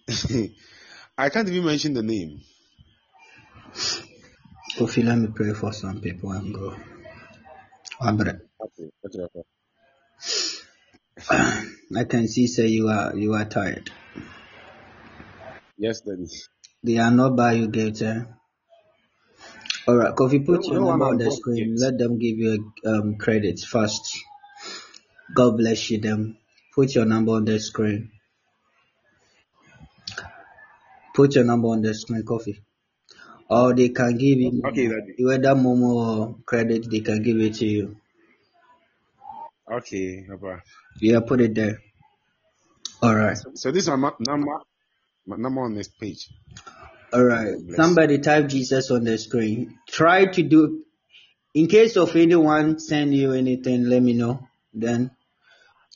[1.18, 2.40] I can't even mention the name.
[4.76, 6.74] Kofi, let me pray for some people and go.
[8.00, 8.40] Abre.
[8.60, 9.42] Okay, okay, okay.
[11.30, 13.90] I can see say you are you are tired.
[15.78, 16.26] Yes, Daddy.
[16.84, 18.28] They are not by you Gator.
[19.88, 21.74] All right, Kofi, put No, your no number on the screen.
[21.74, 21.80] yet.
[21.80, 24.18] Let them give you um, credits first.
[25.34, 25.98] God bless you.
[26.00, 26.38] Them.
[26.74, 28.10] Put your number on the screen.
[31.14, 32.58] Put your number on the screen, Kofi.
[33.50, 35.14] Or they can give you Okay, Daddy.
[35.20, 36.90] whether Momo or credit.
[36.90, 37.96] They can give it to you.
[39.72, 40.62] Okay, Papa.
[41.00, 41.78] Yeah, put it there.
[43.02, 43.38] All right.
[43.54, 44.58] So this is my number,
[45.26, 46.28] my number on this page.
[47.12, 47.54] All right.
[47.58, 47.76] Bless.
[47.76, 49.78] Somebody type Jesus on the screen.
[49.88, 50.84] Try to do.
[51.54, 54.46] In case of anyone send you anything, let me know.
[54.72, 55.10] Then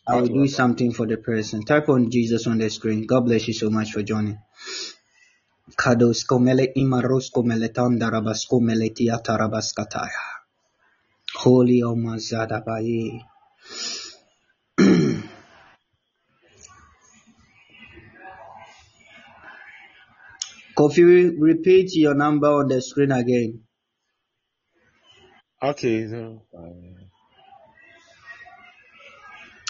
[0.08, 1.64] I will do something for the person.
[1.64, 3.06] Type on Jesus on the screen.
[3.06, 4.38] God bless you so much for joining.
[5.76, 10.24] Kados komele imaros komele tandarabas komele tiatarabas kataya.
[11.34, 13.20] Holy Omazada Baye.
[20.76, 23.62] Kofi, repeat your number on the screen again.
[25.62, 26.42] Okay, so,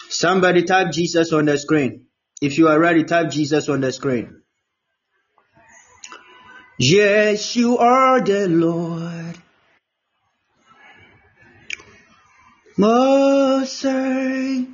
[0.09, 2.07] Somebody type Jesus on the screen.
[2.41, 4.41] If you are ready, type Jesus on the screen.
[6.79, 9.26] Yes, you are the Lord.
[12.79, 14.67] High.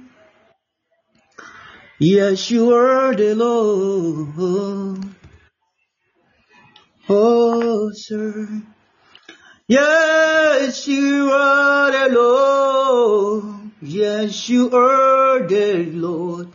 [1.99, 4.99] Yes, you are the Lord.
[7.07, 8.61] Oh, sir.
[9.67, 13.71] Yes, you are the Lord.
[13.81, 16.49] Yes, you are the Lord.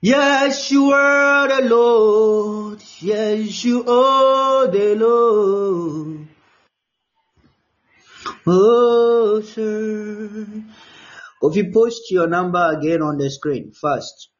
[0.00, 2.82] Yes, you are the Lord.
[2.98, 6.11] Yes, you are the Lord.
[8.44, 10.46] Sir.
[11.44, 14.30] If you post your number again on the screen first,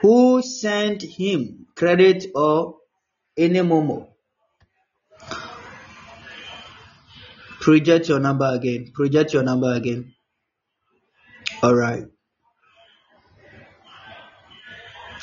[0.00, 2.78] who sent him credit or
[3.36, 4.08] any momo?
[7.60, 8.90] Project your number again.
[8.92, 10.14] Project your number again.
[11.62, 12.04] All right.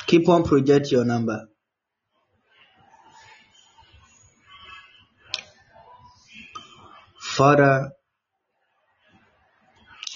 [0.06, 1.49] Keep on project your number.
[7.40, 7.92] Father,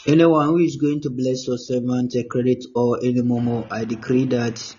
[0.07, 4.27] anyone who is going to bless your servant a credit or any momo, I decree
[4.27, 4.77] that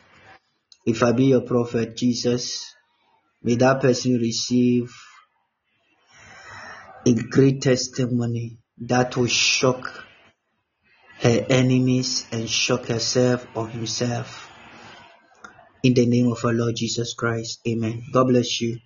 [0.86, 2.76] if I be your prophet, Jesus,
[3.42, 4.94] may that person receive
[7.08, 10.06] a great testimony that will shock
[11.22, 14.52] her enemies and shock herself or himself.
[15.82, 17.62] In the name of our Lord Jesus Christ.
[17.68, 18.04] Amen.
[18.14, 18.78] God bless you.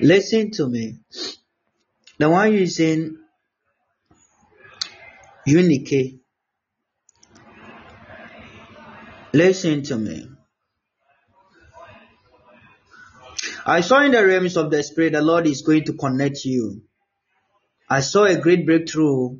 [0.00, 0.96] Listen to me.
[2.18, 3.18] The one using
[5.46, 6.20] Unique.
[9.32, 10.28] Listen to me.
[13.64, 16.82] I saw in the realms of the Spirit, the Lord is going to connect you.
[17.88, 19.38] I saw a great breakthrough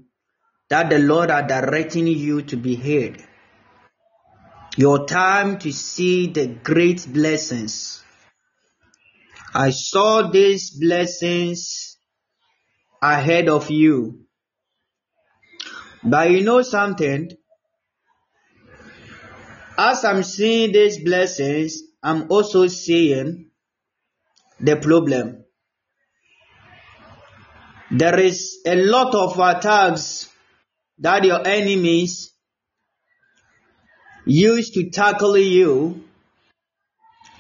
[0.70, 3.24] that the Lord are directing you to be heard.
[4.76, 8.02] Your time to see the great blessings.
[9.54, 11.87] I saw these blessings
[13.02, 14.26] ahead of you.
[16.02, 17.30] But you know something?
[19.76, 23.50] As I'm seeing these blessings, I'm also seeing
[24.60, 25.44] the problem.
[27.90, 30.28] There is a lot of attacks
[30.98, 32.32] that your enemies
[34.26, 36.04] use to tackle you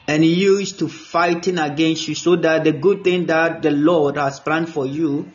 [0.06, 4.40] and use to fighting against you so that the good thing that the Lord has
[4.40, 5.30] planned for you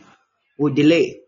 [0.58, 1.22] will delay.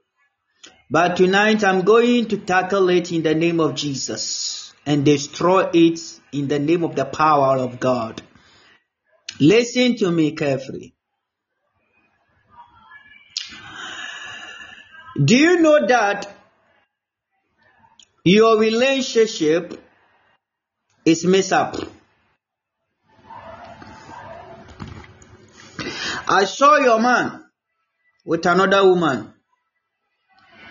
[0.90, 6.00] But tonight I'm going to tackle it in the name of Jesus and destroy it
[6.32, 8.22] in the name of the power of God.
[9.40, 10.94] Listen to me carefully.
[15.24, 16.32] Do you know that
[18.24, 19.82] your relationship
[21.06, 21.78] is messed up?
[26.28, 27.45] I saw your man
[28.26, 29.34] with another woman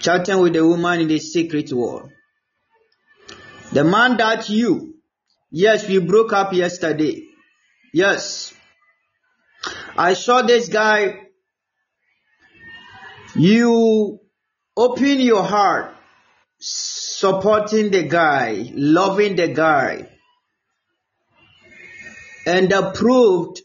[0.00, 2.10] chatting with the woman in the secret world.
[3.72, 4.96] The man that you,
[5.50, 7.22] yes, we broke up yesterday.
[7.92, 8.52] Yes.
[9.96, 11.20] I saw this guy.
[13.34, 14.20] You
[14.76, 15.94] open your heart,
[16.58, 20.08] supporting the guy, loving the guy,
[22.46, 23.60] and approved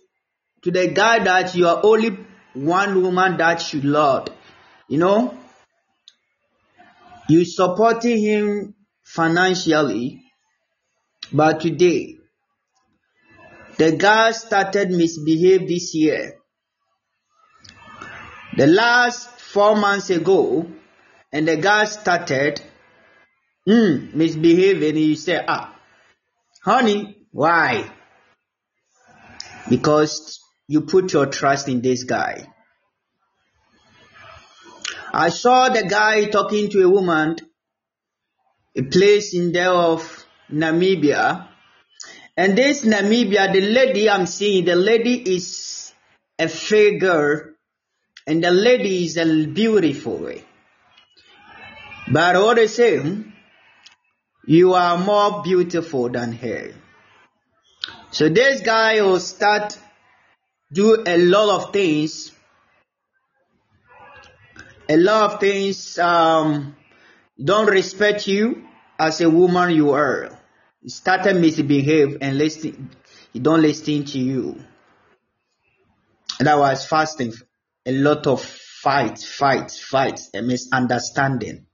[0.63, 2.17] to the guy that you are only
[2.65, 4.27] one woman that you love.
[4.87, 5.37] You know,
[7.27, 10.21] you supporting him financially,
[11.31, 12.17] but today
[13.77, 16.35] the guy started misbehave this year.
[18.57, 20.67] The last four months ago,
[21.31, 22.61] and the guy started
[23.67, 24.97] mm, misbehaving.
[24.97, 25.73] You say, ah,
[26.63, 27.89] honey, why?
[29.69, 30.39] Because
[30.69, 32.47] you put your trust in this guy.
[35.11, 37.37] I saw the guy talking to a woman,
[38.75, 41.47] a place in there of Namibia.
[42.37, 45.91] And this Namibia, the lady I'm seeing, the lady is
[46.37, 47.41] a fair girl,
[48.27, 50.31] and the lady is a beautiful.
[52.11, 53.33] But all the same,
[54.45, 56.75] you are more beautiful than her.
[58.11, 59.75] So this guy will start
[60.71, 62.31] do a lot of things
[64.89, 66.75] a lot of things um,
[67.41, 68.67] don't respect you
[68.97, 70.29] as a woman you are.
[70.81, 72.89] You started misbehave and listen,
[73.31, 74.59] he don't listen to you.
[76.45, 77.33] I was fasting
[77.85, 81.65] a lot of fight, fight, fight, a misunderstanding.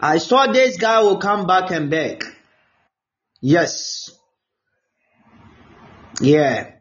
[0.00, 2.24] I saw this guy will come back and beg.
[3.40, 4.10] Yes.
[6.20, 6.72] Yeah.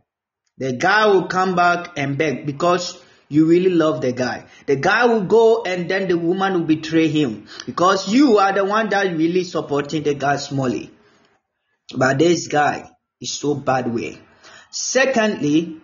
[0.58, 4.46] The guy will come back and beg because you really love the guy.
[4.68, 8.64] The guy will go and then the woman will betray him because you are the
[8.64, 10.92] one that really supporting the guy smallly.
[11.96, 14.20] But this guy is so bad way.
[14.70, 15.82] Secondly,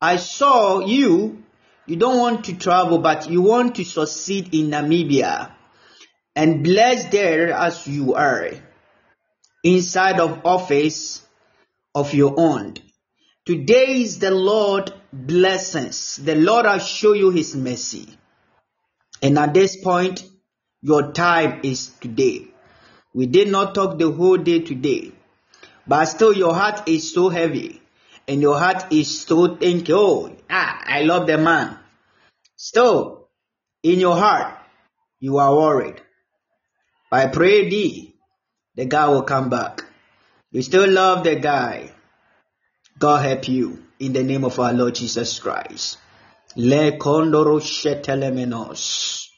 [0.00, 1.44] I saw you,
[1.86, 5.52] you don't want to travel, but you want to succeed in Namibia
[6.34, 8.50] and bless there as you are
[9.62, 11.22] inside of office
[11.94, 12.74] of your own.
[13.44, 16.16] Today is the Lord blessings.
[16.16, 18.16] The Lord will show you his mercy.
[19.20, 20.24] And at this point,
[20.80, 22.46] your time is today.
[23.12, 25.10] We did not talk the whole day today,
[25.86, 27.82] but still your heart is so heavy
[28.28, 31.78] and your heart is so thinking, oh, ah, I love the man.
[32.56, 33.28] Still,
[33.82, 34.56] in your heart,
[35.18, 36.00] you are worried.
[37.10, 38.14] By pray thee,
[38.76, 39.84] the guy will come back.
[40.52, 41.90] You still love the guy.
[42.98, 45.98] God help you in the name of our Lord Jesus Christ.
[46.56, 49.28] Le kondoro shetelemenos.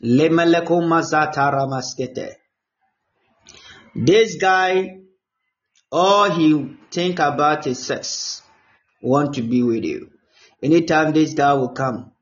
[0.00, 2.34] Le meleko mazatara maskete.
[3.94, 4.98] This guy,
[5.90, 8.42] all he think about is sex.
[9.00, 10.10] Want to be with you.
[10.62, 12.12] Anytime this guy will come,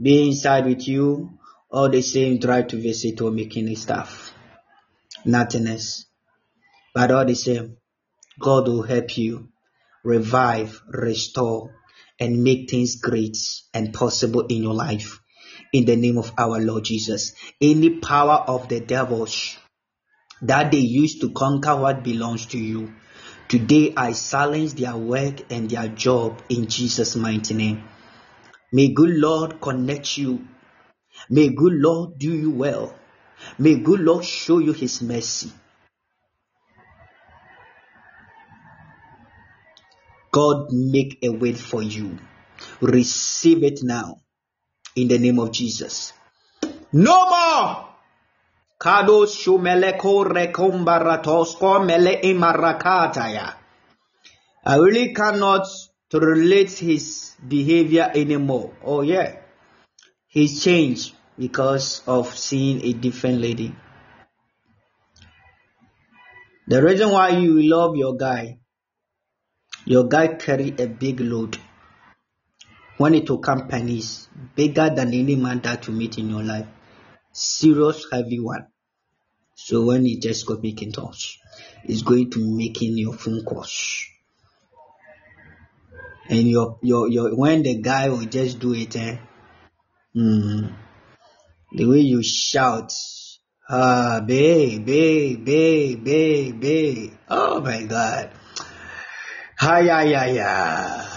[0.00, 1.38] be inside with you,
[1.70, 4.32] all the same try to visit or making stuff.
[5.24, 6.06] Nothingness.
[6.94, 7.76] But all the same,
[8.38, 9.48] God will help you
[10.06, 11.74] revive, restore,
[12.20, 13.36] and make things great
[13.74, 15.20] and possible in your life.
[15.72, 17.32] In the name of our Lord Jesus.
[17.60, 19.58] Any power of the devils
[20.42, 22.94] that they used to conquer what belongs to you.
[23.48, 27.82] Today I silence their work and their job in Jesus' mighty name.
[28.72, 30.46] May good Lord connect you.
[31.28, 32.94] May good Lord do you well.
[33.58, 35.50] May good Lord show you his mercy.
[40.36, 42.18] God make a way for you.
[42.82, 44.20] Receive it now
[44.94, 46.12] in the name of Jesus.
[46.92, 47.88] No more.
[48.78, 51.56] Shumeleko rekombaratos
[51.86, 53.54] mele imarakataya.
[54.66, 55.66] I really cannot
[56.12, 58.74] relate his behavior anymore.
[58.84, 59.36] Oh yeah.
[60.28, 63.74] He's changed because of seeing a different lady.
[66.68, 68.58] The reason why you love your guy,
[69.86, 71.58] your guy carry a big load.
[72.98, 76.66] When it to companies, bigger than any man that you meet in your life.
[77.32, 78.66] Serious heavy one.
[79.54, 81.38] So when you just got making touch,
[81.84, 84.06] it's going to making your phone calls.
[86.28, 89.18] And your your your when the guy will just do it, eh?
[90.16, 90.74] Mm,
[91.72, 92.92] the way you shout,
[93.68, 97.12] ah, babe, babe, babe, babe, babe.
[97.28, 98.30] Oh my God.
[99.58, 101.08] Hi, hi, hi, hi.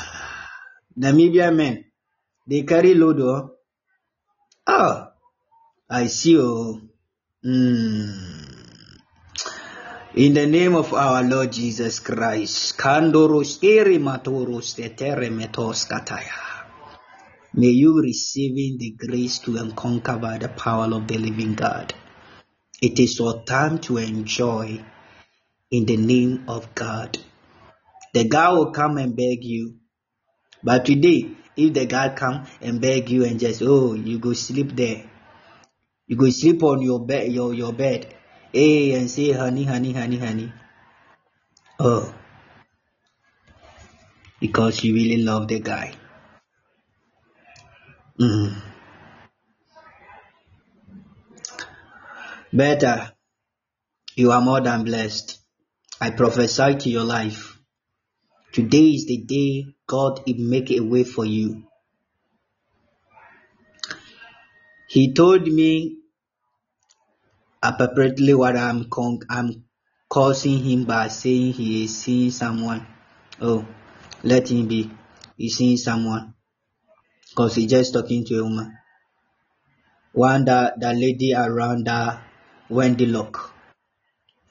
[0.97, 1.83] Namibia men,
[2.47, 3.49] they carry load, oh.
[4.65, 5.07] Oh,
[5.89, 6.79] I see, oh.
[7.45, 8.39] Mm.
[10.15, 16.63] In the name of our Lord Jesus Christ, Kandoros Erimatoros Teteremetos Kataya.
[17.55, 21.93] May you receiving the grace to conquer by the power of the living God.
[22.81, 24.79] It is your time to enjoy
[25.71, 27.19] in the name of God.
[28.13, 29.75] The guy will come and beg you.
[30.63, 34.75] But today, if the guy come and beg you and just, oh, you go sleep
[34.75, 35.09] there.
[36.07, 38.15] You go sleep on your bed, your, your bed.
[38.51, 40.53] Hey, and say, honey, honey, honey, honey.
[41.79, 42.13] Oh.
[44.39, 45.93] Because you really love the guy.
[48.19, 48.61] Mm.
[52.51, 53.11] Better,
[54.15, 55.39] you are more than blessed.
[56.01, 57.58] I prophesy to your life.
[58.51, 61.63] Today is the day God will make a way for you.
[64.87, 65.97] He told me
[67.61, 69.65] appropriately what I'm con- I'm
[70.09, 72.87] causing him by saying he is seeing someone.
[73.39, 73.67] Oh,
[74.23, 74.89] let him be.
[75.37, 76.33] He's seeing someone.
[77.29, 78.75] Because he's just talking to a woman.
[80.13, 82.23] One that the lady around that
[82.71, 83.51] Windhoek.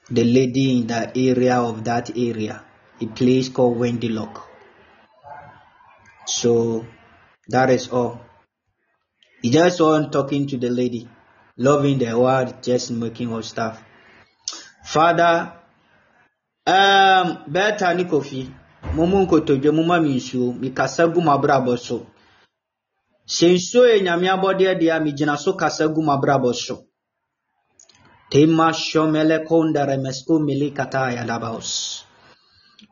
[0.09, 2.65] The lady in the area of that area.
[3.01, 4.43] A place called Windhoek.
[6.27, 6.85] So
[7.49, 8.21] that is all.
[9.41, 11.09] He just on talking to the lady,
[11.57, 13.83] loving the word, just making her stuff.
[14.85, 15.53] Father,
[16.67, 18.51] um, better ni kofi.
[18.95, 22.07] Mumu nkotodwe muma mi nsuo, mikasa gu m'abrabɔ so.
[23.27, 26.85] Sɛ nsuo yɛ nyame abɔdeɛ deɛ a migyina so kasa gu m'abrabɔ so.
[28.31, 32.05] Tema shomele kondare mesko mili kataya dabaos.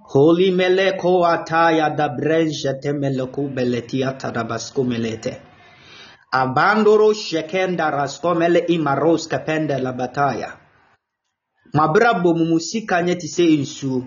[0.09, 5.35] Holy meleko ataya da brenje temeleko beletia tadabasko melete.
[6.33, 10.51] Abandoro shekenda raskomele imaros kapende la bataya.
[11.75, 13.99] Mabrabɔ mu mu sika nyɛ te sɛ nsuo.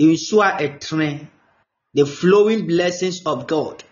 [0.00, 1.28] Nsuo a ɛtene.
[1.94, 3.84] The flowing blessings of God.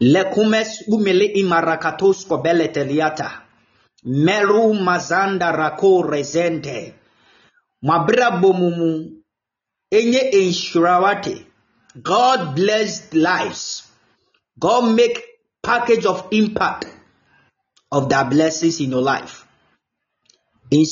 [0.00, 3.30] Lekumes umele imarakatos kobele teliata.
[4.04, 6.99] Meru mazanda rako rezente.
[7.84, 8.90] Mabrabɔ mu mu
[9.90, 11.46] enye ensurawate.
[12.02, 13.82] God bless lives.
[14.58, 15.24] God make
[15.62, 16.86] package of impact
[17.90, 19.46] of the blessings in your life.
[20.70, 20.84] In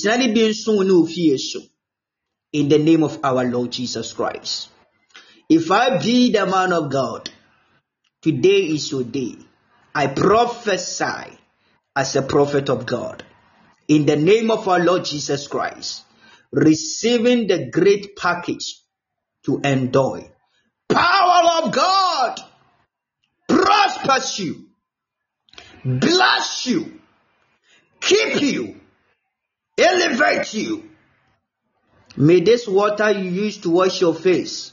[2.68, 4.70] the name of our Lord Jesus Christ.
[5.48, 7.30] If I be the man of God,
[8.22, 9.36] today is your day.
[9.94, 11.38] I prophesy
[11.94, 13.22] as a prophet of God.
[13.86, 16.02] In the name of our Lord Jesus Christ,
[16.52, 18.80] receiving the great package
[19.44, 20.30] to enjoy.
[20.88, 22.40] Power of God
[23.48, 24.68] prospers you,
[25.84, 27.00] bless you,
[28.00, 28.80] keep you,
[29.76, 30.90] elevate you.
[32.16, 34.72] May this water you use to wash your face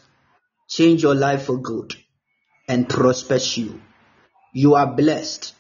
[0.68, 1.96] change your life for good
[2.68, 3.82] and prosper you.
[4.54, 5.54] You are blessed.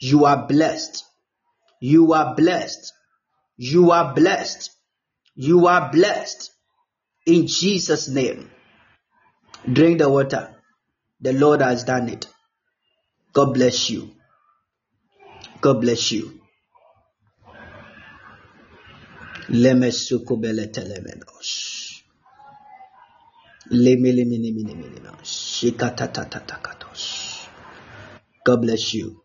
[0.00, 1.04] You are blessed.
[1.80, 2.92] You are blessed.
[3.56, 4.70] You are blessed.
[5.40, 6.50] You are blessed.
[7.24, 8.50] In Jesus' name.
[9.72, 10.56] Drink the water.
[11.20, 12.26] The Lord has done it.
[13.32, 14.10] God bless you.
[15.60, 16.40] God bless you.
[28.44, 29.22] God bless you.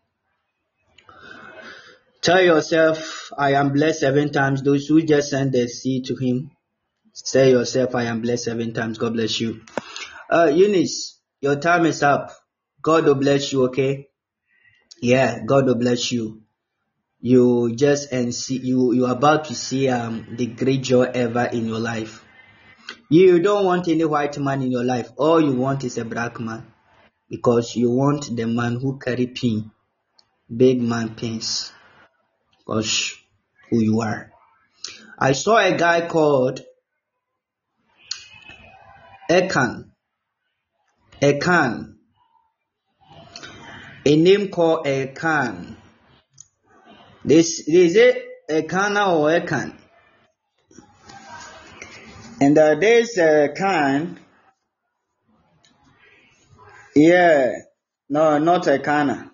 [2.23, 4.63] Tell yourself, I am blessed seven times.
[4.63, 6.51] Those who just send the seed to him,
[7.11, 8.97] say yourself, I am blessed seven times.
[8.97, 9.61] God bless you.
[10.29, 12.31] Uh, Eunice, your time is up.
[12.81, 14.07] God will bless you, okay?
[15.01, 16.43] Yeah, God will bless you.
[17.19, 21.43] You just and see you you are about to see um the great joy ever
[21.45, 22.23] in your life.
[23.09, 25.09] You don't want any white man in your life.
[25.17, 26.67] All you want is a black man
[27.29, 29.71] because you want the man who carry pin,
[30.55, 31.71] big man pins.
[32.65, 33.15] Because
[33.69, 34.31] who you are.
[35.17, 36.61] I saw a guy called
[39.29, 39.91] Ekan.
[41.21, 41.95] Ekan.
[44.05, 45.75] A name called Ekan.
[47.25, 49.75] This is it Ekana or Ekan.
[52.41, 54.17] And uh, a Ekan.
[56.95, 57.51] Yeah.
[58.09, 59.32] No, not Ekana.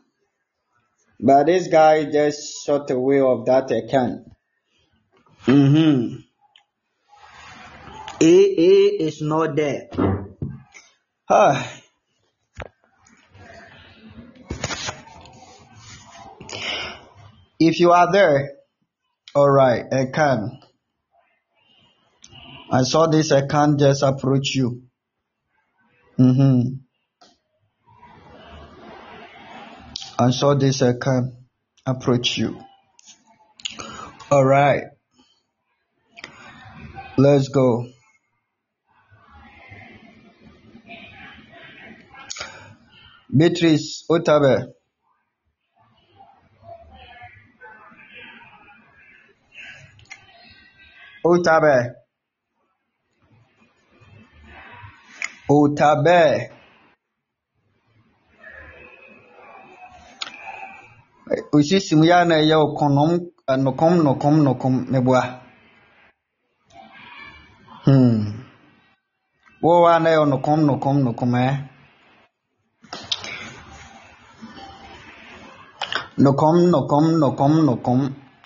[1.19, 4.23] But this guy just shot away of that Ekan.
[5.45, 6.15] Mm-hmm.
[8.21, 9.89] A A is not there.
[11.29, 11.71] Ah.
[17.59, 18.51] If you are there,
[19.35, 20.61] all right, I can.
[22.71, 23.33] I saw this.
[23.33, 24.83] I can't just approach you.
[26.17, 26.88] Mm-hmm.
[30.21, 30.81] I saw this.
[30.81, 31.31] I can
[31.85, 32.59] approach you.
[34.29, 34.83] All right.
[37.17, 37.87] Let's go.
[43.35, 44.65] Beatrice Otabe.
[51.25, 51.93] Otabe.
[55.49, 56.58] Otabe.
[61.55, 63.11] osisim ya na ɛyɛ ɔkɔnɔm
[63.63, 65.21] nɔkɔm nɔkɔm nɔkɔm meboa
[67.85, 68.17] hmm.
[69.63, 71.55] Wɔwɔ a na ɛyɛ ɔnɔkɔm nɔkɔm nɔkɔm ɛ eh?
[76.23, 77.99] nɔkɔm nɔkɔm nɔkɔm nɔkɔm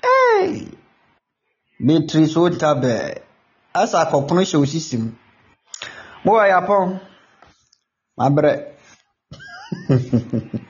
[0.05, 0.67] ee
[1.85, 2.93] betri so tabɛ
[3.81, 5.03] asa akɔkono hyɛ osisim
[6.25, 6.87] wɔwɔ yapɔn
[8.17, 8.51] mabrɛ.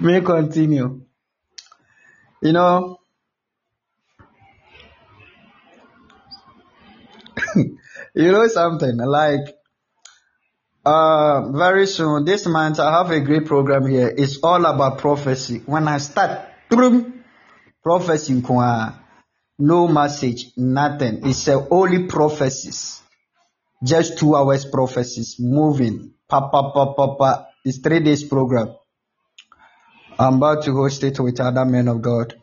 [0.00, 1.02] May continue.
[2.40, 2.98] You know,
[8.14, 9.56] you know something like
[10.86, 14.14] uh very soon this month I have a great program here.
[14.16, 15.62] It's all about prophecy.
[15.66, 17.24] When I start boom,
[17.82, 18.40] prophecy
[19.58, 21.26] no message, nothing.
[21.26, 23.02] It's uh, only prophecies.
[23.82, 26.14] Just two hours prophecies moving.
[26.28, 27.30] Pa pa pa pa pa.
[27.64, 28.77] It's three days program.
[30.18, 32.34] I'm about to host it with other men of God.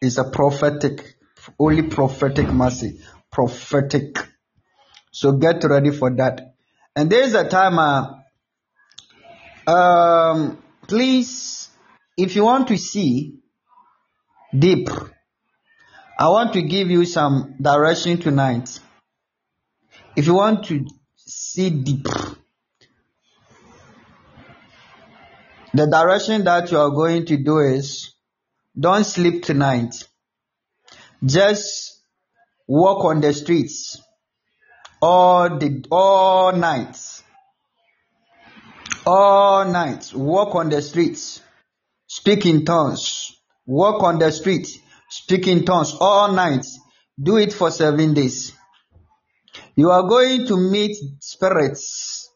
[0.00, 1.14] It's a prophetic,
[1.58, 4.18] only prophetic mercy, prophetic.
[5.12, 6.54] So get ready for that.
[6.96, 11.68] And there's a time, uh, um, please,
[12.16, 13.38] if you want to see
[14.56, 14.88] deep,
[16.18, 18.80] I want to give you some direction tonight.
[20.16, 20.84] If you want to
[21.16, 22.06] see deep,
[25.74, 28.14] the direction that you are going to do is
[28.78, 29.94] don't sleep tonight.
[31.24, 32.02] Just
[32.66, 34.00] walk on the streets
[35.00, 36.96] all the all night.
[39.04, 40.12] All night.
[40.14, 41.40] Walk on the streets.
[42.06, 43.32] Speak in tongues.
[43.66, 44.78] Walk on the streets.
[45.08, 46.66] Speak in tongues all night.
[47.20, 48.52] Do it for seven days.
[49.74, 52.30] You are going to meet spirits.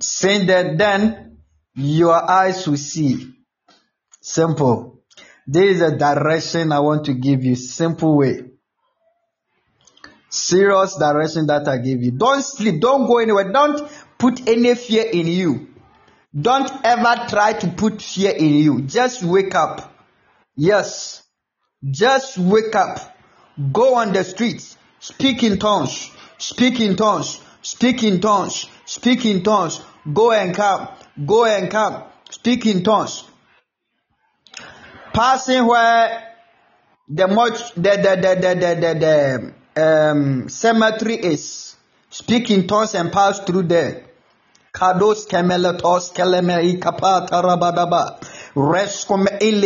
[0.00, 1.35] Saying that then
[1.76, 3.32] your eyes will see.
[4.20, 5.02] Simple.
[5.46, 7.54] This is a direction I want to give you.
[7.54, 8.44] Simple way.
[10.28, 12.10] Serious direction that I give you.
[12.10, 12.80] Don't sleep.
[12.80, 13.52] Don't go anywhere.
[13.52, 13.88] Don't
[14.18, 15.68] put any fear in you.
[16.38, 18.82] Don't ever try to put fear in you.
[18.82, 19.94] Just wake up.
[20.56, 21.22] Yes.
[21.88, 23.16] Just wake up.
[23.72, 24.76] Go on the streets.
[24.98, 26.10] Speak in tongues.
[26.38, 27.40] Speak in tongues.
[27.62, 28.68] Speak in tongues.
[28.84, 29.80] Speak in tongues.
[30.12, 30.88] Go and come.
[31.24, 32.02] Go and come.
[32.30, 33.24] Speak in tongues.
[35.12, 36.34] Passing where
[37.08, 41.76] the much the the the the the, the, um, cemetery is.
[42.10, 44.04] Speak in tongues and pass through there.
[44.72, 48.20] Kados kemeletos keleme ikapata rabadaba.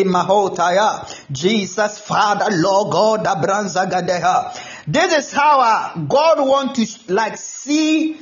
[0.05, 1.05] Mahotaya.
[1.33, 4.85] Jesus, Father, Lord God, abranzagadeha.
[4.87, 8.19] This is how uh, God want to like see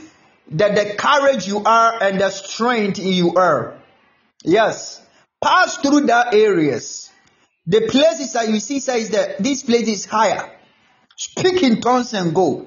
[0.51, 3.79] that the courage you are and the strength you are.
[4.45, 5.03] Yes.
[5.43, 7.11] Pass through the areas.
[7.67, 10.51] The places that you see says that this place is higher.
[11.17, 12.67] Speak in tongues and go.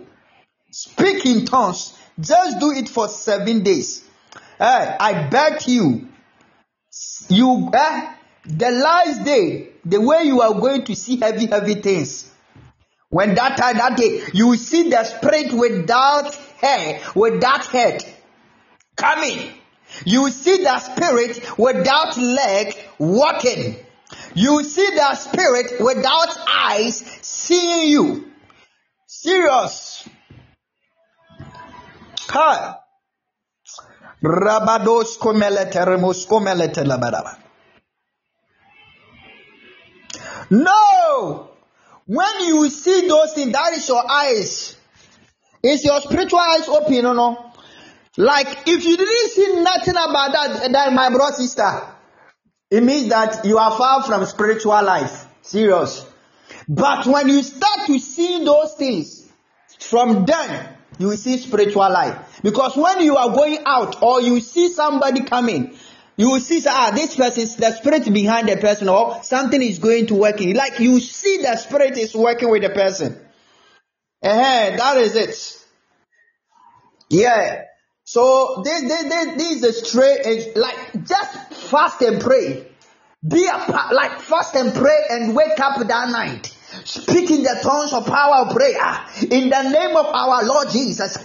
[0.72, 1.98] Speak in tongues.
[2.20, 4.08] Just do it for seven days.
[4.60, 6.08] Hey, I bet you,
[7.30, 8.14] you, eh,
[8.46, 12.30] the last day, the way you are going to see heavy, heavy things.
[13.10, 18.06] When that time, that day, you will see the spirit without hair, without head
[18.96, 19.52] coming.
[20.06, 23.76] You see the spirit without leg walking.
[24.34, 28.32] You see the spirit without eyes seeing you.
[29.06, 30.08] Serious.
[32.30, 32.76] Hi.
[34.24, 35.18] Rabados.
[40.50, 41.50] No!
[42.06, 44.76] When you see those things, that is your eyes.
[45.64, 47.54] Is your spiritual eyes open or no?
[48.18, 51.88] Like if you didn't see nothing about that, then my brother sister,
[52.70, 55.28] it means that you are far from spiritual life.
[55.42, 56.06] Serious.
[56.68, 59.30] But when you start to see those things,
[59.80, 62.40] from then you will see spiritual life.
[62.44, 65.78] Because when you are going out or you see somebody coming,
[66.18, 69.80] you will see ah this person is the spirit behind the person or something is
[69.80, 70.42] going to work.
[70.42, 70.54] In.
[70.54, 73.20] Like you see the spirit is working with the person.
[74.24, 75.66] Uh-huh, that is it.
[77.10, 77.64] Yeah.
[78.04, 82.68] So this this this, this is a straight like just fast and pray.
[83.28, 86.56] Be a like fast and pray and wake up that night.
[86.86, 88.80] Speaking the tongues of power of prayer
[89.30, 91.18] in the name of our Lord Jesus.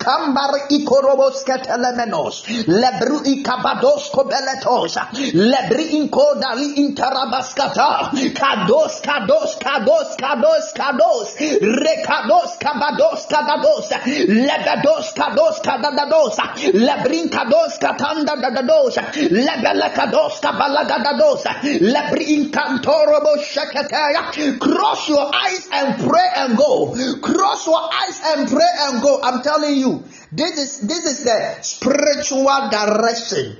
[24.58, 26.94] Cross your eyes and pray and go.
[27.20, 29.20] Cross your eyes and pray and go.
[29.22, 33.56] I'm telling you, this is this is the spiritual direction.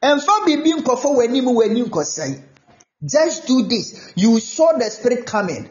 [0.00, 0.62] And for being
[1.16, 1.88] when you when you
[3.04, 4.12] just do this.
[4.16, 5.70] You saw the spirit coming.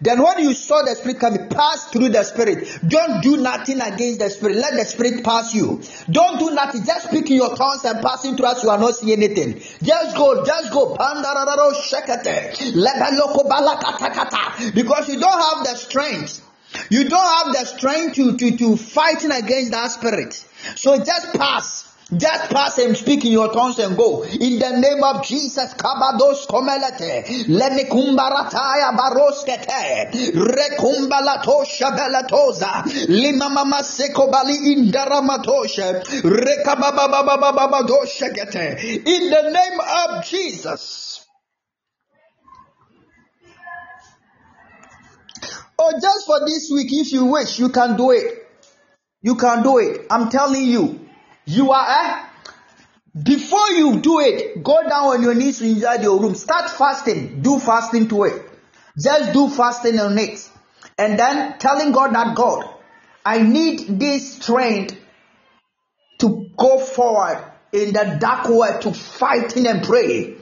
[0.00, 2.80] Then when you saw the spirit coming, pass through the spirit.
[2.86, 4.56] Don't do nothing against the spirit.
[4.56, 5.82] Let the spirit pass you.
[6.10, 6.84] Don't do nothing.
[6.84, 8.62] Just speak in your tongues and passing through us.
[8.62, 9.60] You are not seeing anything.
[9.82, 10.44] Just go.
[10.44, 10.96] Just go.
[14.74, 16.46] Because you don't have the strength.
[16.88, 20.34] You don't have the strength to, to, to fighting against that spirit.
[20.76, 21.89] So just pass.
[22.16, 24.24] Just pass and speak in your tongues and go.
[24.24, 39.06] In the name of Jesus, Kabados Komelete, Lemikumbarataya Baroskete, Rekumbalato Shabelatoza, Limamama Sekobali Indaramatoshe, Rekababababababadoshegete.
[39.06, 41.24] In the name of Jesus.
[45.78, 48.48] Oh, just for this week, if you wish, you can do it.
[49.22, 50.06] You can do it.
[50.10, 51.06] I'm telling you.
[51.46, 52.26] You are, eh?
[53.22, 56.34] Before you do it, go down on your knees inside your room.
[56.34, 57.42] Start fasting.
[57.42, 58.48] Do fasting to it.
[59.02, 60.48] Just do fasting on it.
[60.96, 62.68] And then telling God that God,
[63.24, 64.96] I need this strength
[66.20, 70.36] to go forward in the dark world to fighting and pray.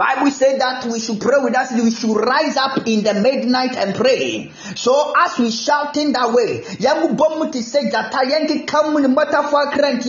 [0.00, 3.76] Bible said that we should pray with us, we should rise up in the midnight
[3.76, 4.50] and pray.
[4.74, 9.70] So as we shouting that way, yamu bomu to say that yanki come in metaphor
[9.70, 10.02] current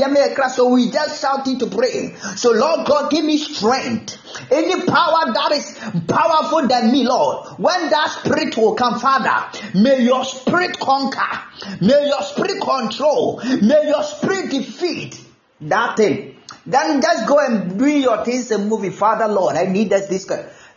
[0.54, 2.16] so we just shouting to pray.
[2.38, 4.18] So Lord God, give me strength.
[4.50, 10.04] Any power that is powerful than me, Lord, when that spirit will come, Father, may
[10.04, 11.42] your spirit conquer,
[11.82, 15.20] may your spirit control, may your spirit defeat
[15.60, 16.38] that thing.
[16.66, 18.94] Then just go and bring your things and move it.
[18.94, 20.30] Father, Lord, I need this, this.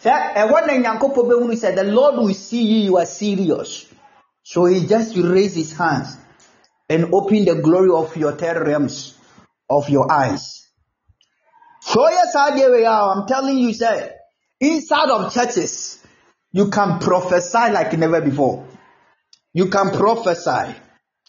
[0.04, 3.86] And when Nyankopon said, the Lord will see you, you are serious.
[4.42, 6.16] So he just raised his hands
[6.88, 9.18] and opened the glory of your third realms
[9.70, 10.66] of your eyes.
[11.80, 14.12] So yes, I'm telling you, sir,
[14.60, 16.02] inside of churches,
[16.52, 18.66] you can prophesy like never before.
[19.52, 20.74] You can prophesy.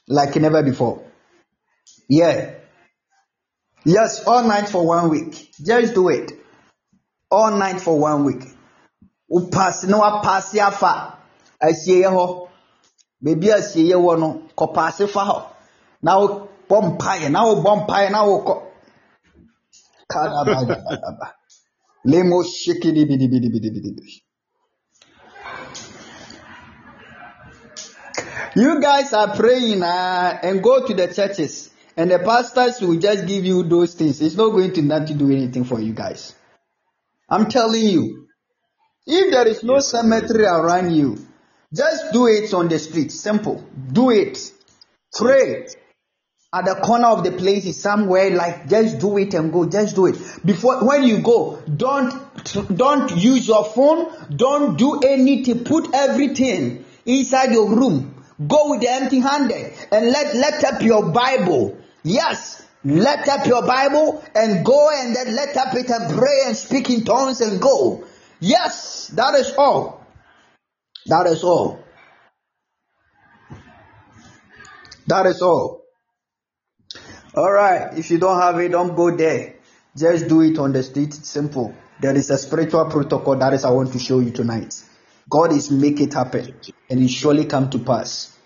[0.08, 1.04] like never before.
[2.10, 2.56] Yeah.
[3.86, 5.52] Yes, all night for one week.
[5.64, 6.32] Just do it.
[7.30, 8.44] All night for one week.
[9.32, 11.18] Wopase na wapase afa
[11.62, 12.50] asieɛ hɔ.
[13.24, 15.44] Beebi a asieɛ wɔ no, kɔpaase fa hɔ.
[16.02, 18.64] Na wobɔ mpaeɛ, na wobɔ mpaeɛ, na wokɔ.
[20.12, 21.34] Kadabadabadaba.
[22.06, 24.22] Lemo shikidibidibidibidibidi.
[28.56, 33.28] You guys are praying uh, and go to the churches, and the pastors will just
[33.28, 34.22] give you those things.
[34.22, 36.36] It's not going to not to do anything for you guys.
[37.30, 38.28] I'm telling you.
[39.08, 41.18] If there is no cemetery around you,
[41.74, 43.12] just do it on the street.
[43.12, 43.64] Simple.
[43.92, 44.52] Do it.
[45.14, 45.68] Pray.
[46.54, 49.68] At the corner of the place is somewhere like just do it and go.
[49.68, 50.18] Just do it.
[50.44, 52.14] Before when you go, don't
[52.76, 54.10] don't use your phone.
[54.36, 55.66] Don't do anything.
[55.66, 58.24] Put everything inside your room.
[58.48, 61.78] Go with the empty handed and let let up your Bible.
[62.06, 66.56] Yes, let up your Bible and go and then let up it and pray and
[66.56, 68.06] speak in tongues and go.
[68.40, 70.06] Yes, that is all.
[71.08, 71.84] That is all.
[75.08, 75.84] That is all.
[77.36, 77.98] All right.
[77.98, 79.56] If you don't have it, don't go there.
[79.98, 81.18] Just do it on the street.
[81.18, 81.74] It's simple.
[82.00, 84.80] There is a spiritual protocol that is I want to show you tonight.
[85.28, 86.54] God is make it happen
[86.88, 88.38] and it surely come to pass.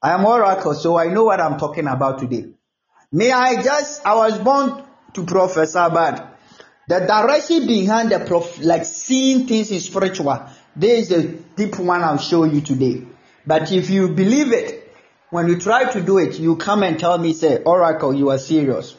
[0.00, 2.52] I am oracle, so I know what I'm talking about today.
[3.12, 4.82] May I just I was born
[5.12, 6.38] to prophesy, but
[6.88, 12.02] the direction behind the prof like seeing things in spiritual, there is a deep one
[12.02, 13.06] I'll show you today.
[13.46, 14.96] But if you believe it,
[15.30, 18.38] when you try to do it, you come and tell me, say, Oracle, you are
[18.38, 18.96] serious.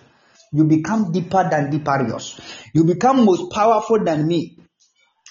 [0.51, 2.39] You become deeper than deeperios.
[2.73, 4.59] You become most powerful than me.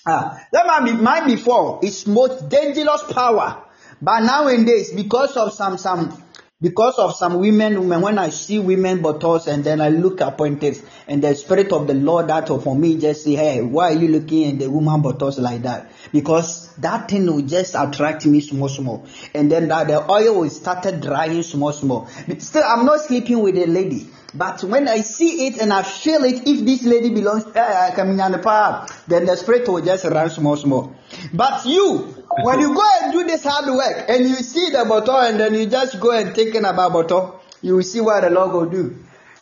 [0.04, 1.78] Ah, that might be mine before.
[1.82, 3.64] It's most dangerous power.
[4.00, 6.20] But nowadays, because of some some
[6.62, 10.80] because of some women, when I see women bottles and then I look upon it
[11.08, 14.06] and the spirit of the Lord that for me just say, Hey, why are you
[14.06, 15.90] looking at the woman bottles like that?
[16.12, 19.04] Because that thing will just attract me small small.
[19.34, 22.06] And then that the oil will started drying small small.
[22.38, 24.08] Still I'm not sleeping with a lady.
[24.34, 28.18] But when I see it and I feel it, if this lady belongs, uh, coming
[28.20, 30.94] on the power, then the spirit will just run small, small.
[31.34, 35.18] But you, when you go and do this hard work and you see the bottle
[35.18, 38.52] and then you just go and thinking about bottle, you will see what the Lord
[38.52, 38.96] will do.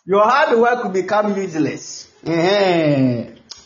[0.07, 2.09] Your hard work will become useless.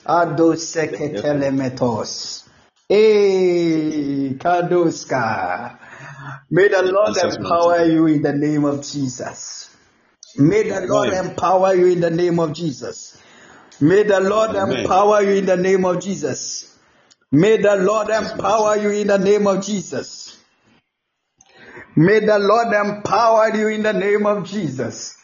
[0.07, 2.45] Ados seketelemetos.
[2.87, 5.79] Hey, Kadoska.
[6.51, 9.74] May the Lord empower you in the name of Jesus.
[10.37, 13.19] May the Lord empower you in the name of Jesus.
[13.81, 14.81] May the Lord Amen.
[14.81, 16.77] empower you in the name of Jesus.
[17.31, 20.39] May the Lord empower you in the name of Jesus.
[21.97, 25.15] May the Lord empower you in the name of Jesus.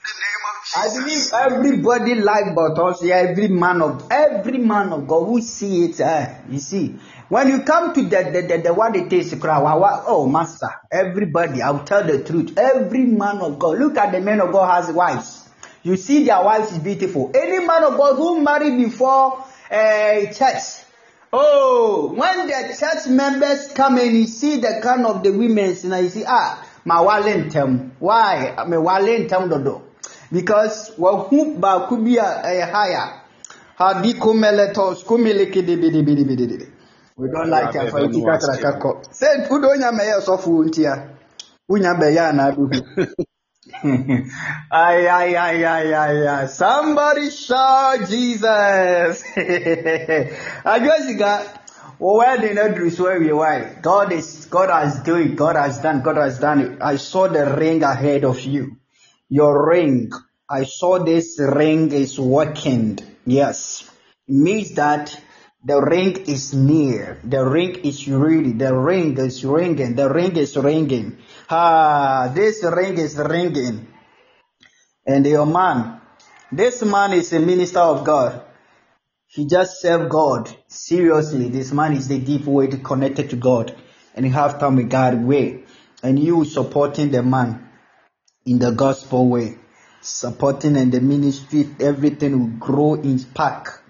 [0.76, 5.84] I believe everybody like but also every man of every man of God who see
[5.86, 6.00] it.
[6.00, 6.96] eh, you see,
[7.30, 11.84] when you come to the the, the, the what it is, oh master, everybody, I'll
[11.84, 12.58] tell the truth.
[12.58, 15.48] Every man of God, look at the man of God has wives.
[15.84, 17.30] You see their wives is beautiful.
[17.32, 20.84] Any man of God who married before uh, church.
[21.32, 26.04] Oh, when the church members come and you see the kind of the women, and
[26.04, 27.92] you see, ah, my walentem.
[28.00, 28.56] Why?
[28.58, 29.82] I mean, walentem dodo.
[30.32, 33.22] Because wahu baako bi a ɛyɛ higher.
[33.76, 36.79] Hadi kumeletos kumelekidibidibidibidi.
[37.20, 38.90] We don't like it for iti kakraka kɔ.
[39.12, 40.94] Sɛ udo onya mɛyɛ sɔfo ntia.
[41.70, 42.80] Unya bɛyɛ anaduhu.
[44.72, 46.46] ay, ay, ay, ay, ay, ay.
[46.46, 49.22] Somebody shout Jesus.
[50.64, 51.32] Adwasiga,
[51.98, 53.76] wo wedding aduru so awie why?
[53.82, 55.36] God is, God has done it.
[55.36, 56.78] God has done, God has done it.
[56.80, 58.78] I saw the ring ahead of you.
[59.28, 60.10] Your ring.
[60.48, 62.98] I saw this ring is working.
[63.26, 63.84] Yes.
[64.26, 65.20] It means that
[65.62, 67.18] the ring is near.
[67.22, 68.52] The ring is ready.
[68.52, 69.94] The ring is ringing.
[69.94, 71.18] The ring is ringing.
[71.50, 73.86] Ah, this ring is ringing.
[75.06, 76.00] And your man,
[76.50, 78.42] this man is a minister of God.
[79.26, 80.50] He just served God.
[80.66, 83.76] Seriously, this man is the deep way connected to God
[84.14, 85.64] and have time with God way.
[86.02, 87.68] And you supporting the man
[88.46, 89.58] in the gospel way,
[90.00, 93.84] supporting and the ministry, everything will grow in spark,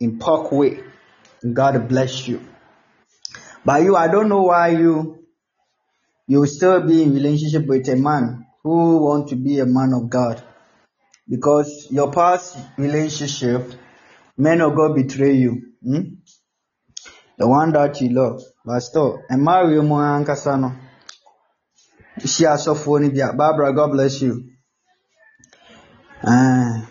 [0.00, 0.83] in park way.
[1.52, 2.40] God bless you.
[3.64, 5.18] But you, I don't know why you
[6.26, 10.08] you still be in relationship with a man who want to be a man of
[10.08, 10.42] God.
[11.28, 13.72] Because your past relationship,
[14.38, 15.72] men of God betray you.
[15.82, 16.00] Hmm?
[17.36, 18.42] The one that you love.
[18.64, 20.72] But still, and marry mo ankasa no.
[22.24, 24.50] She no bi a Barbara, God bless you.
[26.26, 26.88] Ah.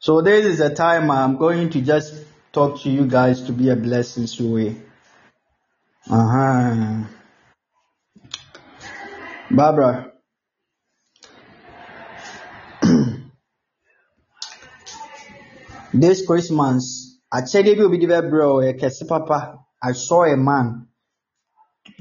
[0.00, 2.25] so this is the time I'm going to just
[2.56, 4.80] talk to you guys to be a blessing to you.
[6.08, 7.04] Uh-huh.
[9.50, 10.12] Barbara.
[15.92, 18.62] this Christmas, akyɛdeɛ bi a obi de bɛbrɛ wo
[19.06, 19.58] papa.
[19.82, 20.88] I saw a man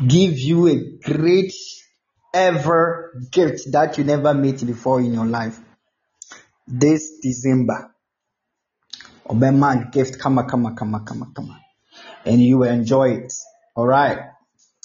[0.08, 1.52] give you a great
[2.34, 5.60] ever gift that you never met before in your life.
[6.66, 7.95] This December,
[9.28, 11.60] Obama gift, kama kama kama kama kama,
[12.26, 13.34] and you will enjoy it.
[13.76, 14.20] All right.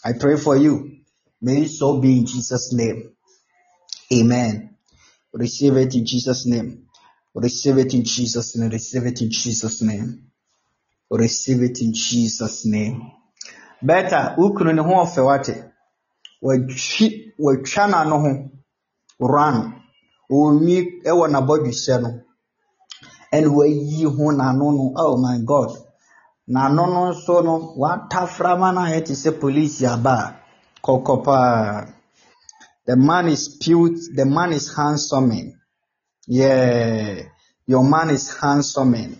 [0.04, 1.00] I pray for you.
[1.42, 3.12] May it so be in Jesus' name.
[4.12, 4.76] Amen.
[5.32, 6.86] Receive it in Jesus' name.
[7.34, 8.70] Receive it in Jesus' name.
[8.70, 10.30] Receive it in Jesus' name.
[11.10, 13.12] Receive it in Jesus' name.
[13.82, 15.64] Better, ukunu ne ho ɔfɛ wate.
[16.42, 18.50] Watwi watwa n'ano ho.
[19.20, 19.82] Run.
[20.30, 22.22] Onwi ɛwɔ n'abɔdwesɛ no.
[23.32, 24.92] Ɛna wayi ho n'ano no.
[24.96, 25.70] Oh my God.
[26.48, 30.36] N'ano no nso no, wataframa no ayɛ te sɛ polisi aba a.
[30.84, 31.86] Kɔkɔ paa.
[32.86, 34.00] The man is cute.
[34.16, 35.52] The man is handsome.
[36.26, 37.22] Yeah.
[37.66, 39.16] Your man is handsome.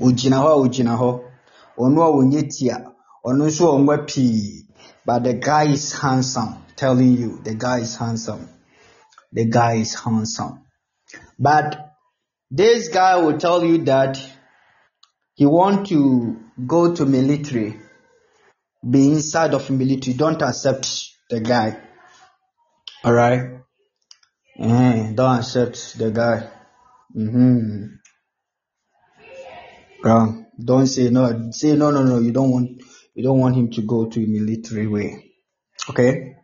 [0.00, 1.20] Ogyina hɔ a ogyina hɔ.
[1.78, 2.84] Ɔno a ɔnyɛ tia.
[3.24, 4.66] Ɔno nso a ɔmma pii.
[5.06, 6.64] But the guy is handsome.
[6.74, 8.48] Telling you, the guy is handsome.
[9.32, 10.64] The guy is handsome.
[11.38, 11.87] But
[12.50, 14.18] this guy will tell you that
[15.34, 17.78] he want to go to military,
[18.88, 20.16] be inside of military.
[20.16, 21.78] Don't accept the guy.
[23.04, 23.60] All right.
[24.58, 26.50] Eh, don't accept the guy.
[27.16, 27.84] Mm-hmm.
[30.02, 30.46] Wrong.
[30.62, 31.50] Don't say no.
[31.52, 32.18] Say no, no, no.
[32.18, 32.82] You don't want.
[33.14, 35.32] You don't want him to go to military way.
[35.90, 36.36] Okay.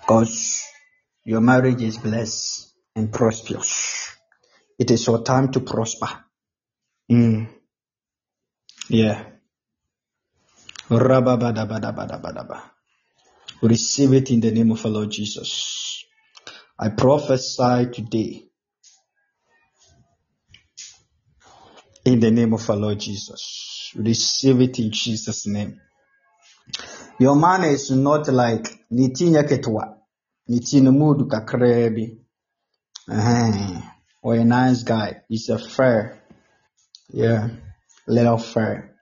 [0.00, 0.64] Because
[1.24, 4.03] your marriage is blessed and prosperous.
[4.78, 6.08] It is your time to prosper.
[7.10, 7.48] Mm.
[8.88, 9.24] Yeah.
[13.62, 16.04] Receive it in the name of our Lord Jesus.
[16.78, 18.44] I prophesy today
[22.04, 23.92] in the name of our Lord Jesus.
[23.96, 25.80] Receive it in Jesus' name.
[27.18, 29.96] Your man is not like nitinya ketwa.
[30.48, 32.18] Nitino mudu kakrebi.
[34.24, 35.20] Or a nice guy.
[35.28, 36.22] He's a fair.
[37.10, 37.50] Yeah.
[38.06, 38.96] Little fair.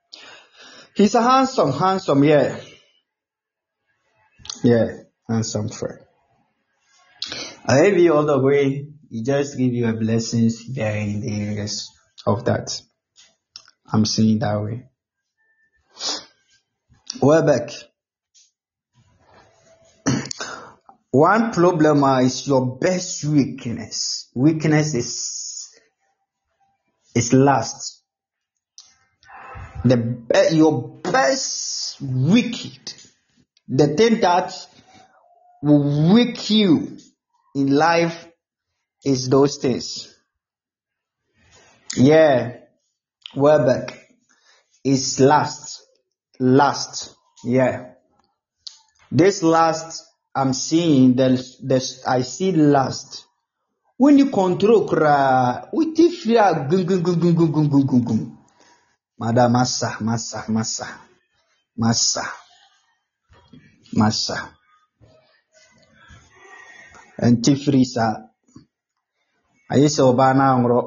[0.96, 2.60] He's a handsome, handsome, yeah.
[4.64, 4.88] Yeah.
[5.28, 6.08] Handsome fair.
[7.64, 8.88] I have you all the way.
[9.08, 11.88] He just give you a blessings there in the areas
[12.26, 12.82] of that.
[13.92, 14.88] I'm seeing that way.
[17.20, 17.70] Welbeck.
[21.12, 24.30] One problem uh, is your best weakness.
[24.34, 25.68] Weakness is
[27.14, 28.02] is lust.
[29.84, 32.94] The your best wicked,
[33.68, 34.54] the thing that
[35.62, 36.96] will weak you
[37.54, 38.26] in life
[39.04, 40.16] is those things.
[41.94, 42.56] Yeah,
[43.36, 44.08] Welbeck
[44.82, 45.86] is last,
[46.40, 47.14] last.
[47.44, 47.90] Yeah,
[49.10, 53.26] this last I'm seeing there's, there's I see last.
[53.96, 58.38] When you control kra, the fear, gung gung gung gung gung gung gung gung gung.
[59.18, 60.86] Madam massa massa massa
[61.76, 62.24] massa
[63.92, 64.48] massa.
[67.18, 68.32] And free sa.
[69.70, 70.80] Ayi sɛ ɔbaa no anworɔ.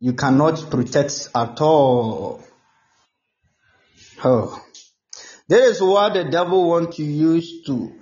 [0.00, 2.44] You cannot protect at all.
[4.22, 4.62] Oh.
[5.48, 7.92] This is what the devil wants to use to,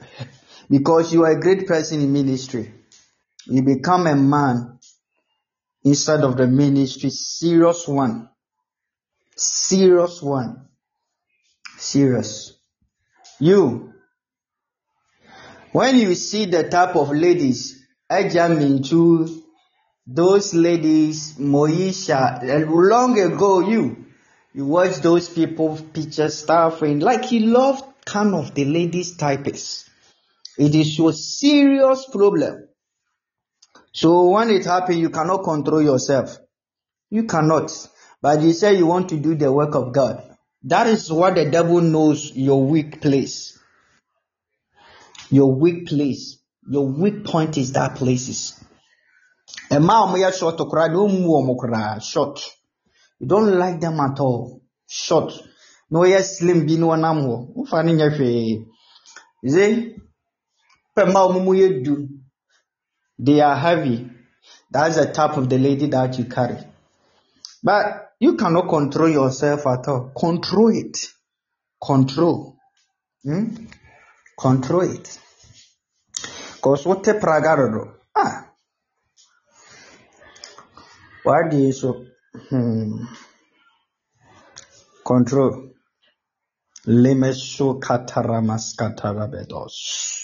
[0.69, 2.73] because you are a great person in ministry.
[3.47, 4.79] You become a man
[5.85, 8.29] inside of the ministry, serious one,
[9.37, 10.69] serious one,
[11.77, 12.57] serious.
[13.39, 13.93] You,
[15.73, 19.43] when you see the type of ladies, I jam into
[20.07, 24.07] those ladies, Moisha, long ago you,
[24.53, 29.91] you watch those people picture stuff and like you love kind of the ladies types.
[30.59, 32.69] It is your serious problem.
[33.93, 36.37] So when it happens, you cannot control yourself.
[37.11, 37.71] You cannot.
[38.21, 40.23] But you say you want to do the work of God.
[40.65, 43.59] That is what the devil knows your weak place.
[45.31, 46.39] Your weak place.
[46.69, 48.59] Your weak point is that places.
[49.71, 52.41] A wɔyɛ short ɔmmu wɔn koraa short.
[53.19, 54.63] You don't like them at all.
[54.89, 55.33] Short.
[55.91, 57.55] No wɔyɛ slim bi na wɔnam hɔ.
[57.57, 58.65] Wofa no.
[59.43, 59.97] You see.
[63.19, 64.11] They are heavy.
[64.71, 66.59] That's the type of the lady that you carry.
[67.63, 70.13] But you cannot control yourself at all.
[70.17, 71.09] Control it.
[71.83, 72.57] Control.
[73.23, 73.67] Hmm?
[74.39, 75.19] Control it.
[76.57, 77.95] Because what the pragarado?
[78.15, 78.51] Ah.
[81.23, 82.05] Why do you so?
[82.51, 83.05] Hmm.
[85.05, 85.71] Control.
[86.87, 90.24] Kataramas katarabedos.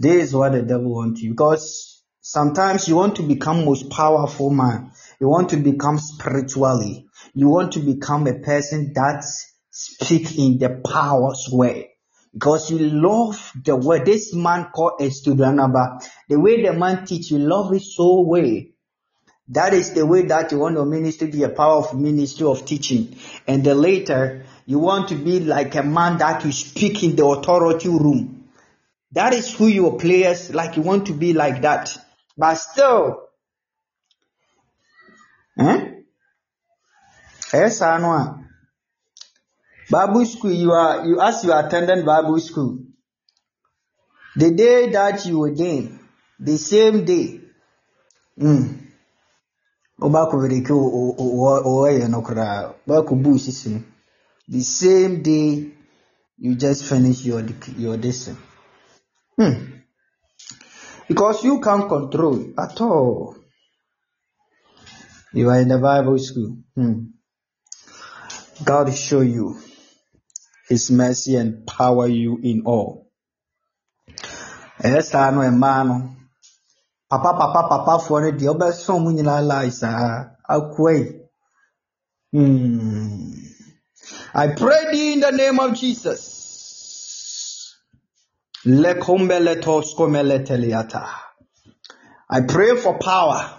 [0.00, 4.48] This is what the devil wants you because sometimes you want to become most powerful
[4.48, 4.92] man.
[5.20, 7.06] You want to become spiritually.
[7.34, 9.22] You want to become a person that
[9.70, 11.90] speak in the powers way.
[12.32, 17.38] Because you love the way This man called Estudianaba, the way the man teach, you
[17.38, 18.72] love it so way.
[19.48, 22.64] That is the way that you want your ministry to be a powerful ministry of
[22.64, 23.18] teaching.
[23.46, 27.26] And then later, you want to be like a man that you speak in the
[27.26, 28.39] authority room.
[29.12, 30.76] That is who your players like.
[30.76, 31.96] You want to be like that.
[32.36, 33.28] But still,
[35.58, 35.86] eh?
[37.52, 38.44] Yes, I know.
[39.90, 42.78] Bible school, you are you as you attended Bible school.
[44.36, 45.88] The day that you there,
[46.38, 47.40] the same day.
[48.38, 48.86] Mm.
[54.48, 55.72] The same day
[56.38, 57.44] you just finish your
[57.76, 58.36] your lesson.
[59.40, 59.80] Hmm.
[61.08, 63.36] Because you can't control at all.
[65.32, 66.58] You are in the Bible school.
[66.76, 67.04] Hmm.
[68.62, 69.58] God show you
[70.68, 73.08] His mercy and power you in all.
[74.84, 75.96] Ɛyɛ saa no mmaa no
[77.08, 80.96] papa papa papafoɔ no deɛ ɔbɛsɔn mu nyinaa lie saa akoa.
[82.32, 83.32] Hmm.
[84.34, 86.39] I pray thee in the name of Jesus.
[88.62, 88.92] I
[92.46, 93.58] pray for power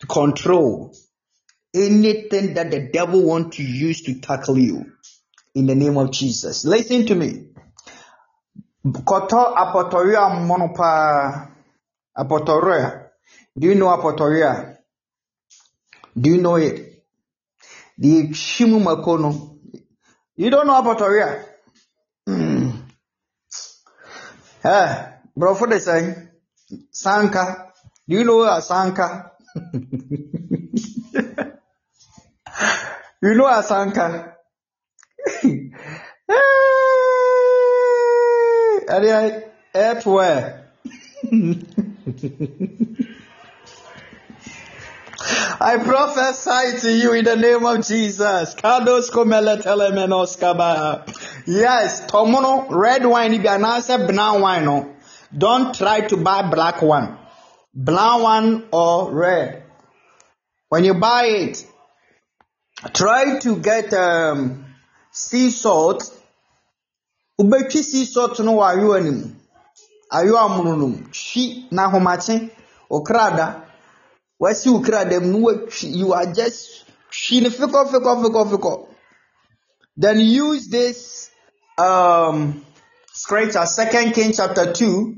[0.00, 0.92] to control
[1.72, 4.86] anything that the devil wants to use to tackle you
[5.54, 6.64] in the name of Jesus.
[6.64, 7.44] Listen to me.
[12.18, 13.10] Apotoria.
[13.56, 14.78] Do you know apotoria?
[16.18, 17.04] Do you know it?
[17.98, 19.60] The shimu makono.
[20.34, 21.44] You don't know apotoria?
[22.28, 22.82] Mm.
[24.64, 26.28] Eh, bro, for the saying,
[26.92, 27.72] Sanka.
[28.08, 29.32] Do you know a Sanka?
[33.22, 34.36] you know a Sanka?
[38.88, 39.42] Are you
[39.74, 40.70] at where?
[45.64, 48.56] I prophesy to you in the name of Jesus.
[48.56, 49.12] Kados
[50.40, 51.04] kaba.
[51.46, 54.64] Yes, tomono red wine if you announce brown wine.
[54.64, 54.96] No.
[55.36, 57.16] Don't try to buy black one.
[57.72, 59.62] Brown one or red.
[60.68, 61.64] When you buy it,
[62.92, 64.66] try to get um,
[65.12, 66.02] sea salt.
[67.40, 69.30] Ubetwi sea salt no no mu.
[70.12, 70.98] Ayowa mono no mu.
[71.70, 72.50] Na ahomakye
[72.90, 73.61] okrada.
[74.42, 75.04] Wasi mu na
[75.38, 75.96] watwi.
[75.96, 78.88] You are just hwi no fikɔ fikɔ fikɔ fikɔ.
[79.96, 81.30] Then use this
[81.78, 82.64] um,
[83.12, 85.14] scripture, Second Kings chapter 2,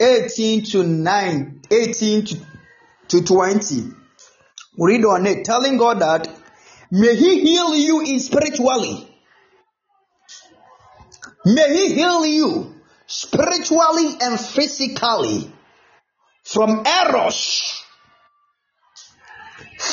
[0.00, 2.36] 18 to 9, 18 to,
[3.08, 3.84] to 20.
[4.78, 6.28] Read on it, telling God that
[6.92, 9.08] may He heal you in spiritually.
[11.44, 12.74] May He heal you
[13.06, 15.50] spiritually and physically
[16.44, 17.82] from errors,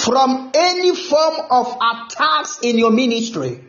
[0.04, 3.64] from any form of attacks in your ministry,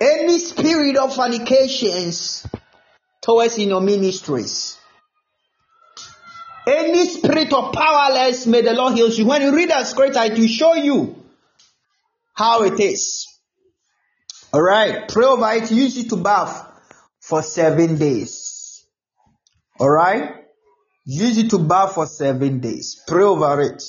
[0.00, 2.46] any spirit of fornications
[3.20, 4.78] towards in your ministries.
[6.66, 9.26] Any spirit of powerless, may the Lord heal you.
[9.26, 11.16] When you read that scripture, it will show you
[12.34, 13.26] how it is.
[14.54, 16.70] Alright, pray over it, use it to bath
[17.20, 18.86] for seven days.
[19.80, 20.36] Alright?
[21.04, 23.02] Use it to bath for seven days.
[23.08, 23.82] Pray over it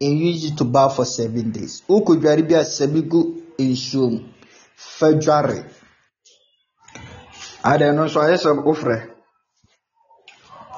[0.00, 1.82] and use it to bath for seven days.
[1.88, 3.20] Uku dware bi asɛbi gu
[3.58, 4.20] nsuo mu.
[4.76, 5.64] Fa dware.
[7.64, 9.10] Adɛ no nso ayɛ sɛ wofrɛ.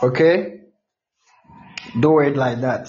[0.02, 0.60] Okay?
[2.00, 2.88] Do it like that.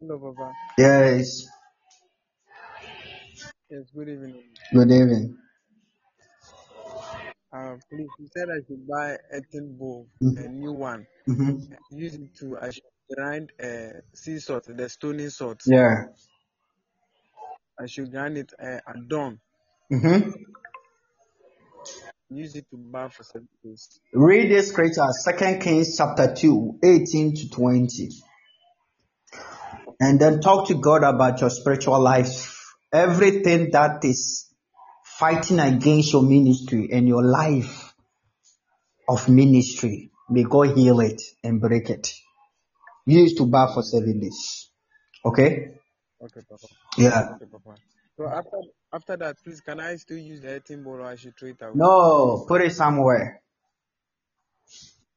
[0.00, 0.56] Hello, Papa.
[0.78, 1.46] Yes.
[3.70, 4.44] Yes, good evening.
[4.72, 5.38] Good evening.
[7.52, 10.36] Uh, please, you said I should buy a tin bowl, Mm-hmm.
[10.36, 11.06] a new one.
[11.30, 11.56] Mm-hmm.
[11.90, 15.62] Use it to I should grind uh, sea salt, the stony salt.
[15.66, 16.04] Yeah.
[17.80, 19.40] I should grind it uh, at dawn.
[19.92, 20.30] Mm-hmm.
[22.30, 24.00] use it to bath for seven days.
[24.12, 28.10] Read this scripture, Second Kings chapter 2, 18 to 20.
[30.00, 32.54] And then talk to God about your spiritual life.
[32.92, 34.52] Everything that is
[35.04, 37.94] fighting against your ministry and your life
[39.08, 42.12] of ministry, may God heal it and break it.
[43.08, 44.68] Use to bath for seven days.
[45.24, 45.70] Okay?
[46.22, 46.66] Okay, Papa.
[46.98, 47.28] Yeah.
[47.36, 47.74] Okay, Papa.
[48.18, 48.58] So after
[48.92, 51.56] after that, please, can I still use the 18 ball or I should throw it
[51.62, 51.72] away?
[51.74, 53.40] No, put it somewhere.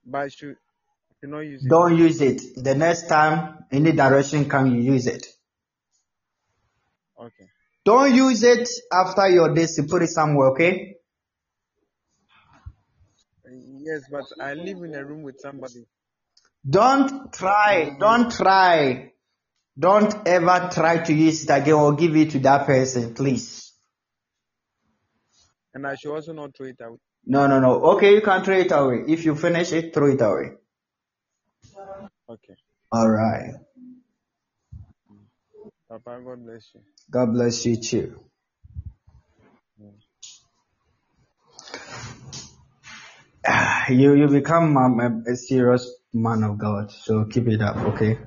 [0.06, 1.70] But I should, I should not use it.
[1.70, 2.42] Don't use it.
[2.56, 5.28] The next time any direction come, you use it.
[7.20, 7.50] Okay.
[7.84, 9.78] Don't use it after your this.
[9.78, 10.95] You put it somewhere, okay?
[13.84, 15.86] Yes, but I live in a room with somebody.
[16.68, 17.96] Don't try.
[18.00, 19.12] Don't try.
[19.78, 23.72] Don't ever try to use it again or give it to that person, please.
[25.74, 26.98] And I should also not throw it away.
[27.26, 27.82] No, no, no.
[27.94, 29.04] Okay, you can throw it away.
[29.08, 30.52] If you finish it, throw it away.
[32.30, 32.56] Okay.
[32.92, 33.54] All right.
[35.90, 36.82] Papa, God bless you.
[37.10, 38.20] God bless you too.
[43.90, 48.18] You you become um, a, a serious man of God, so keep it up, okay?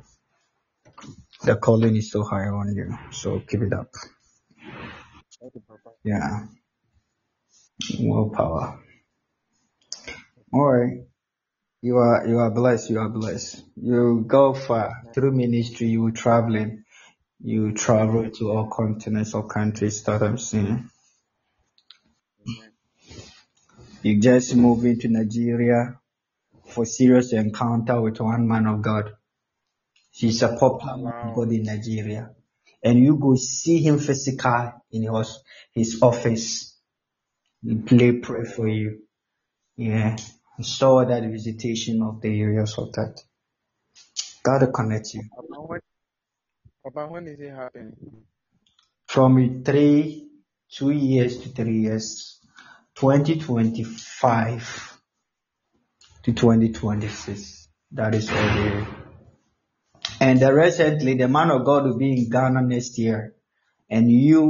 [1.43, 3.91] The calling is so high on you, so keep it up.
[6.05, 6.47] Yeah,
[8.01, 8.81] more power.
[10.53, 11.05] All right,
[11.83, 12.91] you are you are blessed.
[12.91, 13.63] You are blessed.
[13.77, 15.89] You go far through ministry.
[15.89, 16.85] You traveling.
[17.41, 20.89] You travel to all continents, all countries that I'm seeing.
[24.03, 25.99] You just move into Nigeria
[26.75, 29.13] for serious encounter with one man of God.
[30.11, 31.35] He's a popular man of.
[31.35, 32.31] God in Nigeria.
[32.83, 35.39] And you go see him physical in his,
[35.73, 36.79] his office.
[37.63, 39.01] He play, pray for you.
[39.77, 40.17] Yeah.
[40.61, 43.21] Saw that visitation of the areas of that.
[44.45, 45.25] God will connect you.
[45.35, 45.81] Papa, when,
[46.85, 47.97] Papa, when is it happening?
[49.09, 50.29] From three,
[50.71, 52.41] two years to three years,
[52.97, 54.94] 2025
[56.25, 57.69] to 2026.
[57.93, 58.87] That is all there.
[60.21, 63.35] And recently, the man of God will be in Ghana next year,
[63.91, 64.43] and you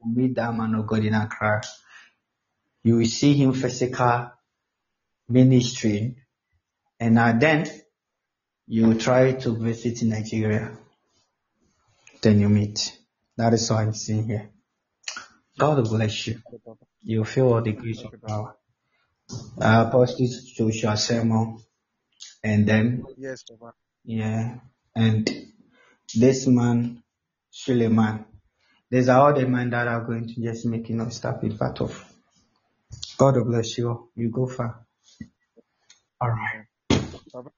[0.00, 1.62] will meet that man of God in Accra.
[2.82, 4.30] You will see him physical
[5.28, 6.16] ministry,
[6.98, 7.66] and then
[8.66, 10.76] you will try to visit Nigeria.
[12.22, 12.96] Then you meet.
[13.36, 14.50] That is all I'm seeing here.
[15.58, 16.40] God bless you.
[17.02, 18.57] You feel all the grace of power.
[19.60, 21.58] Uh, Apostle Joshua Selman,
[22.44, 23.72] and then Yes, Papa.
[24.04, 24.56] yeah,
[24.96, 25.30] and
[26.14, 27.02] this man
[27.52, 28.26] Suleman.
[28.90, 31.58] These are all the men that are going to just make you know stop it
[31.58, 32.04] part of.
[33.18, 34.10] God will bless you.
[34.16, 34.86] You go far.
[36.20, 36.66] All right.
[37.32, 37.50] Papa,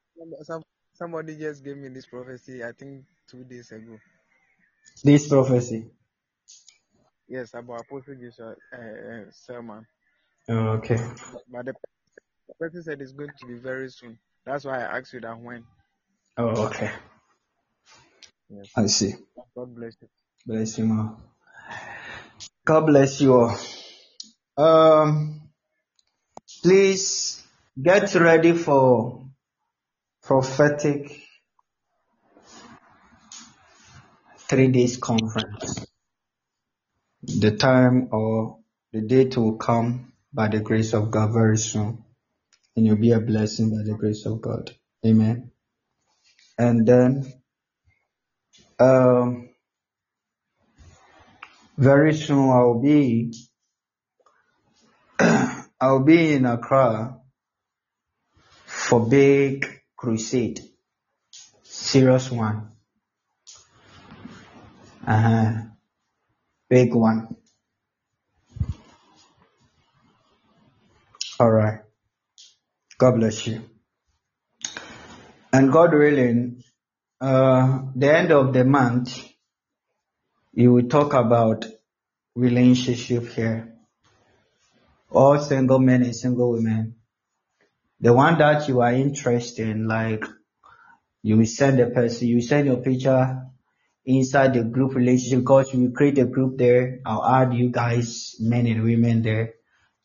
[0.43, 0.63] some,
[0.95, 3.99] somebody just gave me this prophecy, I think two days ago.
[5.05, 5.91] This prophecy.
[7.29, 9.87] Yes, about Apostle Joshua uh, uh, Selman.
[10.51, 10.97] Okay.
[11.53, 11.75] But the
[12.49, 14.19] the person said it's going to be very soon.
[14.45, 15.65] That's why I asked you that when.
[16.37, 16.91] Oh, okay.
[18.49, 18.67] Yes.
[18.77, 19.15] I see.
[19.57, 20.09] God bless you.
[20.45, 21.15] Bless you, ma.
[22.65, 23.57] God bless you all.
[24.57, 25.43] Um,
[26.63, 27.45] please
[27.81, 29.25] get ready for
[30.23, 31.23] prophetic
[34.49, 35.87] three days conference.
[37.23, 38.59] The time or
[38.93, 42.05] the date will come by the grace of God very soon,
[42.77, 44.71] and you'll be a blessing by the grace of God.
[45.07, 45.51] Amen.
[46.59, 47.33] And then,
[48.81, 49.51] um,
[51.79, 53.33] very soon I'll be
[55.81, 57.19] I'll be in Accra
[58.67, 60.61] for big crusade,
[61.65, 62.73] serious one,
[65.07, 65.53] uh huh,
[66.71, 67.37] big one.
[71.41, 71.81] All right.
[72.99, 73.63] God bless you.
[75.55, 76.63] And God willing,
[77.19, 79.27] uh, the end of the month,
[80.53, 81.65] you will talk about
[82.35, 83.73] relationship here.
[85.09, 86.97] All single men and single women.
[88.01, 90.27] The one that you are interested in, like
[91.23, 93.47] you will send the person, you send your picture
[94.05, 97.01] inside the group relationship because will create a group there.
[97.07, 99.55] I'll add you guys, men and women there,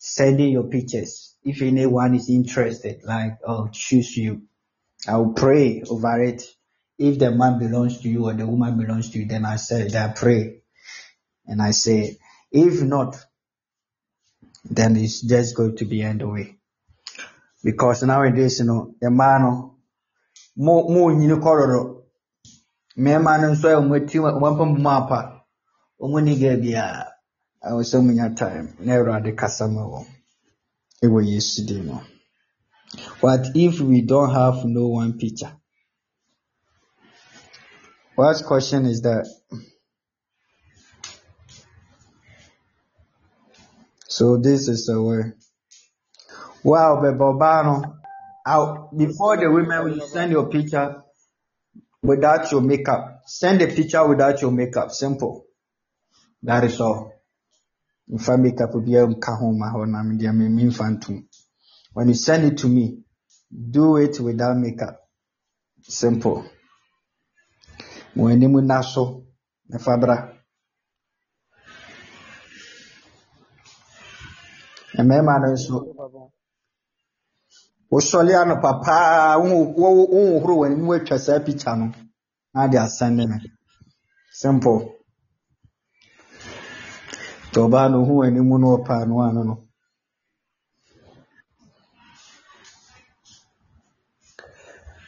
[0.06, 1.36] sending your pictures.
[1.44, 4.44] If anyone is interested, like I'll choose you.
[5.08, 6.44] I'll pray over it.
[7.00, 9.88] If the man belongs to you or the woman belongs to you, then I say
[9.88, 10.62] that I pray.
[11.48, 12.18] And I say,
[12.52, 13.18] if not,
[14.64, 16.56] then it's just going to be end the way.
[17.64, 19.42] Because nowadays, you know, the man,
[20.56, 21.82] mo mo nyini kɔrɔdɔ
[22.98, 25.42] mmarima no nso a wɔn ti wɔn apam
[26.00, 27.15] mu ni ga biara
[27.68, 30.06] ɛwɔ sɛ wɔn nya time na awurade kasa ma wɔn
[31.04, 32.02] ɛwɔ yesu dim no
[33.22, 35.52] what if we don't have no one picture
[38.16, 39.26] what question is that
[44.08, 45.34] so this is the way
[46.64, 47.96] wow ɔbaa
[48.46, 51.02] out before the women will send your picture
[52.06, 53.22] without your makeup.
[53.26, 54.92] Send a picture without your makeup.
[54.92, 55.46] Simple.
[56.44, 57.15] That is all.
[58.08, 61.00] If I makeup will be able to home my whole name, dear me, mean fun
[61.00, 61.24] too.
[61.94, 63.00] When you send it to me,
[63.72, 65.00] do it without makeup.
[65.82, 66.46] Simple.
[68.14, 69.26] When you naso,
[69.70, 70.32] na fabra.
[74.98, 75.96] Mmarima no nso,
[77.92, 81.92] wosɔre anɔpa paa wohohoro w'anim atwa saa picture no
[82.54, 83.38] na de asɛnde me
[84.32, 84.95] simple
[87.56, 89.56] nti ɔbaa no ohu w'anim no ɔpaa no ano no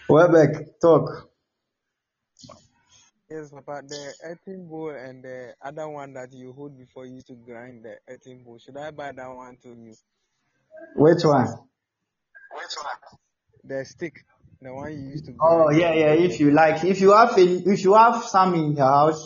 [0.10, 1.28] Welbeck, talk.
[3.30, 3.82] Yes, Papa.
[3.86, 7.98] The earthen bowl and the other one that you hold before you to grind the
[8.08, 8.58] earthen bowl.
[8.58, 9.98] Should I buy that one to you?
[10.96, 11.48] Which one?
[12.54, 13.20] Which one?
[13.66, 14.24] The stick,
[14.62, 16.14] the one you used to Oh yeah, yeah.
[16.14, 19.22] If you like, if you have, a, if you have some in your house,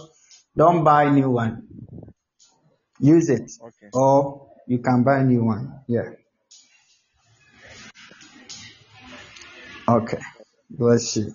[0.57, 1.67] don't buy new one.
[3.01, 3.89] Use it, Okay.
[3.93, 5.81] or you can buy a new one.
[5.87, 6.11] Yeah.
[9.87, 10.19] Okay.
[10.69, 11.33] Bless you.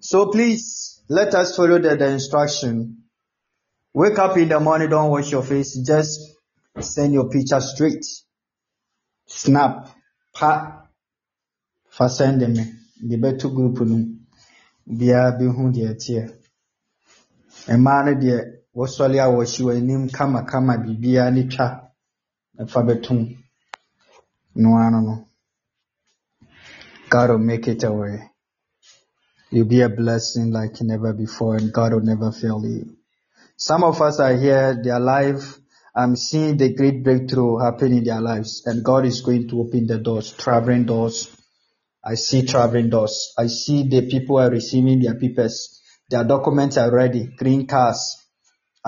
[0.00, 3.04] So please let us follow the, the instruction.
[3.92, 5.76] Wake up in the morning, don't wash your face.
[5.86, 6.20] Just
[6.80, 8.04] send your picture straight.
[9.26, 9.90] Snap.
[10.34, 10.86] Pa.
[11.90, 12.64] Fa send me.
[13.02, 14.06] The better group no.
[14.88, 16.32] Biara bi hu deɛ.
[17.68, 21.92] Mmaa no deɛ wɔsɔre a wɔhyi wɔn anim kamakama biribiara ne twa
[22.58, 23.36] ɛfa bɛtom.
[24.54, 25.28] No no.
[27.08, 28.30] God will make it a way.
[29.50, 32.96] You'll be a blessing like never before and God will never fail you.
[33.56, 35.58] Some of us are here, their life,
[35.94, 39.86] I'm seeing the great breakthrough happen in their lives and God is going to open
[39.86, 41.28] the doors, traveling doors.
[42.04, 43.32] I see traveling doors.
[43.36, 45.80] I see the people are receiving their papers.
[46.08, 47.28] Their documents are ready.
[47.36, 48.27] Green cards.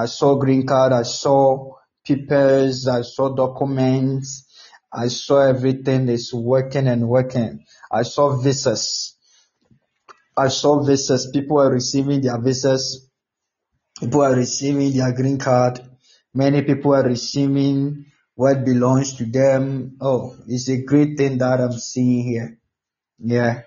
[0.01, 0.93] I saw green card.
[0.93, 1.75] I saw
[2.07, 2.89] papers.
[2.89, 4.47] I saw documents.
[4.91, 7.65] I saw everything is working and working.
[7.93, 9.17] I saw visas.
[10.35, 11.31] I saw visas.
[11.33, 13.11] People are receiving their visas.
[14.01, 15.81] People are receiving their green card.
[16.33, 19.99] Many people are receiving what belongs to them.
[20.01, 22.59] Oh, it's a great thing that I'm seeing here.
[23.19, 23.63] Yeah.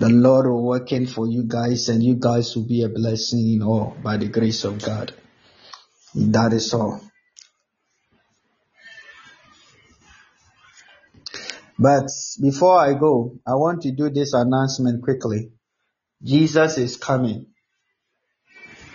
[0.00, 3.62] The Lord will working for you guys and you guys will be a blessing in
[3.62, 5.12] all by the grace of God.
[6.14, 7.00] That is all.
[11.78, 12.08] But
[12.40, 15.50] before I go, I want to do this announcement quickly.
[16.22, 17.46] Jesus is coming.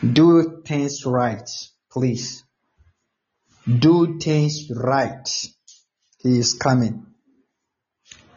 [0.02, 1.48] Do things right,
[1.92, 2.44] please.
[3.68, 5.28] Do things right.
[6.20, 7.06] He is coming.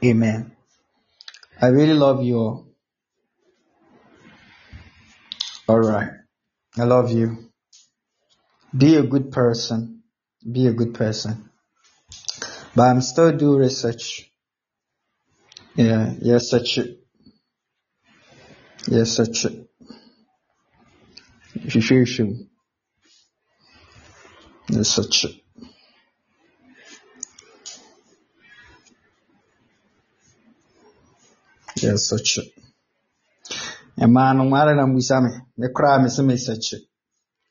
[0.04, 0.56] Amen.
[1.62, 2.66] I really love you all.
[5.68, 6.10] All right.
[6.76, 7.38] I love you.
[8.76, 10.02] Be a good person.
[10.50, 11.50] Be a good person.
[12.74, 14.28] But I'm still doing research.
[15.76, 16.98] Yeah, yes, such it.
[18.88, 19.68] Yes, such it.
[24.68, 25.41] Yes, such it.
[31.82, 32.52] It.
[33.96, 35.30] Mmaa no ara na mbusa me.
[35.58, 36.76] Me koraa me sɛ mesakyi.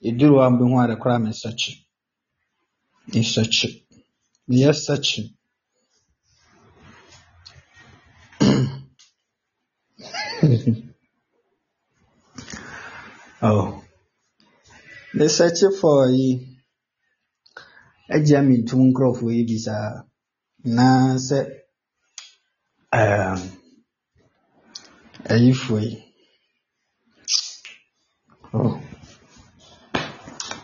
[0.08, 0.76] Eduru hɔ a mbehu
[1.42, 1.72] sakyi.
[13.42, 13.84] oh.
[15.18, 16.30] Mesakyi for yi.
[18.14, 19.58] Agya me ntum nkurɔfoɔ yi bi.
[20.76, 20.86] Na
[21.28, 21.40] sɛ
[22.94, 23.51] um,
[25.30, 26.04] ayifoɔ yi.
[28.54, 28.82] Oh.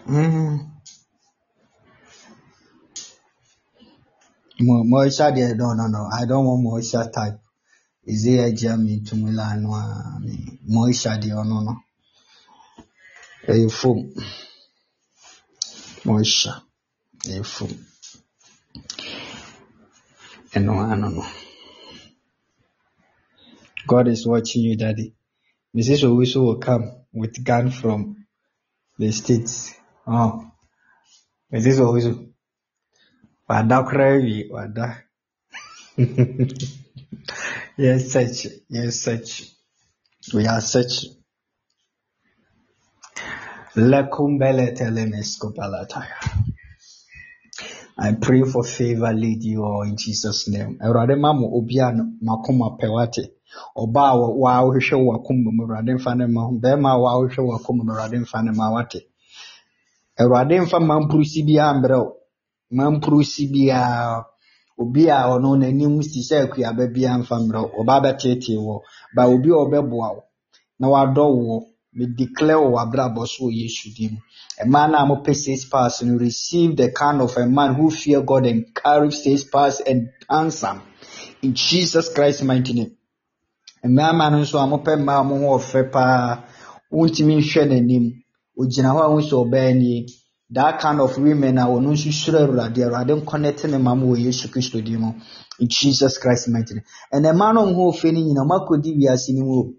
[0.08, 0.60] Mm.
[4.60, 6.10] Mo- Moisture deɛ, no, no, no.
[6.12, 7.40] I don't want moisture type.
[8.06, 11.76] Is it agya me ntum line no a me moisture deɛ ɔno no.
[13.48, 14.14] Ɛyɛ foam.
[16.06, 16.62] Moisture.
[17.26, 17.86] Ɛyɛ foam.
[20.56, 21.24] ɛno ano no
[23.88, 25.08] god is watching you daddy
[25.76, 28.00] mrs owusu will come with gun from
[29.00, 29.74] the states
[30.08, 30.32] oh
[31.52, 32.14] mrs owusu
[33.48, 35.04] wada koraa wie wada
[37.78, 39.58] yes search yes search
[40.34, 41.06] we are such.
[43.76, 46.16] Lekumbele telemeskopalataya.
[48.00, 50.80] I pray for favor, lead you all in Jesus' name.
[50.84, 51.48] Awurade ma mo
[52.78, 53.37] pɛ wate.
[53.78, 56.60] Ɔbaa a wa wohwehwɛ wakoma mu Awurade mfa ne ma ho.
[56.64, 59.08] A wa wohwehwɛ wakoma mu Awurade mfa ne ma wate.
[60.20, 62.18] Awurade mfa mampurusi biara wo.
[62.72, 64.26] Mampurusi biara
[64.78, 67.84] obi a ɔno n'anim si sɛ akuaba biara mfa wo.
[67.84, 68.82] Ɔbaa bɛteetee wɔ.
[69.16, 70.24] Ba obi a ɔbɛboa wo
[70.80, 71.68] na wadɔ wo
[72.16, 74.18] declare wɔ w'abrabɔ so wɔ Yesu dim.
[74.66, 78.22] Mmaa no a mopɛ six pass no receive the kind of a man who fear
[78.22, 80.82] God and carry six pass and handsome
[81.42, 82.97] in Jesus Christ mighty name.
[83.84, 86.44] Mmarima no nso a mopɛ mmaa mo ho ɔfɛ paa
[86.92, 88.06] wontumi nhwɛ n'anim
[88.60, 90.06] ogyina hɔ a wo sɛ ɔbaa nie
[90.50, 94.18] that kind of women a ɔno nso suro awurade awurade nkɔnɛte ne ma mo wɔ
[94.26, 95.14] Yesu Kristo dim mu
[95.68, 96.86] Jesus Christ mighty name.
[97.14, 99.74] ɛnna mmaa no ho ɔfɛ no nyinaa ɔmo akɔdi wiase no mu o.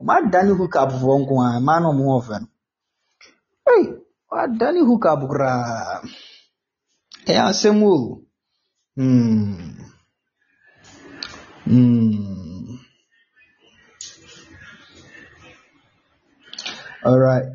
[0.00, 2.46] Ɔmadane hookup foɔ nko a mmaa no ho ɔfɛ no.
[3.66, 3.84] Hey,
[4.30, 6.02] wadane hookup koraa.
[7.26, 8.22] Ɛyɛ asɛm o.
[8.96, 9.54] Hmm.
[11.64, 12.47] Hmm.
[17.06, 17.46] Alright.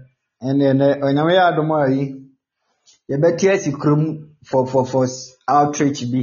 [0.48, 2.04] Ɛnna ɛnɛ onyame yɛ adom a yi
[3.10, 4.04] yɛbɛte kurom
[4.50, 5.06] for for for
[5.48, 6.22] outreach bi.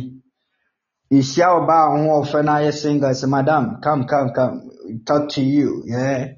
[1.12, 4.70] Yɛhyia ɔbaa ho ɔfɛ na ayɛ single madam come come come
[5.06, 5.82] talk to you.
[5.86, 6.28] Yeah.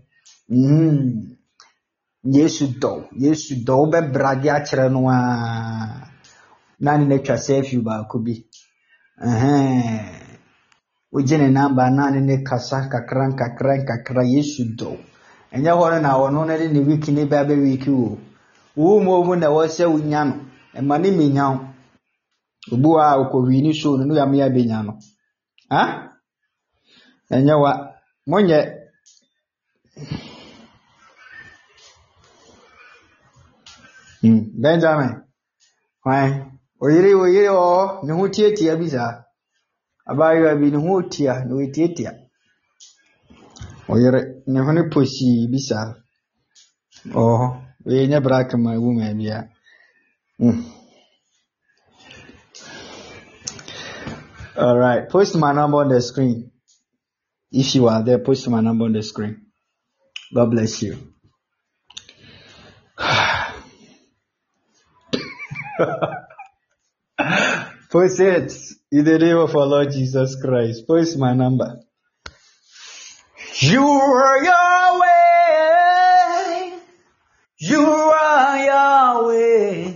[0.51, 1.37] Mm.
[2.25, 6.09] Yesu dɔ Yesu dɔ wobɛbrade akyerɛ no a
[6.81, 8.35] na ne natwa selfie baako bi.
[9.23, 10.23] Ɛhɛn.
[11.13, 12.11] Wogye ne namba na
[12.45, 15.12] kasa kakra nkakra nkakra Yesu dɔ.
[15.55, 18.19] Ɛnyɛ hɔ no na ɔno no de ne week ne ba bɛ week o.
[18.77, 20.35] Wo mu omu na ɛwɔ sɛ wonya no.
[20.79, 21.59] Ɛma ne menya wo.
[22.73, 24.93] Obi wɔ a okɔwii ne show no ne yam yɛ abɛnya no.
[25.71, 25.83] Ha?
[27.31, 27.73] Ɛnyɛ wa.
[28.29, 28.59] Monyɛ
[34.23, 34.39] Hmm.
[34.63, 35.13] Benjamin.
[36.05, 36.31] Hwan?
[36.81, 39.25] Oyere oyere wɔ hɔ ne ho tiatia bi saa.
[40.11, 41.55] Abaayewa bi ne ho tia na
[43.89, 45.95] Oyere ne ho ne posii bi saa.
[47.09, 47.49] Ɔwɔ hɔ.
[47.85, 49.49] Wei nyɛ woman bia.
[50.39, 50.61] Hmm.
[54.57, 55.09] All right.
[55.09, 56.53] Post my number on the screen.
[57.51, 59.47] If you are there, post my number on the screen.
[60.35, 60.97] God bless you.
[67.91, 68.53] Post it
[68.91, 70.87] in the name of our Lord Jesus Christ.
[70.87, 71.81] Post my number.
[73.65, 75.07] You are Yahweh.
[77.59, 79.95] You are Yahweh.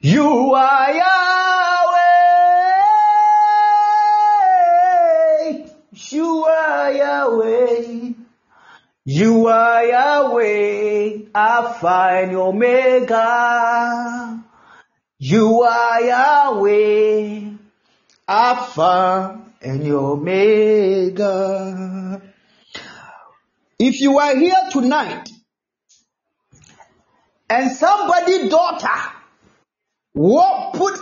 [0.00, 1.98] You are Yahweh.
[5.92, 8.12] You are Yahweh.
[9.04, 13.22] You are Yahweh, Alpha and Omega.
[15.18, 17.50] You are Yahweh,
[18.26, 22.22] Alpha and your Omega.
[23.78, 25.30] If you are here tonight
[27.48, 29.12] and somebody daughter
[30.14, 31.00] will put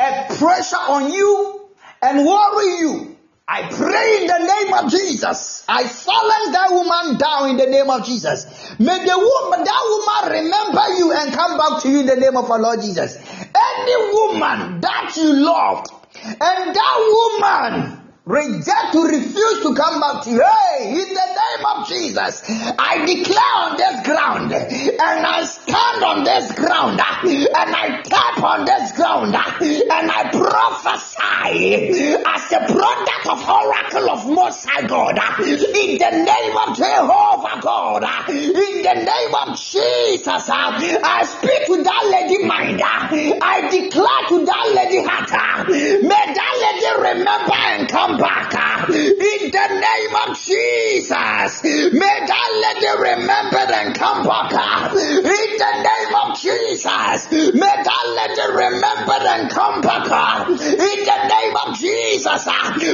[0.00, 1.68] a pressure on you
[2.02, 3.16] and worry you,
[3.50, 5.64] I pray in the name of Jesus.
[5.68, 8.44] I silence that woman down in the name of Jesus.
[8.78, 12.36] May the woman, that woman remember you and come back to you in the name
[12.36, 13.16] of our Lord Jesus.
[13.16, 15.88] Any woman that you loved
[16.24, 20.44] and that woman reject to refuse to come back to you.
[20.44, 22.42] Hey, in the name of Jesus,
[22.78, 28.66] I declare on this ground and I stand on this ground and I tap on
[28.66, 31.88] this ground and I prophesy
[32.20, 38.28] as a product of oracle of Most High God in the name of Jehovah God
[38.28, 40.50] in the name of Jesus.
[40.52, 42.82] I speak to that lady mind.
[42.84, 45.68] I declare to that lady heart.
[45.68, 51.62] May that lady remember and come back in the name of Jesus.
[51.62, 54.52] May that lady remember and come back
[54.92, 57.30] in the name of Jesus.
[57.54, 62.46] May that lady remember and come back in the name of Jesus.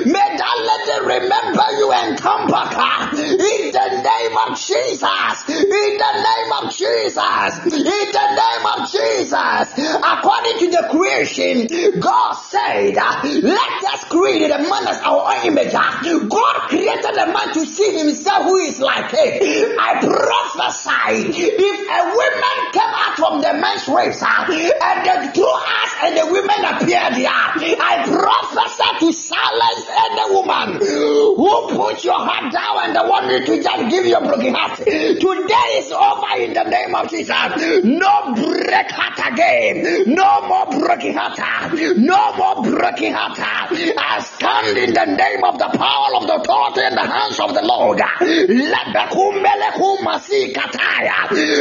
[0.04, 5.48] May that lady remember you and come back in the name of Jesus.
[5.48, 7.52] In the name of Jesus.
[7.64, 9.66] In the name of Jesus.
[10.04, 13.74] According to the creation, God said, let
[14.14, 15.13] created a man as our
[15.44, 15.72] image.
[15.74, 16.00] ah.
[16.28, 19.76] God created a man to see himself who is like him.
[19.78, 25.44] I prophesy if a woman came out from the man's race ah, and the two
[25.44, 32.18] us and the women appeared there, I prophesy to silence any woman who put your
[32.18, 34.78] heart down and wanted to just give you a broken heart.
[34.78, 37.84] Today is over in the name of Jesus.
[37.84, 40.04] No break heart again.
[40.14, 41.38] No more broken heart.
[41.96, 43.38] No more broken heart.
[43.40, 47.52] I stand in the name of the power of the thought in the hands of
[47.54, 48.00] the Lord.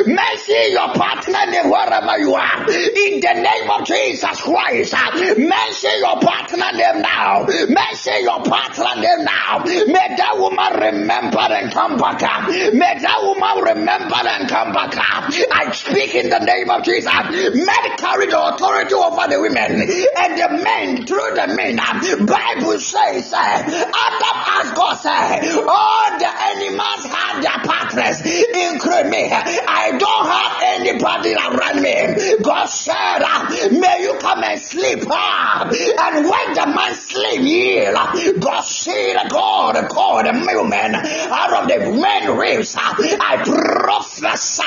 [0.07, 1.33] Mercy your partner
[1.69, 2.59] wherever you are.
[2.69, 4.93] In the name of Jesus Christ.
[5.37, 7.45] Mention your partner name now.
[7.67, 9.63] Mention your partner name now.
[9.65, 12.21] May that woman remember and come back.
[12.23, 12.47] up.
[12.49, 14.95] May that woman remember and come back.
[14.97, 15.31] up.
[15.51, 17.13] I speak in the name of Jesus.
[17.13, 21.77] Men carry the authority over the women and the men through the men.
[22.25, 29.29] Bible says, uh, Adam asked God, say, all the animals had their partners, include me.
[29.31, 32.41] I don't have anybody around me.
[32.43, 35.03] God said, uh, may you come and sleep.
[35.09, 41.67] Uh, and when the man sleep, yeah, God said, God called the woman out of
[41.67, 42.75] the men ribs.
[42.75, 42.81] uh,
[43.21, 44.63] I prophesy,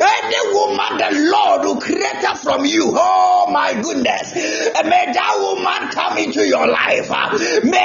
[0.00, 6.18] any woman the Lord who created from you, oh my goodness, may that woman come
[6.18, 7.10] into your life.
[7.10, 7.30] uh,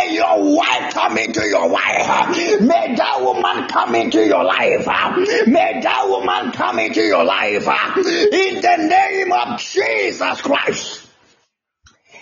[0.01, 2.29] May your wife come into your wife.
[2.61, 4.87] May that woman come into your life.
[5.47, 7.67] May that woman come into your life.
[7.97, 11.07] In the name of Jesus Christ.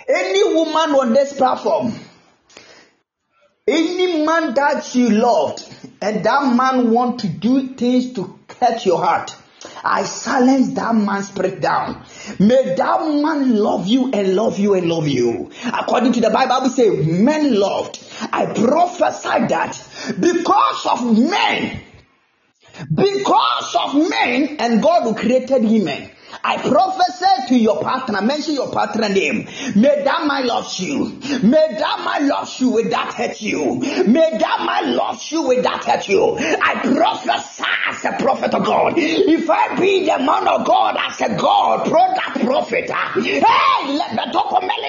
[0.10, 1.94] Any woman on this platform,
[3.66, 5.64] any man that you loved,
[6.02, 9.34] and that man want to do things to hurt your heart,
[9.84, 12.04] I silence that man's spirit down.
[12.38, 15.50] May that man love you and love you and love you.
[15.66, 18.00] According to the Bible, we say men loved.
[18.32, 21.82] I prophesy that because of men,
[22.94, 26.12] because of men and God who created women.
[26.44, 29.46] I prophesy to your partner, mention your partner name.
[29.76, 31.20] May that man love you.
[31.44, 33.76] May that man love you without hurt you.
[34.08, 36.38] May that man love you without hurt you.
[36.40, 38.94] I prophesy as a prophet of God.
[38.98, 42.90] If I be the man of God as a God, pro that prophet.
[42.94, 44.40] ah, Hey, let the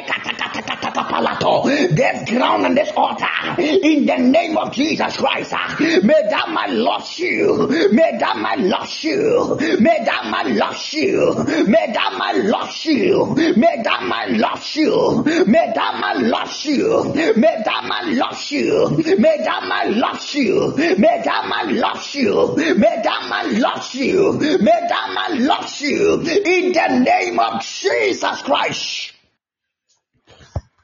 [0.07, 1.95] katakatakatakapalato.
[1.97, 3.27] This ground and this altar
[3.59, 5.53] in the name of Jesus Christ.
[5.55, 7.67] ah, May that man love you.
[7.93, 9.57] May that man love you.
[9.81, 11.40] May that man love you.
[11.45, 13.35] May that man love you.
[13.35, 15.23] May that man love you.
[15.47, 17.05] May that man love you.
[17.15, 18.91] May that man love you.
[19.19, 20.75] May that man love you.
[20.77, 22.57] May that man love you.
[22.57, 24.33] May that man love you.
[24.33, 26.21] May that man love you.
[26.21, 29.13] In the name of Jesus Christ.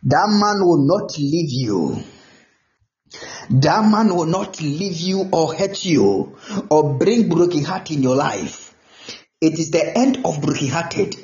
[0.02, 2.02] That man will not leave you.
[3.50, 6.36] That man will not leave you or hurt you
[6.70, 8.65] or bring broken heart in your life.
[9.40, 11.14] It is the end of brokenhearted.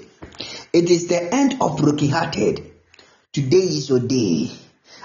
[0.74, 2.70] It is the end of brokenhearted.
[3.32, 4.50] Today is your day.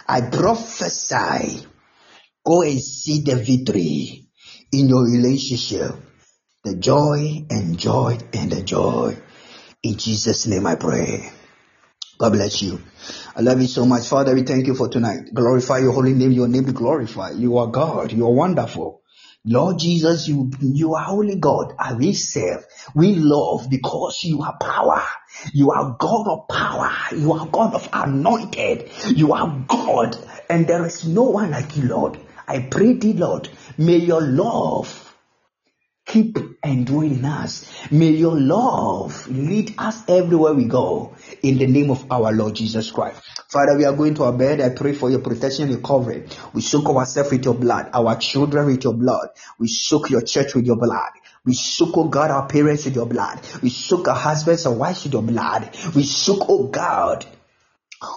[0.06, 1.66] I prophesy.
[2.46, 4.28] Go and see the victory
[4.74, 5.96] in your relationship.
[6.66, 9.18] The joy and joy and the joy.
[9.84, 11.32] In Jesus' name I pray.
[12.18, 12.82] God bless you.
[13.38, 14.08] I love you so much.
[14.10, 15.34] Father, we thank you for tonight.
[15.34, 16.34] Glorify your holy name.
[16.34, 17.38] Your name be glorified.
[17.38, 18.12] You are God.
[18.12, 19.02] You are wonderful.
[19.50, 21.74] Lord Jesus, you, you are holy God.
[21.80, 22.66] And we serve.
[22.94, 25.02] We love because you are power.
[25.54, 26.92] You are God of power.
[27.16, 28.92] You are God of anointed.
[29.16, 30.18] You are God.
[30.50, 32.20] And there is no one like you, Lord.
[32.46, 35.07] I pray thee, Lord, may your love
[36.08, 37.70] keep enduring in us.
[37.92, 42.90] May your love lead us everywhere we go in the name of our Lord Jesus
[42.92, 43.22] Christ.
[43.50, 44.62] Father, we are going to our bed.
[44.62, 46.30] I pray for your protection and your covering.
[46.54, 49.30] We soak ourselves with your blood, our children with your blood.
[49.60, 51.12] We soak your church with your blood.
[51.46, 53.40] We soak, oh God, our parents with your blood.
[53.62, 55.70] We soak our husbands and wives with your blood.
[55.96, 57.26] We soak, oh God,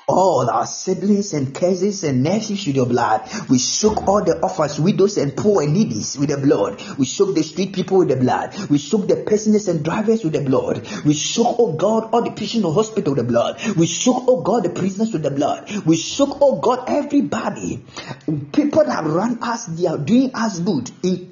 [0.07, 3.23] all our siblings and cousins and nephews with your blood.
[3.49, 6.83] We soak all the orphans, widows, and poor and needies with the blood.
[6.99, 8.55] We soak the street people with the blood.
[8.68, 10.86] We soak the prisoners and drivers with the blood.
[11.05, 13.59] We soak, oh God, all the patients in the hospital with the blood.
[13.76, 15.70] We soak, oh God, the prisoners with the blood.
[15.86, 17.83] We soak, oh God, everybody.
[18.52, 20.91] People that run us, they are doing us good,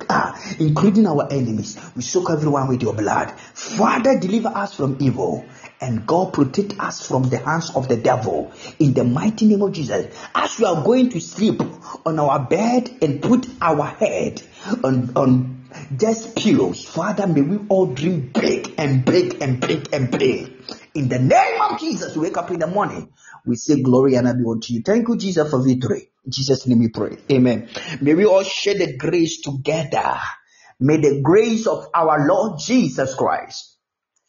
[0.08, 1.78] uh, including our enemies.
[1.94, 3.30] We soak everyone with your blood.
[3.52, 5.44] Father, deliver us from evil
[5.80, 9.72] and God protect us from the hands of the devil in the mighty name of
[9.72, 10.14] Jesus.
[10.34, 11.60] As we are going to sleep
[12.04, 14.42] on our bed and put our head
[14.82, 15.66] on, on
[15.96, 20.52] just pillows, Father, may we all dream big and big and big and big.
[20.94, 23.12] In the name of Jesus, we wake up in the morning.
[23.46, 24.82] We say glory and honor unto you.
[24.82, 26.10] Thank you, Jesus, for victory.
[26.24, 27.16] In Jesus' name we pray.
[27.30, 27.68] Amen.
[28.00, 30.18] May we all share the grace together.
[30.80, 33.77] May the grace of our Lord Jesus Christ,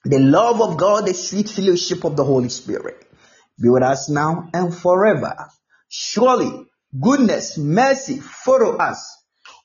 [0.06, 3.06] the love of God, the sweet fellowship of the Holy Spirit
[3.62, 5.50] be with us now and forever.
[5.90, 6.66] Surely
[7.00, 9.18] goodness, mercy follow us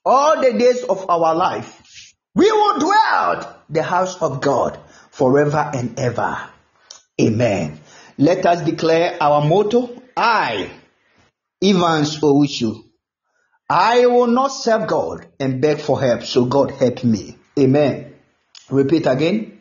[0.05, 2.13] all the days of our life.
[2.35, 4.79] We will dwell the house of God
[5.11, 6.39] forever and ever.
[7.21, 7.79] Amen.
[8.19, 10.03] Let us declare our motto.
[10.17, 10.71] I,
[11.63, 12.83] Evans Owusu,
[13.69, 17.37] I will not serve God and beg for help, so God help me.
[17.59, 18.15] Amen.
[18.71, 19.61] Repeat again.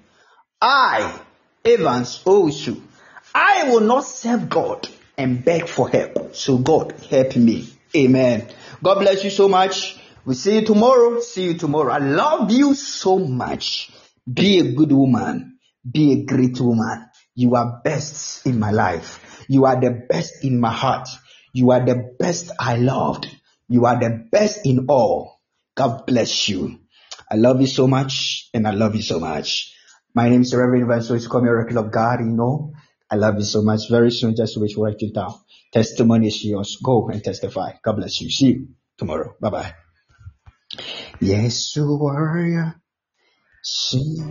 [0.65, 1.19] I,
[1.65, 2.81] Evans Owusu,
[3.35, 7.67] I will not serve God and beg for help, so God help me.
[7.93, 8.47] Amen.
[8.81, 9.99] God bless you so much.
[10.23, 11.19] We see you tomorrow.
[11.19, 11.91] See you tomorrow.
[11.91, 13.91] I love you so much.
[14.31, 15.59] Be a good woman.
[15.91, 17.09] Be a great woman.
[17.35, 19.45] You are best in my life.
[19.49, 21.09] You are the best in my heart.
[21.51, 23.27] You are the best I loved.
[23.67, 25.41] You are the best in all.
[25.75, 26.79] God bless you.
[27.29, 29.72] I love you so much and I love you so much.
[30.15, 31.27] My name is Reverend Evangelist.
[31.27, 32.19] Call me Oracle of God.
[32.19, 32.73] You know,
[33.09, 33.89] I love you so much.
[33.89, 35.33] Very soon, just wait for it down.
[35.71, 36.77] Testimony is yours.
[36.83, 37.71] Go and testify.
[37.83, 38.29] God bless you.
[38.29, 39.35] See you tomorrow.
[39.41, 39.73] Bye bye.
[41.19, 42.75] Yes, are.
[43.63, 44.21] See.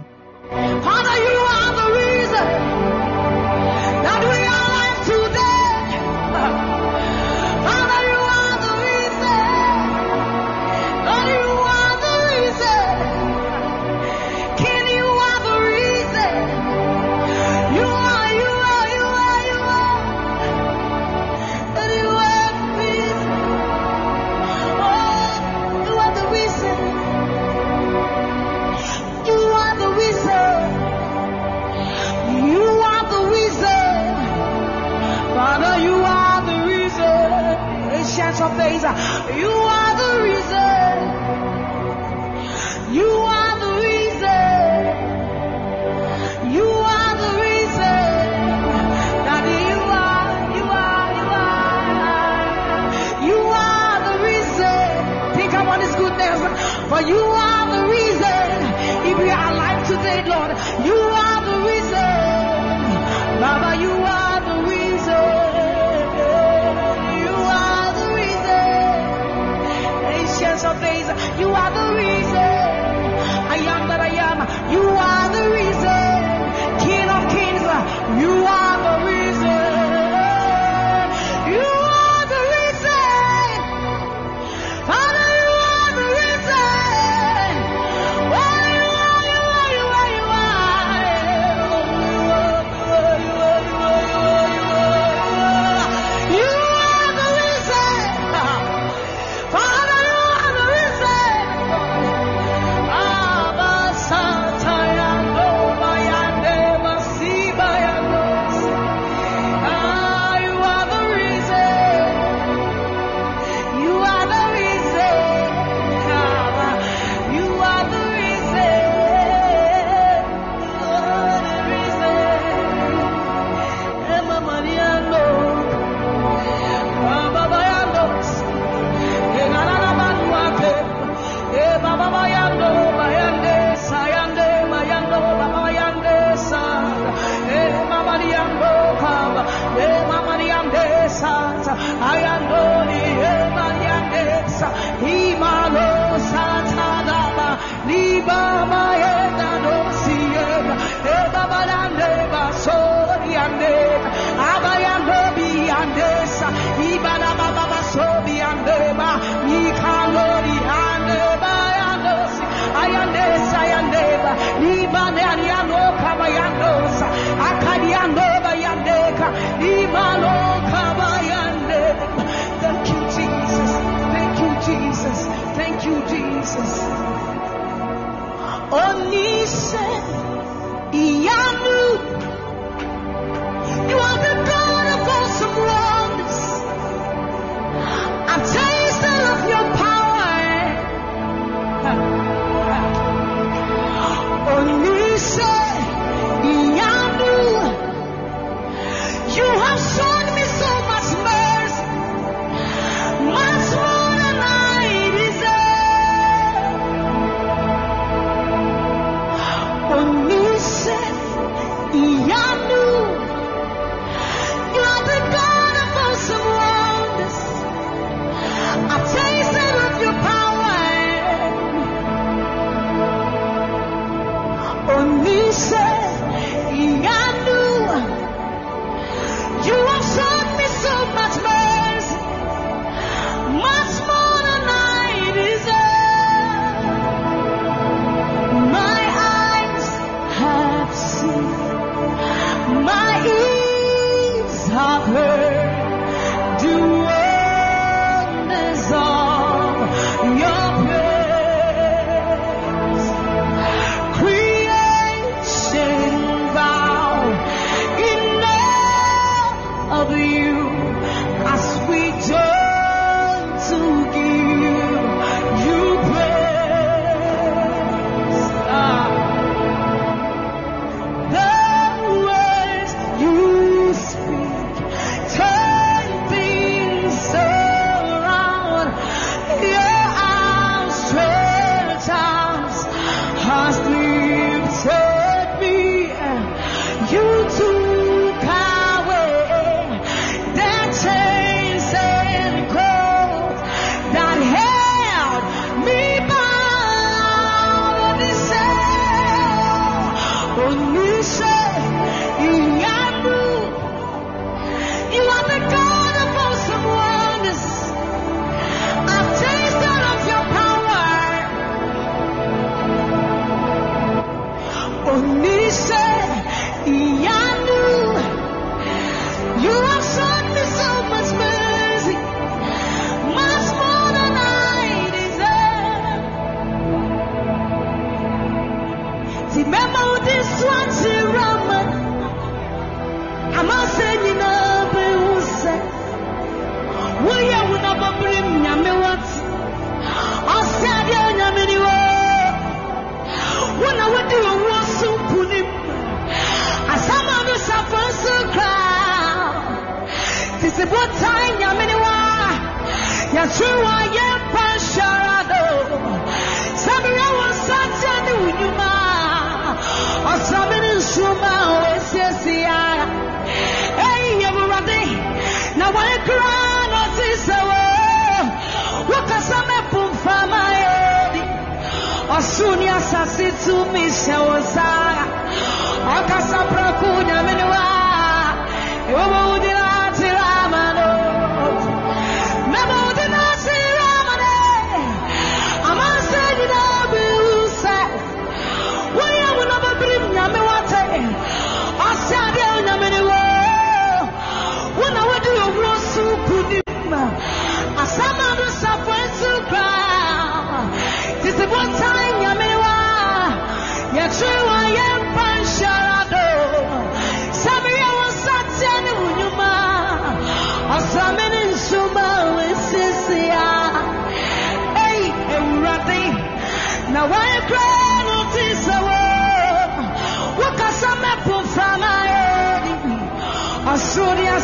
[372.36, 375.24] Ọ̀ṣun ni àṣàṣì tú mi ṣe wò sára.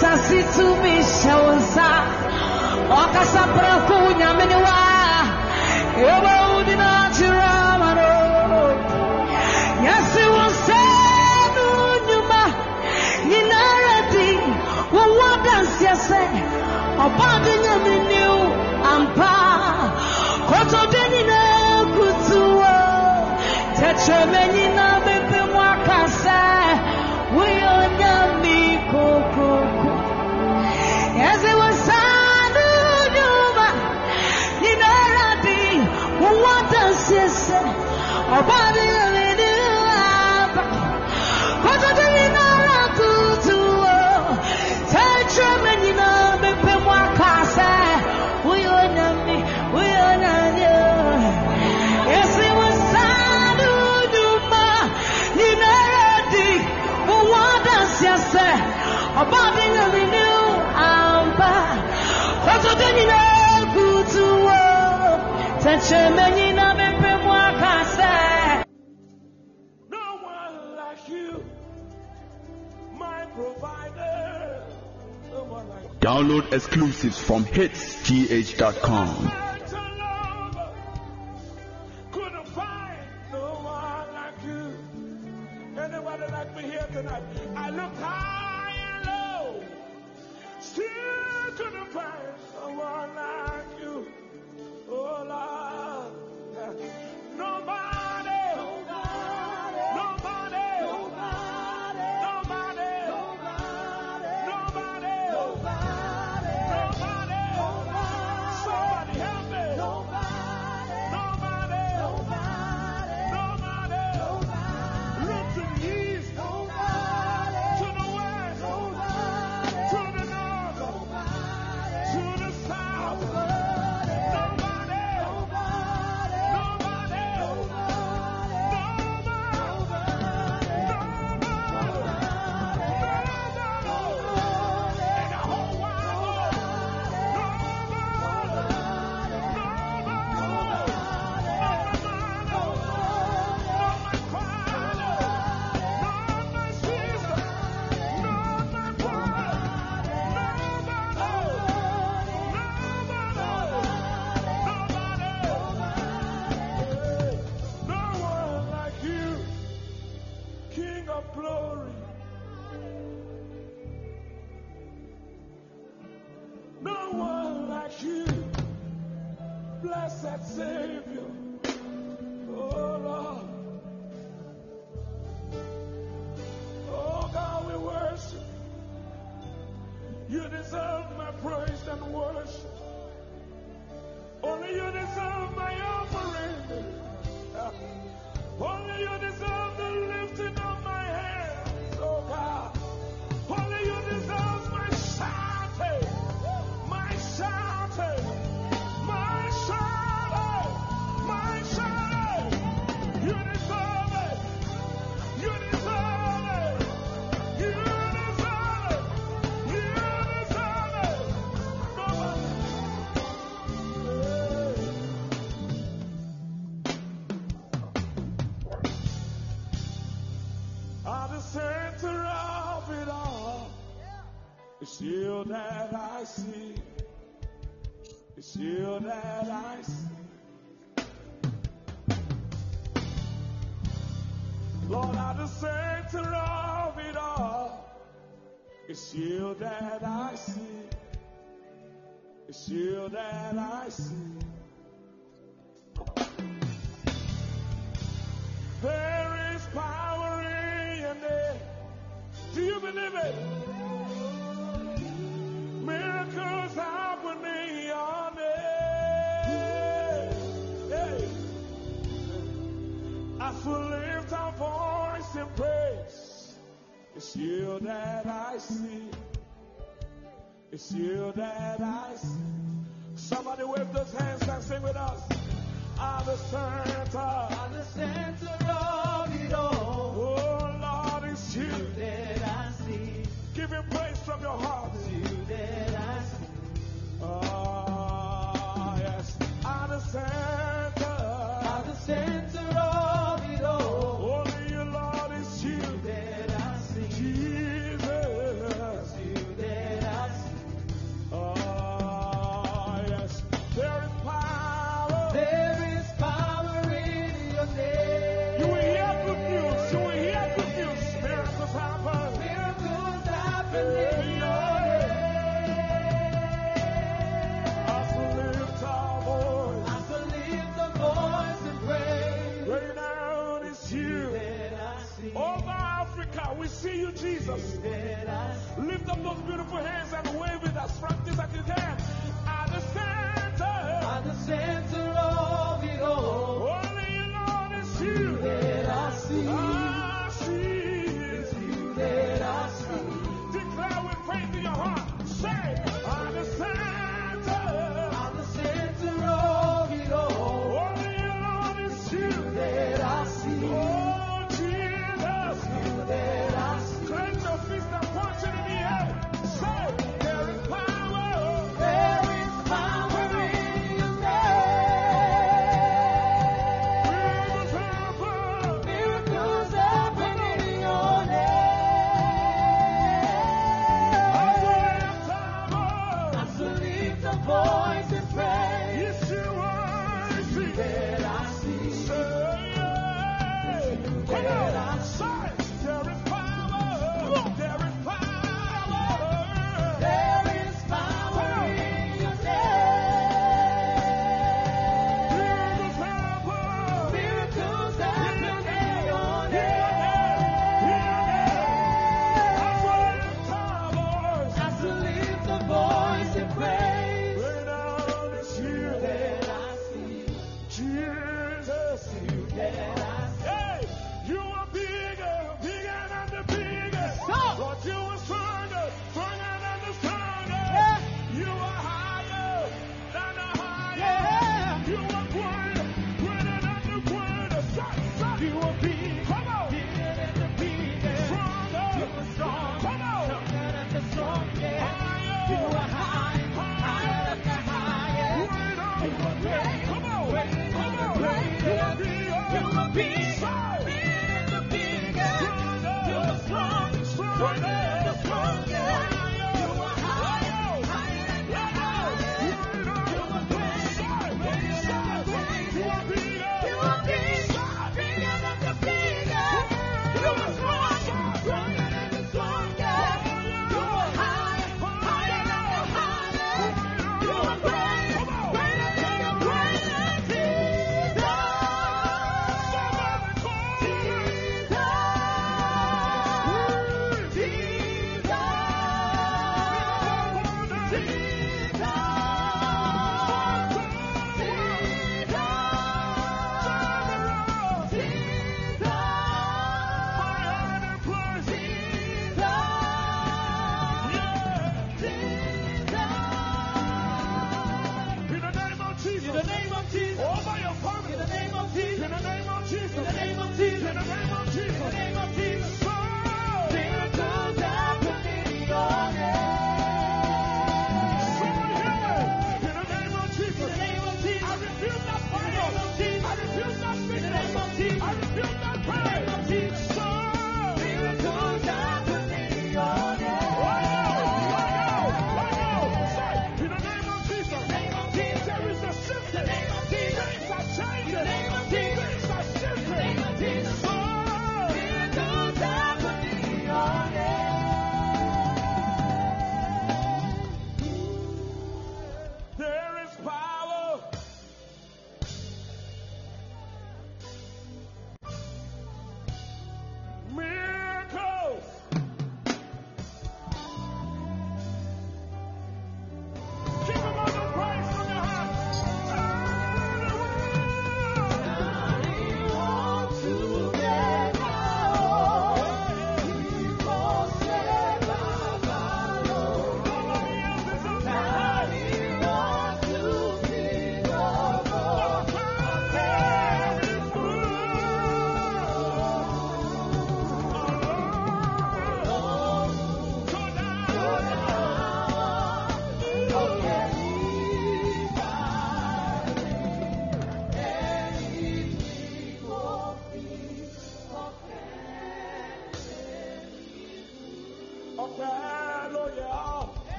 [0.00, 1.88] sasi tumi hyɛ wo nsa
[3.00, 4.78] ɔkasa prɛko nyame ne wa
[6.04, 8.10] yɛbɛwu dina akyerɛ ama no
[9.86, 10.80] yɛse wo nsa
[11.56, 11.64] no
[11.98, 12.42] nnwuma
[13.28, 14.26] nyinara di
[14.94, 16.20] wowɔ danseɛ sɛ
[17.04, 17.52] ɔbɔde
[18.94, 19.32] ampa
[20.48, 22.74] kɔtɔde nyinaa kutuo.
[23.78, 24.96] Tɛkyerɛ me nyinaa
[76.00, 79.41] Download exclusives from hitsgh.com.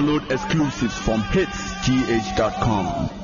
[0.00, 3.19] Download exclusives from hitsgh.com.